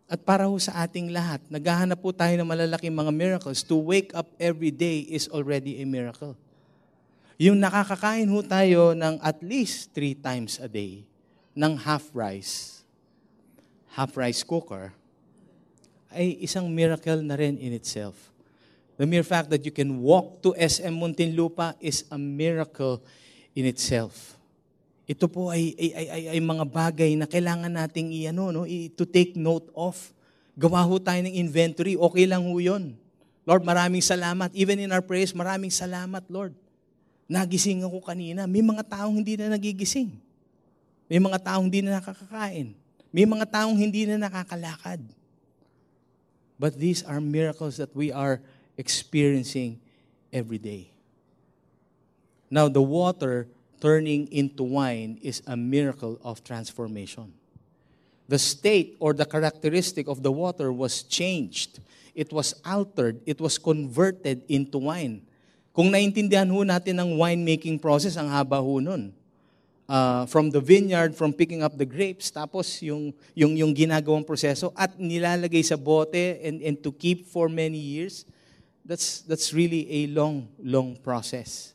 At 0.07 0.23
para 0.23 0.47
ho 0.47 0.55
sa 0.55 0.88
ating 0.88 1.11
lahat, 1.11 1.43
naghahanap 1.51 1.99
po 1.99 2.15
tayo 2.15 2.32
ng 2.39 2.47
malalaking 2.47 2.95
mga 2.95 3.11
miracles. 3.11 3.59
To 3.67 3.75
wake 3.75 4.15
up 4.15 4.32
every 4.39 4.71
day 4.71 5.03
is 5.03 5.28
already 5.28 5.84
a 5.84 5.86
miracle. 5.88 6.36
Yung 7.36 7.59
nakakakain 7.59 8.25
ho 8.32 8.39
tayo 8.41 8.95
ng 8.95 9.19
at 9.19 9.38
least 9.43 9.91
three 9.91 10.15
times 10.15 10.57
a 10.63 10.65
day 10.65 11.03
ng 11.53 11.75
half 11.75 12.09
rice, 12.15 12.82
half 13.93 14.15
rice 14.17 14.41
cooker, 14.41 14.95
ay 16.18 16.41
isang 16.41 16.65
miracle 16.65 17.22
na 17.22 17.38
rin 17.38 17.61
in 17.61 17.78
itself. 17.78 18.18
The 18.97 19.05
mere 19.05 19.22
fact 19.22 19.53
that 19.53 19.61
you 19.61 19.70
can 19.70 20.01
walk 20.01 20.41
to 20.41 20.57
SM 20.57 20.89
Muntinlupa 20.89 21.78
is 21.78 22.01
a 22.09 22.18
miracle 22.18 23.05
in 23.53 23.70
itself. 23.70 24.34
Ito 25.05 25.30
po 25.30 25.53
ay, 25.53 25.72
ay, 25.78 25.89
ay, 25.93 26.24
ay, 26.36 26.39
mga 26.41 26.65
bagay 26.68 27.15
na 27.15 27.30
kailangan 27.30 27.72
nating 27.72 28.11
i-ano, 28.11 28.51
no, 28.51 28.68
to 28.68 29.05
take 29.05 29.38
note 29.38 29.70
of. 29.78 29.95
Gawa 30.57 30.82
ho 30.82 30.97
tayo 30.97 31.22
ng 31.22 31.38
inventory, 31.38 31.93
okay 31.93 32.26
lang 32.26 32.43
ho 32.43 32.57
yun. 32.57 32.97
Lord, 33.47 33.63
maraming 33.63 34.03
salamat. 34.03 34.51
Even 34.51 34.84
in 34.84 34.91
our 34.91 35.05
prayers, 35.05 35.32
maraming 35.32 35.72
salamat, 35.72 36.26
Lord. 36.28 36.51
Nagising 37.32 37.86
ako 37.86 38.03
kanina. 38.03 38.43
May 38.43 38.59
mga 38.59 38.84
taong 38.84 39.15
hindi 39.15 39.39
na 39.39 39.55
nagigising. 39.55 40.11
May 41.07 41.20
mga 41.24 41.39
taong 41.39 41.72
hindi 41.72 41.80
na 41.80 42.03
nakakakain. 42.03 42.76
May 43.13 43.24
mga 43.24 43.45
taong 43.47 43.78
hindi 43.80 44.03
na 44.03 44.20
nakakalakad. 44.20 44.99
But 46.59 46.79
these 46.79 47.03
are 47.03 47.21
miracles 47.21 47.77
that 47.77 47.95
we 47.95 48.11
are 48.11 48.41
experiencing 48.77 49.79
every 50.33 50.57
day. 50.57 50.91
Now, 52.49 52.67
the 52.69 52.81
water 52.81 53.47
turning 53.81 54.31
into 54.31 54.63
wine 54.63 55.19
is 55.21 55.41
a 55.45 55.55
miracle 55.55 56.19
of 56.23 56.43
transformation. 56.43 57.33
The 58.27 58.39
state 58.39 58.97
or 58.99 59.13
the 59.13 59.25
characteristic 59.25 60.07
of 60.07 60.23
the 60.23 60.31
water 60.31 60.71
was 60.73 61.03
changed. 61.03 61.79
It 62.15 62.33
was 62.33 62.55
altered. 62.65 63.21
It 63.25 63.39
was 63.39 63.57
converted 63.57 64.43
into 64.49 64.79
wine. 64.79 65.21
Kung 65.77 65.93
naintindihan 65.93 66.49
ho 66.49 66.65
natin 66.65 66.97
ang 66.97 67.13
winemaking 67.21 67.77
process, 67.77 68.17
ang 68.17 68.33
haba 68.33 68.57
ho 68.57 68.81
nun. 68.81 69.13
Uh, 69.88 70.27
from 70.27 70.51
the 70.51 70.59
vineyard, 70.59 71.15
from 71.15 71.31
picking 71.31 71.63
up 71.63 71.77
the 71.79 71.88
grapes, 71.88 72.27
tapos 72.27 72.83
yung, 72.83 73.15
yung, 73.31 73.55
yung 73.55 73.71
ginagawang 73.71 74.27
proseso 74.27 74.75
at 74.75 74.99
nilalagay 74.99 75.63
sa 75.63 75.79
bote 75.79 76.43
and, 76.43 76.59
and 76.59 76.83
to 76.83 76.91
keep 76.91 77.23
for 77.23 77.47
many 77.47 77.79
years, 77.79 78.27
that's, 78.83 79.23
that's 79.23 79.55
really 79.55 79.88
a 79.88 80.11
long, 80.11 80.43
long 80.59 80.99
process. 80.99 81.71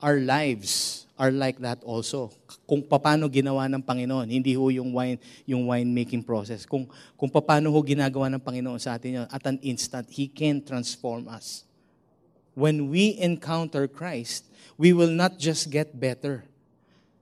Our 0.00 0.16
lives 0.24 1.04
are 1.20 1.30
like 1.30 1.60
that 1.60 1.84
also. 1.84 2.32
Kung 2.64 2.80
paano 2.88 3.28
ginawa 3.28 3.68
ng 3.68 3.84
Panginoon, 3.84 4.32
hindi 4.32 4.56
ho 4.56 4.72
yung 4.72 4.96
wine, 4.96 5.20
yung 5.44 5.68
wine 5.68 5.92
making 5.92 6.24
process. 6.24 6.64
Kung, 6.64 6.88
kung 7.20 7.28
paano 7.28 7.68
ho 7.68 7.78
ginagawa 7.84 8.32
ng 8.32 8.40
Panginoon 8.40 8.80
sa 8.80 8.96
atin 8.96 9.22
yun, 9.22 9.26
at 9.28 9.44
an 9.44 9.60
instant, 9.60 10.08
He 10.08 10.24
can 10.24 10.64
transform 10.64 11.28
us 11.28 11.68
when 12.54 12.90
we 12.90 13.16
encounter 13.18 13.88
Christ, 13.88 14.44
we 14.76 14.92
will 14.92 15.10
not 15.10 15.38
just 15.38 15.70
get 15.70 15.98
better, 15.98 16.44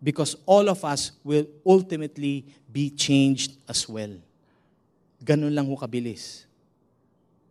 because 0.03 0.37
all 0.47 0.69
of 0.69 0.85
us 0.85 1.13
will 1.23 1.47
ultimately 1.65 2.45
be 2.73 2.91
changed 2.91 3.57
as 3.69 3.89
well. 3.89 4.11
Ganun 5.23 5.53
lang 5.55 5.69
ho 5.69 5.77
kabilis. 5.77 6.49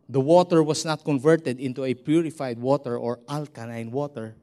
The 0.10 0.20
water 0.20 0.64
was 0.66 0.84
not 0.84 1.06
converted 1.06 1.60
into 1.62 1.86
a 1.86 1.94
purified 1.94 2.58
water 2.58 2.98
or 2.98 3.20
alkaline 3.30 3.92
water 3.94 4.34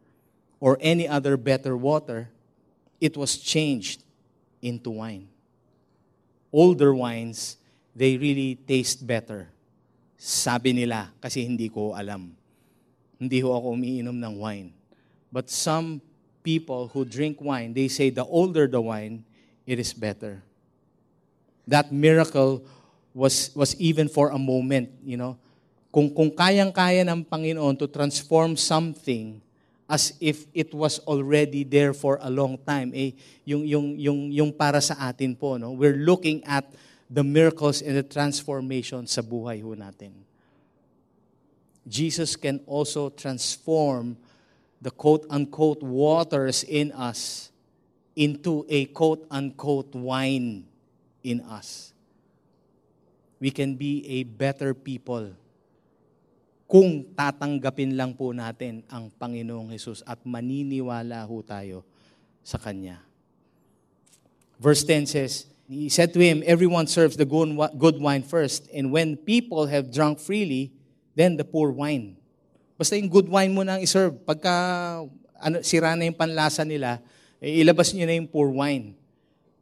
or 0.61 0.79
any 0.81 1.09
other 1.09 1.37
better 1.37 1.77
water. 1.77 2.31
It 3.01 3.17
was 3.17 3.37
changed 3.37 4.07
into 4.63 4.91
wine. 4.91 5.27
Older 6.53 6.95
wines, 6.95 7.59
they 7.95 8.17
really 8.17 8.55
taste 8.55 9.05
better. 9.05 9.51
Sabi 10.17 10.73
nila, 10.73 11.11
kasi 11.21 11.43
hindi 11.45 11.69
ko 11.69 11.93
alam. 11.99 12.31
Hindi 13.19 13.41
ho 13.43 13.51
ako 13.53 13.75
umiinom 13.75 14.17
ng 14.17 14.35
wine. 14.39 14.71
But 15.35 15.51
some 15.51 16.01
people 16.47 16.87
who 16.95 17.03
drink 17.03 17.43
wine, 17.43 17.75
they 17.75 17.91
say 17.91 18.15
the 18.15 18.23
older 18.23 18.71
the 18.71 18.79
wine, 18.79 19.27
it 19.67 19.83
is 19.83 19.91
better. 19.91 20.39
That 21.67 21.91
miracle 21.91 22.63
was, 23.11 23.51
was 23.59 23.75
even 23.83 24.07
for 24.07 24.31
a 24.31 24.39
moment, 24.39 24.95
you 25.03 25.19
know. 25.19 25.35
Kung, 25.91 26.15
kung 26.15 26.31
kayang-kaya 26.31 27.03
ng 27.03 27.27
Panginoon 27.27 27.75
to 27.83 27.91
transform 27.91 28.55
something 28.55 29.43
as 29.91 30.15
if 30.21 30.47
it 30.55 30.71
was 30.71 31.03
already 31.11 31.65
there 31.67 31.91
for 31.91 32.23
a 32.23 32.31
long 32.31 32.55
time, 32.63 32.95
eh, 32.95 33.11
yung, 33.43 33.67
yung, 33.67 33.99
yung, 33.99 34.21
yung 34.31 34.51
para 34.55 34.79
sa 34.79 34.95
atin 35.11 35.35
po, 35.35 35.59
no? 35.59 35.75
we're 35.75 35.99
looking 35.99 36.45
at 36.47 36.63
the 37.11 37.25
miracles 37.27 37.83
and 37.83 37.99
the 37.99 38.07
transformation 38.07 39.03
sa 39.11 39.19
buhay 39.19 39.59
ho 39.59 39.75
natin. 39.75 40.15
Jesus 41.87 42.39
can 42.39 42.63
also 42.67 43.11
transform 43.11 44.19
the 44.87 44.95
quote 44.95 45.27
unquote 45.27 45.83
waters 45.83 46.63
in 46.63 46.95
us 46.95 47.51
into 48.15 48.63
a 48.71 48.87
quote 48.95 49.27
unquote 49.27 49.91
wine 49.99 50.63
in 51.27 51.43
us. 51.43 51.91
We 53.43 53.51
can 53.51 53.75
be 53.75 54.07
a 54.07 54.23
better 54.23 54.79
people 54.79 55.35
kung 56.71 57.03
tatanggapin 57.19 57.99
lang 57.99 58.15
po 58.15 58.31
natin 58.31 58.87
ang 58.87 59.11
Panginoong 59.11 59.75
Hesus 59.75 60.07
at 60.07 60.23
maniniwala 60.23 61.27
ho 61.27 61.43
tayo 61.43 61.83
sa 62.47 62.55
Kanya. 62.55 63.03
Verse 64.63 64.87
10 64.87 65.11
says, 65.11 65.51
He 65.67 65.91
said 65.91 66.15
to 66.15 66.23
him, 66.23 66.47
Everyone 66.47 66.87
serves 66.87 67.19
the 67.19 67.27
good 67.27 67.99
wine 67.99 68.23
first, 68.23 68.71
and 68.71 68.95
when 68.95 69.19
people 69.19 69.67
have 69.67 69.91
drunk 69.91 70.23
freely, 70.23 70.71
then 71.19 71.35
the 71.35 71.45
poor 71.45 71.75
wine. 71.75 72.16
Basta 72.77 72.97
yung 72.97 73.09
good 73.09 73.29
wine 73.33 73.53
mo 73.57 73.65
nang 73.65 73.81
iserve. 73.81 74.13
Pagka 74.25 74.53
ano, 75.41 75.65
sira 75.65 75.97
na 75.97 76.05
yung 76.05 76.17
panlasa 76.17 76.65
nila, 76.65 77.01
eh, 77.41 77.65
ilabas 77.65 77.93
nyo 77.93 78.05
na 78.05 78.17
yung 78.17 78.29
poor 78.29 78.53
wine. 78.53 78.93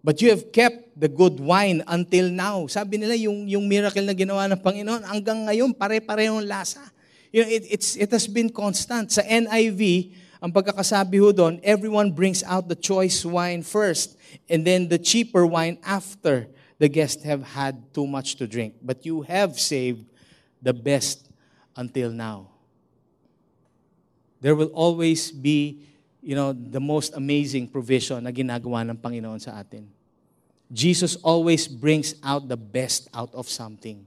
But 0.05 0.21
you 0.21 0.29
have 0.29 0.53
kept 0.53 0.93
the 0.99 1.09
good 1.09 1.41
wine 1.41 1.81
until 1.89 2.29
now. 2.29 2.69
Sabi 2.69 3.01
nila, 3.01 3.17
yung, 3.17 3.49
yung 3.49 3.65
miracle 3.65 4.05
na 4.05 4.13
ginawa 4.13 4.45
ng 4.53 4.61
Panginoon, 4.61 5.03
hanggang 5.09 5.49
ngayon, 5.49 5.73
pare-parehong 5.73 6.45
lasa. 6.45 6.85
You 7.33 7.41
know, 7.41 7.49
it, 7.49 7.65
it's, 7.73 7.97
it 7.97 8.13
has 8.13 8.29
been 8.29 8.53
constant. 8.53 9.11
Sa 9.11 9.25
NIV, 9.25 10.13
ang 10.45 10.53
pagkakasabi 10.53 11.17
ho 11.25 11.33
doon, 11.33 11.57
everyone 11.65 12.13
brings 12.13 12.45
out 12.45 12.69
the 12.69 12.77
choice 12.77 13.25
wine 13.25 13.65
first, 13.65 14.21
and 14.45 14.61
then 14.61 14.93
the 14.93 15.01
cheaper 15.01 15.49
wine 15.49 15.81
after 15.81 16.53
the 16.77 16.87
guests 16.91 17.25
have 17.25 17.41
had 17.57 17.81
too 17.97 18.05
much 18.05 18.37
to 18.37 18.45
drink. 18.45 18.77
But 18.85 19.09
you 19.09 19.25
have 19.25 19.57
saved 19.57 20.05
the 20.61 20.77
best 20.77 21.33
until 21.73 22.13
now. 22.13 22.54
There 24.45 24.53
will 24.53 24.69
always 24.77 25.33
be 25.33 25.81
you 26.21 26.37
know, 26.37 26.53
the 26.53 26.81
most 26.81 27.17
amazing 27.17 27.73
provision 27.73 28.21
na 28.21 28.29
ginagawa 28.29 28.85
ng 28.85 29.01
Panginoon 29.01 29.41
sa 29.41 29.57
atin. 29.57 29.89
Jesus 30.69 31.17
always 31.25 31.65
brings 31.65 32.13
out 32.21 32.45
the 32.45 32.57
best 32.61 33.09
out 33.17 33.33
of 33.33 33.49
something. 33.49 34.05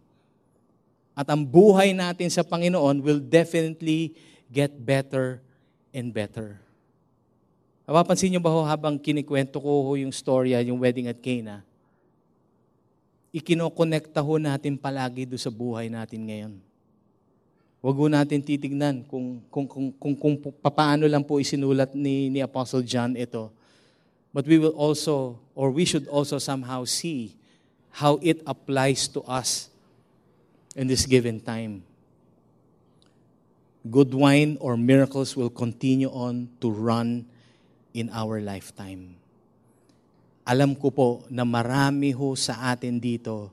At 1.18 1.26
ang 1.34 1.42
buhay 1.42 1.98
natin 1.98 2.30
sa 2.30 2.46
Panginoon 2.46 3.02
will 3.02 3.18
definitely 3.18 4.14
get 4.54 4.78
better 4.78 5.42
and 5.90 6.14
better. 6.14 6.62
Napapansin 7.90 8.30
niyo 8.30 8.42
ba 8.42 8.54
ho 8.54 8.62
habang 8.62 9.02
kinikwento 9.02 9.58
ko 9.58 9.90
ho 9.90 9.92
yung 9.98 10.14
storya, 10.14 10.62
yung 10.62 10.78
wedding 10.78 11.10
at 11.10 11.18
Cana, 11.18 11.66
ikinokonekta 13.34 14.22
ho 14.22 14.38
natin 14.38 14.78
palagi 14.78 15.26
do 15.26 15.34
sa 15.34 15.50
buhay 15.50 15.90
natin 15.90 16.30
ngayon. 16.30 16.54
Huwag 17.78 18.10
natin 18.10 18.42
titignan 18.42 19.06
kung, 19.06 19.38
kung, 19.54 19.70
kung, 19.70 19.94
kung, 19.94 20.16
kung 20.18 20.36
paano 20.66 21.06
lang 21.06 21.22
po 21.22 21.38
isinulat 21.38 21.94
ni, 21.94 22.34
ni 22.34 22.42
Apostle 22.42 22.82
John 22.82 23.14
ito. 23.14 23.54
But 24.34 24.50
we 24.50 24.58
will 24.58 24.74
also, 24.74 25.38
or 25.54 25.70
we 25.70 25.86
should 25.86 26.10
also 26.10 26.42
somehow 26.42 26.86
see 26.90 27.38
how 27.94 28.18
it 28.22 28.42
applies 28.46 29.06
to 29.14 29.22
us 29.26 29.70
in 30.78 30.90
this 30.90 31.06
given 31.06 31.42
time. 31.42 31.82
Good 33.88 34.14
wine 34.14 34.58
or 34.60 34.76
miracles 34.76 35.38
will 35.38 35.50
continue 35.50 36.10
on 36.10 36.50
to 36.62 36.70
run 36.70 37.26
in 37.94 38.10
our 38.14 38.42
lifetime. 38.42 39.18
Alam 40.46 40.78
ko 40.78 40.94
po 40.94 41.10
na 41.34 41.42
marami 41.48 42.14
ho 42.14 42.38
sa 42.38 42.74
atin 42.74 43.02
dito 43.02 43.50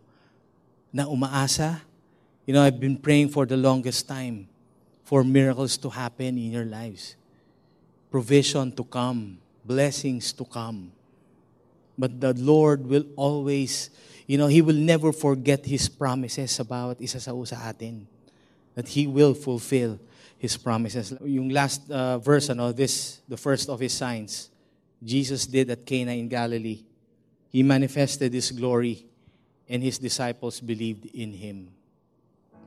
na 0.93 1.09
umaasa 1.09 1.81
You 2.47 2.53
know, 2.53 2.62
I've 2.62 2.78
been 2.78 2.97
praying 2.97 3.30
for 3.30 3.47
the 3.47 3.57
longest 3.57 4.07
time 4.07 4.49
for 5.05 5.24
miracles 5.24 5.76
to 5.78 5.88
happen 5.88 6.36
in 6.36 6.53
your 6.53 6.64
lives, 6.64 7.16
provision 8.11 8.72
to 8.72 8.84
come, 8.84 9.38
blessings 9.64 10.32
to 10.32 10.45
come. 10.45 10.92
But 11.97 12.20
the 12.20 12.34
Lord 12.34 12.86
will 12.86 13.07
always, 13.16 13.90
you 14.26 14.36
know, 14.36 14.47
He 14.47 14.61
will 14.61 14.76
never 14.76 15.12
forget 15.12 15.64
His 15.64 15.88
promises 15.88 16.59
about 16.61 17.01
isa 17.01 17.20
sa 17.20 17.32
usa 17.32 17.57
atin. 17.57 18.07
That 18.74 18.88
He 18.88 19.07
will 19.07 19.32
fulfill 19.32 19.99
His 20.36 20.57
promises. 20.57 21.14
Yung 21.24 21.49
last 21.49 21.88
uh, 21.90 22.18
verse, 22.18 22.51
ano, 22.51 22.72
this, 22.72 23.20
the 23.28 23.36
first 23.36 23.70
of 23.70 23.80
His 23.80 23.95
signs, 23.95 24.51
Jesus 25.03 25.47
did 25.47 25.70
at 25.70 25.86
Cana 25.86 26.12
in 26.12 26.28
Galilee. 26.28 26.82
He 27.49 27.62
manifested 27.62 28.34
His 28.34 28.51
glory, 28.51 29.07
and 29.68 29.82
His 29.82 29.97
disciples 29.97 30.61
believed 30.61 31.07
in 31.14 31.32
Him. 31.32 31.68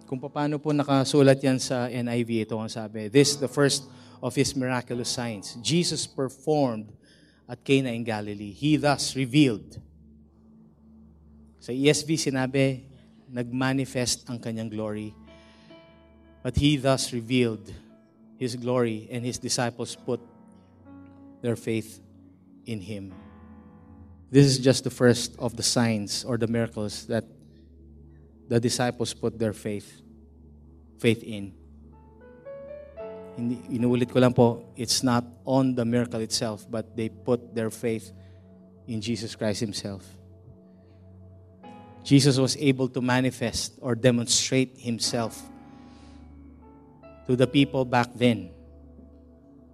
Kung 0.07 0.23
paano 0.23 0.55
po 0.55 0.71
nakasulat 0.71 1.35
yan 1.43 1.59
sa 1.59 1.91
NIV, 1.91 2.47
ito 2.47 2.55
ang 2.55 2.71
sabi. 2.71 3.11
This 3.11 3.35
the 3.35 3.51
first 3.51 3.91
of 4.23 4.31
His 4.31 4.55
miraculous 4.55 5.11
signs. 5.11 5.59
Jesus 5.59 6.07
performed 6.07 6.95
at 7.43 7.59
Cana 7.59 7.91
in 7.91 8.07
Galilee. 8.07 8.55
He 8.55 8.79
thus 8.79 9.19
revealed. 9.19 9.83
Sa 11.59 11.75
ESV 11.75 12.15
sinabi, 12.15 12.87
nagmanifest 13.27 14.31
ang 14.31 14.39
kanyang 14.39 14.71
glory. 14.71 15.11
But 16.39 16.55
He 16.55 16.79
thus 16.79 17.11
revealed 17.11 17.67
His 18.39 18.55
glory 18.55 19.11
and 19.11 19.27
His 19.27 19.35
disciples 19.35 19.99
put 19.99 20.23
their 21.43 21.59
faith 21.59 21.99
in 22.63 22.79
Him. 22.79 23.11
This 24.31 24.47
is 24.47 24.59
just 24.59 24.87
the 24.87 24.91
first 24.91 25.35
of 25.35 25.59
the 25.59 25.67
signs 25.67 26.23
or 26.23 26.39
the 26.39 26.47
miracles 26.47 27.07
that 27.11 27.27
the 28.47 28.59
disciples 28.59 29.13
put 29.13 29.37
their 29.37 29.53
faith 29.53 30.01
faith 30.97 31.23
in. 31.23 31.53
Hindi, 33.37 33.61
inuulit 33.77 34.09
ko 34.09 34.17
lang 34.17 34.33
po, 34.33 34.65
it's 34.73 35.05
not 35.05 35.21
on 35.45 35.77
the 35.77 35.85
miracle 35.85 36.19
itself, 36.21 36.65
but 36.65 36.97
they 36.97 37.07
put 37.07 37.53
their 37.53 37.69
faith 37.69 38.09
in 38.89 38.99
Jesus 38.99 39.37
Christ 39.37 39.61
Himself. 39.61 40.01
Jesus 42.01 42.39
was 42.39 42.57
able 42.57 42.87
to 42.89 43.01
manifest 43.01 43.77
or 43.77 43.93
demonstrate 43.93 44.73
Himself 44.79 45.37
to 47.27 47.35
the 47.35 47.45
people 47.45 47.85
back 47.85 48.09
then. 48.15 48.49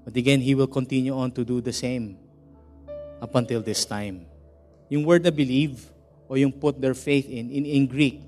But 0.04 0.18
again, 0.18 0.42
He 0.42 0.56
will 0.56 0.68
continue 0.68 1.16
on 1.16 1.32
to 1.32 1.46
do 1.46 1.62
the 1.62 1.72
same 1.72 2.18
up 3.22 3.34
until 3.36 3.62
this 3.62 3.86
time. 3.86 4.26
Yung 4.90 5.06
word 5.06 5.24
na 5.24 5.32
believe 5.32 5.88
o 6.28 6.36
yung 6.36 6.52
put 6.52 6.82
their 6.82 6.94
faith 6.94 7.30
in, 7.30 7.48
in, 7.50 7.64
in 7.64 7.88
Greek, 7.88 8.20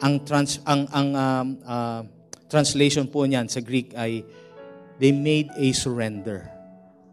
ang 0.00 0.20
trans 0.24 0.60
ang 0.68 0.84
ang 0.92 1.08
um, 1.16 1.46
uh, 1.64 2.02
translation 2.46 3.08
po 3.08 3.24
niyan 3.24 3.48
sa 3.48 3.64
Greek 3.64 3.96
ay 3.96 4.22
they 5.00 5.12
made 5.12 5.48
a 5.56 5.72
surrender. 5.72 6.48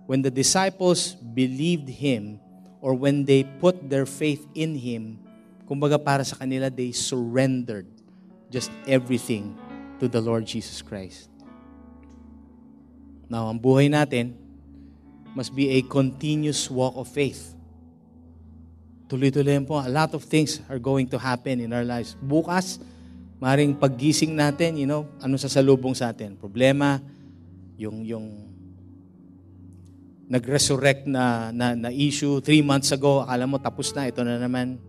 When 0.06 0.22
the 0.22 0.32
disciples 0.32 1.16
believed 1.16 1.88
him 1.88 2.44
or 2.84 2.92
when 2.94 3.24
they 3.24 3.48
put 3.64 3.80
their 3.88 4.04
faith 4.04 4.44
in 4.52 4.76
him, 4.76 5.20
kumbaga 5.64 5.96
para 5.96 6.28
sa 6.28 6.36
kanila 6.36 6.68
they 6.68 6.92
surrendered 6.92 7.88
just 8.52 8.70
everything 8.86 9.56
to 10.04 10.12
the 10.12 10.20
Lord 10.20 10.44
Jesus 10.44 10.84
Christ. 10.84 11.32
Now, 13.32 13.50
ang 13.50 13.58
buhay 13.58 13.90
natin 13.90 14.36
must 15.34 15.56
be 15.56 15.80
a 15.80 15.82
continuous 15.88 16.70
walk 16.70 16.94
of 16.94 17.10
faith. 17.10 17.58
Tuloy-tuloy 19.14 19.62
po, 19.62 19.78
a 19.78 19.94
lot 19.94 20.10
of 20.18 20.26
things 20.26 20.58
are 20.66 20.82
going 20.82 21.06
to 21.06 21.22
happen 21.22 21.62
in 21.62 21.70
our 21.70 21.86
lives. 21.86 22.18
Bukas, 22.18 22.82
maring 23.38 23.78
paggising 23.78 24.34
natin, 24.34 24.74
you 24.74 24.90
know, 24.90 25.06
ano 25.22 25.38
sa 25.38 25.46
salubong 25.46 25.94
sa 25.94 26.10
atin? 26.10 26.34
Problema, 26.34 26.98
yung, 27.78 28.02
yung 28.02 28.26
nag-resurrect 30.26 31.06
na, 31.06 31.54
na, 31.54 31.78
na 31.78 31.94
issue 31.94 32.42
three 32.42 32.66
months 32.66 32.90
ago, 32.90 33.22
akala 33.22 33.46
mo 33.46 33.62
tapos 33.62 33.94
na, 33.94 34.10
ito 34.10 34.26
na 34.26 34.42
naman. 34.42 34.82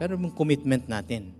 Pero 0.00 0.16
yung 0.16 0.32
commitment 0.32 0.88
natin, 0.88 1.36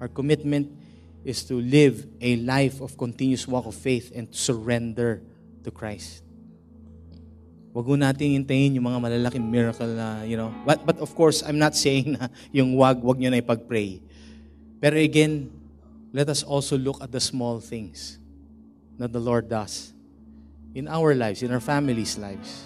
our 0.00 0.08
commitment 0.08 0.72
is 1.20 1.44
to 1.44 1.60
live 1.60 2.08
a 2.24 2.40
life 2.40 2.80
of 2.80 2.96
continuous 2.96 3.44
walk 3.44 3.68
of 3.68 3.76
faith 3.76 4.08
and 4.16 4.32
surrender 4.32 5.20
to 5.60 5.68
Christ. 5.68 6.25
Wag 7.76 7.92
natin 8.00 8.40
hintayin 8.40 8.72
yung 8.72 8.88
mga 8.88 9.04
malalaking 9.04 9.44
miracle 9.44 9.92
na, 9.92 10.24
you 10.24 10.32
know. 10.32 10.48
But, 10.64 10.88
but 10.88 10.96
of 10.96 11.12
course, 11.12 11.44
I'm 11.44 11.60
not 11.60 11.76
saying 11.76 12.16
na 12.16 12.32
yung 12.48 12.72
wag, 12.72 13.04
wag 13.04 13.20
nyo 13.20 13.28
na 13.28 13.44
ipag-pray. 13.44 14.00
Pero 14.80 14.96
again, 14.96 15.52
let 16.08 16.32
us 16.32 16.40
also 16.40 16.80
look 16.80 17.04
at 17.04 17.12
the 17.12 17.20
small 17.20 17.60
things 17.60 18.16
that 18.96 19.12
the 19.12 19.20
Lord 19.20 19.52
does 19.52 19.92
in 20.72 20.88
our 20.88 21.12
lives, 21.12 21.44
in 21.44 21.52
our 21.52 21.60
families' 21.60 22.16
lives. 22.16 22.64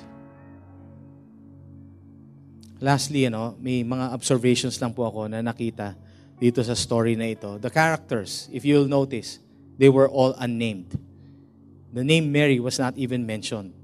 Lastly, 2.78 3.26
you 3.26 3.34
know, 3.34 3.58
may 3.58 3.82
mga 3.82 4.14
observations 4.14 4.78
lang 4.78 4.94
po 4.94 5.10
ako 5.10 5.26
na 5.26 5.42
nakita 5.42 5.98
dito 6.38 6.62
sa 6.62 6.78
story 6.78 7.18
na 7.18 7.34
ito. 7.34 7.58
The 7.58 7.74
characters, 7.74 8.46
if 8.54 8.62
you'll 8.62 8.86
notice, 8.86 9.42
they 9.74 9.90
were 9.90 10.06
all 10.06 10.38
unnamed. 10.38 10.94
The 11.90 12.06
name 12.06 12.30
Mary 12.30 12.62
was 12.62 12.78
not 12.78 12.94
even 12.94 13.26
mentioned. 13.26 13.74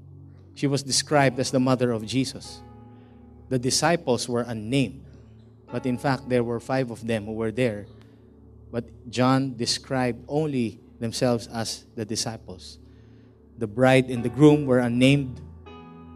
She 0.57 0.65
was 0.65 0.81
described 0.81 1.37
as 1.37 1.53
the 1.53 1.61
mother 1.61 1.93
of 1.93 2.01
Jesus. 2.01 2.65
The 3.53 3.61
disciples 3.61 4.25
were 4.25 4.41
unnamed, 4.41 5.05
but 5.71 5.85
in 5.85 6.01
fact, 6.01 6.29
there 6.33 6.43
were 6.43 6.59
five 6.59 6.89
of 6.89 7.05
them 7.05 7.29
who 7.29 7.37
were 7.37 7.53
there. 7.53 7.85
But 8.73 8.89
John 9.05 9.53
described 9.53 10.25
only 10.27 10.81
themselves 10.97 11.45
as 11.53 11.85
the 11.93 12.05
disciples. 12.05 12.79
The 13.61 13.67
bride 13.67 14.09
and 14.09 14.25
the 14.25 14.33
groom 14.33 14.65
were 14.65 14.79
unnamed. 14.79 15.39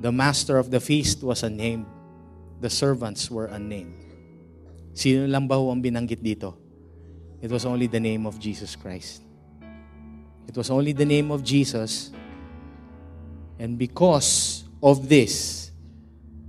The 0.01 0.11
master 0.11 0.57
of 0.57 0.71
the 0.71 0.79
feast 0.81 1.21
was 1.21 1.43
unnamed. 1.43 1.85
The 2.61 2.69
servants 2.71 3.29
were 3.29 3.45
unnamed. 3.45 3.93
Sino 4.97 5.29
lang 5.29 5.45
ba 5.45 5.61
ang 5.61 5.85
binanggit 5.85 6.17
dito? 6.17 6.57
It 7.45 7.53
was 7.53 7.69
only 7.69 7.85
the 7.85 8.01
name 8.01 8.25
of 8.25 8.41
Jesus 8.41 8.75
Christ. 8.75 9.21
It 10.49 10.57
was 10.57 10.73
only 10.73 10.97
the 10.97 11.05
name 11.05 11.29
of 11.29 11.45
Jesus 11.45 12.09
And 13.61 13.77
because 13.77 14.65
of 14.81 15.05
this, 15.05 15.69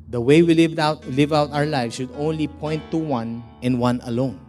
the 0.08 0.18
way 0.18 0.40
we 0.40 0.54
live 0.54 0.78
out, 0.78 1.04
live 1.12 1.30
out 1.34 1.52
our 1.52 1.66
lives 1.66 1.96
should 1.96 2.08
only 2.16 2.48
point 2.48 2.80
to 2.90 2.96
one 2.96 3.44
and 3.60 3.76
one 3.78 4.00
alone. 4.08 4.40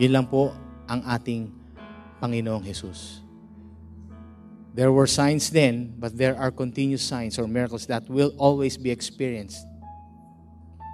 Yun 0.00 0.12
lang 0.16 0.26
po 0.32 0.56
ang 0.88 1.04
ating 1.04 1.52
Panginoong 2.24 2.64
Jesus. 2.64 3.20
There 4.72 4.88
were 4.88 5.06
signs 5.06 5.52
then, 5.52 5.92
but 6.00 6.16
there 6.16 6.40
are 6.40 6.48
continuous 6.48 7.04
signs 7.04 7.36
or 7.38 7.44
miracles 7.44 7.84
that 7.92 8.08
will 8.08 8.32
always 8.40 8.80
be 8.80 8.88
experienced. 8.88 9.60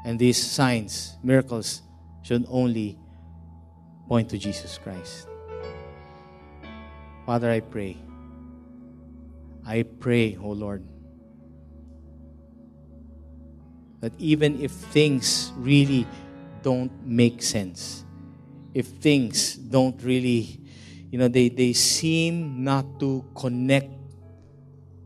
And 0.02 0.18
these 0.18 0.42
signs, 0.42 1.14
miracles, 1.22 1.82
should 2.26 2.46
only 2.50 2.98
point 4.10 4.26
to 4.30 4.38
Jesus 4.38 4.74
Christ. 4.82 5.30
Father, 7.26 7.50
I 7.50 7.62
pray. 7.62 7.94
I 9.64 9.84
pray, 9.84 10.36
O 10.36 10.50
Lord, 10.50 10.84
that 14.00 14.12
even 14.18 14.60
if 14.60 14.72
things 14.72 15.52
really 15.56 16.06
don't 16.62 16.90
make 17.06 17.42
sense, 17.42 18.04
if 18.74 18.86
things 18.86 19.54
don't 19.54 20.00
really, 20.02 20.60
you 21.10 21.18
know, 21.18 21.28
they, 21.28 21.48
they 21.48 21.72
seem 21.72 22.64
not 22.64 22.98
to 23.00 23.24
connect 23.34 23.90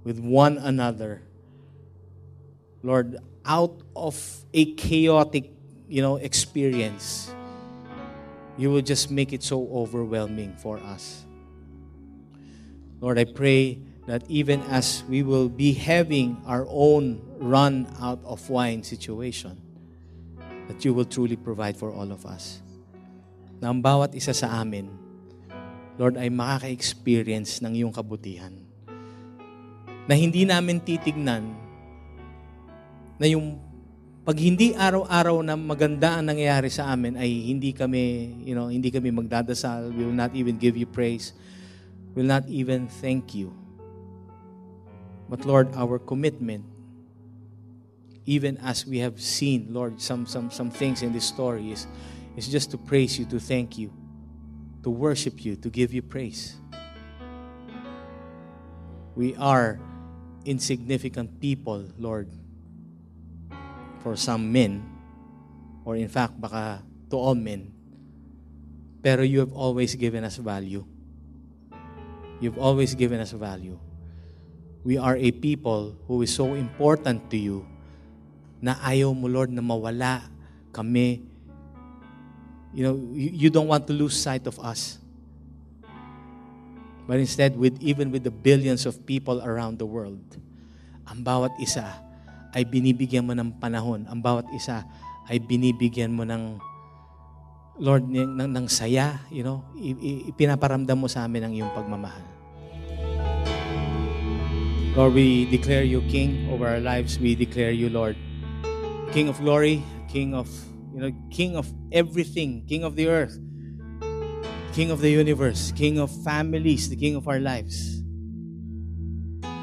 with 0.05 0.19
one 0.19 0.57
another, 0.59 1.23
Lord, 2.83 3.19
out 3.45 3.83
of 3.95 4.17
a 4.55 4.73
chaotic, 4.75 5.51
you 5.89 6.01
know, 6.01 6.17
experience, 6.17 7.31
you 8.57 8.71
will 8.71 8.83
just 8.83 9.11
make 9.11 9.33
it 9.33 9.43
so 9.43 9.69
overwhelming 9.71 10.57
for 10.57 10.79
us. 10.79 11.25
Lord, 13.01 13.19
I 13.19 13.25
pray 13.25 13.81
that 14.07 14.23
even 14.31 14.63
as 14.71 15.03
we 15.11 15.27
will 15.27 15.51
be 15.51 15.75
having 15.75 16.39
our 16.47 16.67
own 16.71 17.19
run 17.43 17.91
out 17.99 18.23
of 18.23 18.39
wine 18.47 18.87
situation, 18.87 19.59
that 20.71 20.83
you 20.87 20.95
will 20.95 21.07
truly 21.07 21.35
provide 21.35 21.75
for 21.75 21.91
all 21.91 22.11
of 22.15 22.23
us. 22.23 22.63
Na 23.59 23.71
ang 23.75 23.83
bawat 23.83 24.15
isa 24.15 24.31
sa 24.31 24.63
amin, 24.63 24.87
Lord, 25.99 26.15
ay 26.15 26.31
makaka-experience 26.31 27.59
ng 27.67 27.83
iyong 27.83 27.95
kabutihan. 27.95 28.55
Na 30.07 30.15
hindi 30.15 30.47
namin 30.47 30.79
titignan 30.79 31.51
na 33.19 33.27
yung 33.27 33.59
pag 34.23 34.39
hindi 34.39 34.75
araw-araw 34.75 35.43
na 35.43 35.55
maganda 35.55 36.19
ang 36.19 36.31
nangyayari 36.31 36.71
sa 36.71 36.91
amin 36.95 37.15
ay 37.19 37.47
hindi 37.47 37.71
kami, 37.71 38.35
you 38.43 38.55
know, 38.55 38.71
hindi 38.71 38.91
kami 38.91 39.11
magdadasal, 39.11 39.91
we 39.95 40.03
will 40.03 40.15
not 40.15 40.35
even 40.35 40.59
give 40.59 40.75
you 40.79 40.87
praise, 40.87 41.35
we 42.15 42.23
will 42.23 42.31
not 42.31 42.47
even 42.51 42.87
thank 43.03 43.35
you. 43.35 43.66
But 45.29 45.45
Lord, 45.45 45.75
our 45.75 45.99
commitment, 45.99 46.65
even 48.27 48.59
as 48.59 48.87
we 48.87 48.99
have 48.99 49.21
seen, 49.21 49.69
Lord, 49.71 50.01
some, 50.01 50.27
some, 50.27 50.51
some 50.51 50.71
things 50.71 51.03
in 51.03 51.13
this 51.13 51.25
story 51.25 51.73
is, 51.73 51.87
is 52.37 52.49
just 52.49 52.71
to 52.73 52.79
praise 52.79 53.19
you, 53.19 53.25
to 53.27 53.41
thank 53.41 53.79
you, 53.79 53.93
to 54.83 54.91
worship 54.91 55.45
you, 55.45 55.57
to 55.57 55.71
give 55.71 55.93
you 55.93 56.03
praise. 56.03 56.57
We 59.15 59.35
are 59.37 59.81
insignificant 60.45 61.41
people, 61.41 61.89
Lord, 61.99 62.31
for 64.03 64.15
some 64.15 64.53
men, 64.53 64.85
or 65.85 65.97
in 65.97 66.09
fact, 66.09 66.41
baka 66.41 66.83
to 67.11 67.17
all 67.17 67.35
men. 67.35 67.73
Pero 69.03 69.23
you 69.23 69.41
have 69.41 69.53
always 69.53 69.95
given 69.95 70.25
us 70.25 70.37
value. 70.37 70.85
You've 72.41 72.59
always 72.59 72.95
given 72.95 73.19
us 73.21 73.33
value. 73.33 73.79
We 74.87 75.03
are 75.03 75.19
a 75.19 75.35
people 75.35 75.99
who 76.07 76.23
is 76.23 76.31
so 76.31 76.55
important 76.55 77.27
to 77.35 77.37
you 77.37 77.67
na 78.63 78.79
ayaw 78.87 79.11
mo, 79.11 79.27
Lord, 79.27 79.51
na 79.51 79.59
mawala 79.59 80.23
kami. 80.71 81.27
You 82.71 82.83
know, 82.87 82.95
you, 83.11 83.51
don't 83.51 83.67
want 83.67 83.91
to 83.91 83.95
lose 83.99 84.15
sight 84.15 84.47
of 84.47 84.63
us. 84.63 85.03
But 87.03 87.19
instead, 87.19 87.59
with 87.59 87.83
even 87.83 88.15
with 88.15 88.23
the 88.23 88.31
billions 88.31 88.87
of 88.87 89.03
people 89.03 89.43
around 89.43 89.83
the 89.83 89.89
world, 89.91 90.23
ang 91.11 91.27
bawat 91.27 91.59
isa 91.59 91.91
ay 92.55 92.63
binibigyan 92.63 93.27
mo 93.27 93.35
ng 93.35 93.59
panahon. 93.59 94.07
Ang 94.07 94.23
bawat 94.23 94.47
isa 94.55 94.87
ay 95.27 95.43
binibigyan 95.43 96.15
mo 96.15 96.23
ng 96.23 96.63
Lord, 97.83 98.07
ng, 98.07 98.39
ng, 98.39 98.51
ng 98.55 98.67
saya, 98.71 99.19
you 99.35 99.43
know, 99.43 99.67
ipinaparamdam 100.31 100.95
mo 100.95 101.11
sa 101.11 101.27
amin 101.27 101.43
ang 101.43 101.53
iyong 101.59 101.75
pagmamahal. 101.75 102.36
Lord, 104.97 105.13
we 105.13 105.45
declare 105.51 105.85
you 105.85 106.01
King 106.09 106.49
over 106.51 106.67
our 106.67 106.81
lives. 106.81 107.19
We 107.19 107.35
declare 107.35 107.71
you, 107.71 107.91
Lord, 107.91 108.17
King 109.13 109.29
of 109.29 109.39
glory, 109.39 109.85
King 110.09 110.33
of, 110.35 110.49
you 110.95 111.01
know, 111.01 111.13
King 111.31 111.55
of 111.55 111.71
everything, 111.93 112.65
King 112.67 112.83
of 112.83 112.97
the 112.97 113.09
earth, 113.09 113.39
King 114.73 114.91
of 114.91 115.03
the 115.03 115.11
universe, 115.11 115.71
King 115.77 115.99
of 116.01 116.11
families, 116.25 116.89
the 116.89 116.97
King 116.97 117.15
of 117.15 117.29
our 117.29 117.39
lives. 117.39 118.01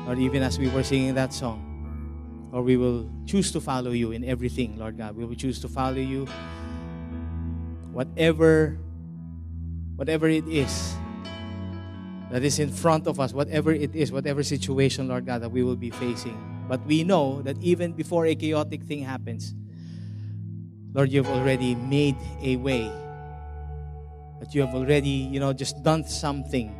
Lord, 0.05 0.19
even 0.19 0.43
as 0.43 0.59
we 0.59 0.69
were 0.69 0.83
singing 0.83 1.15
that 1.15 1.33
song, 1.33 1.65
or 2.53 2.61
we 2.61 2.77
will 2.77 3.09
choose 3.25 3.51
to 3.53 3.59
follow 3.59 3.89
you 3.89 4.11
in 4.11 4.23
everything, 4.23 4.77
Lord 4.77 4.99
God. 4.99 5.15
We 5.15 5.25
will 5.25 5.33
choose 5.33 5.59
to 5.61 5.67
follow 5.67 5.97
you 5.97 6.27
whatever 7.91 8.77
whatever 9.95 10.27
it 10.27 10.47
is 10.47 10.93
that 12.33 12.43
is 12.43 12.57
in 12.57 12.71
front 12.71 13.05
of 13.05 13.19
us, 13.19 13.31
whatever 13.31 13.71
it 13.71 13.95
is, 13.95 14.11
whatever 14.11 14.41
situation, 14.41 15.07
Lord 15.07 15.27
God, 15.27 15.43
that 15.43 15.49
we 15.49 15.61
will 15.61 15.75
be 15.75 15.91
facing. 15.91 16.65
But 16.67 16.83
we 16.87 17.03
know 17.03 17.43
that 17.43 17.61
even 17.61 17.93
before 17.93 18.25
a 18.25 18.33
chaotic 18.33 18.81
thing 18.81 19.03
happens, 19.03 19.53
Lord, 20.95 21.11
you've 21.11 21.29
already 21.29 21.75
made 21.75 22.15
a 22.41 22.55
way. 22.55 22.91
That 24.39 24.55
you 24.55 24.61
have 24.61 24.73
already, 24.73 25.29
you 25.29 25.39
know, 25.39 25.53
just 25.53 25.83
done 25.83 26.05
something 26.05 26.73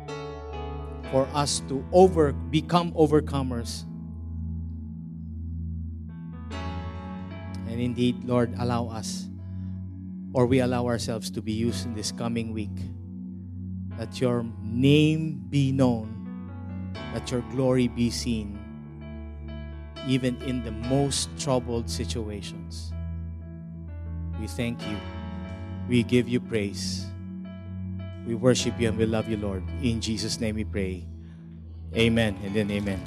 for 1.12 1.28
us 1.32 1.60
to 1.68 1.86
over 1.92 2.32
become 2.32 2.90
overcomers. 2.94 3.84
And 7.70 7.80
indeed, 7.80 8.24
Lord, 8.24 8.52
allow 8.58 8.88
us 8.88 9.28
or 10.32 10.46
we 10.46 10.58
allow 10.58 10.86
ourselves 10.86 11.30
to 11.30 11.40
be 11.40 11.52
used 11.52 11.86
in 11.86 11.94
this 11.94 12.10
coming 12.10 12.52
week. 12.52 12.74
That 13.98 14.20
your 14.20 14.44
name 14.74 15.40
be 15.48 15.72
known, 15.72 16.10
that 17.14 17.30
your 17.30 17.42
glory 17.52 17.88
be 17.88 18.10
seen, 18.10 18.58
even 20.06 20.36
in 20.42 20.62
the 20.64 20.72
most 20.72 21.30
troubled 21.38 21.88
situations. 21.88 22.92
We 24.40 24.46
thank 24.48 24.82
you. 24.82 24.98
We 25.88 26.02
give 26.02 26.28
you 26.28 26.40
praise. 26.40 27.06
We 28.26 28.34
worship 28.34 28.80
you 28.80 28.88
and 28.88 28.98
we 28.98 29.06
love 29.06 29.28
you, 29.28 29.36
Lord. 29.36 29.62
In 29.82 30.00
Jesus' 30.00 30.40
name 30.40 30.56
we 30.56 30.64
pray. 30.64 31.06
Amen 31.94 32.36
and 32.42 32.54
then 32.54 32.70
amen. 32.70 33.00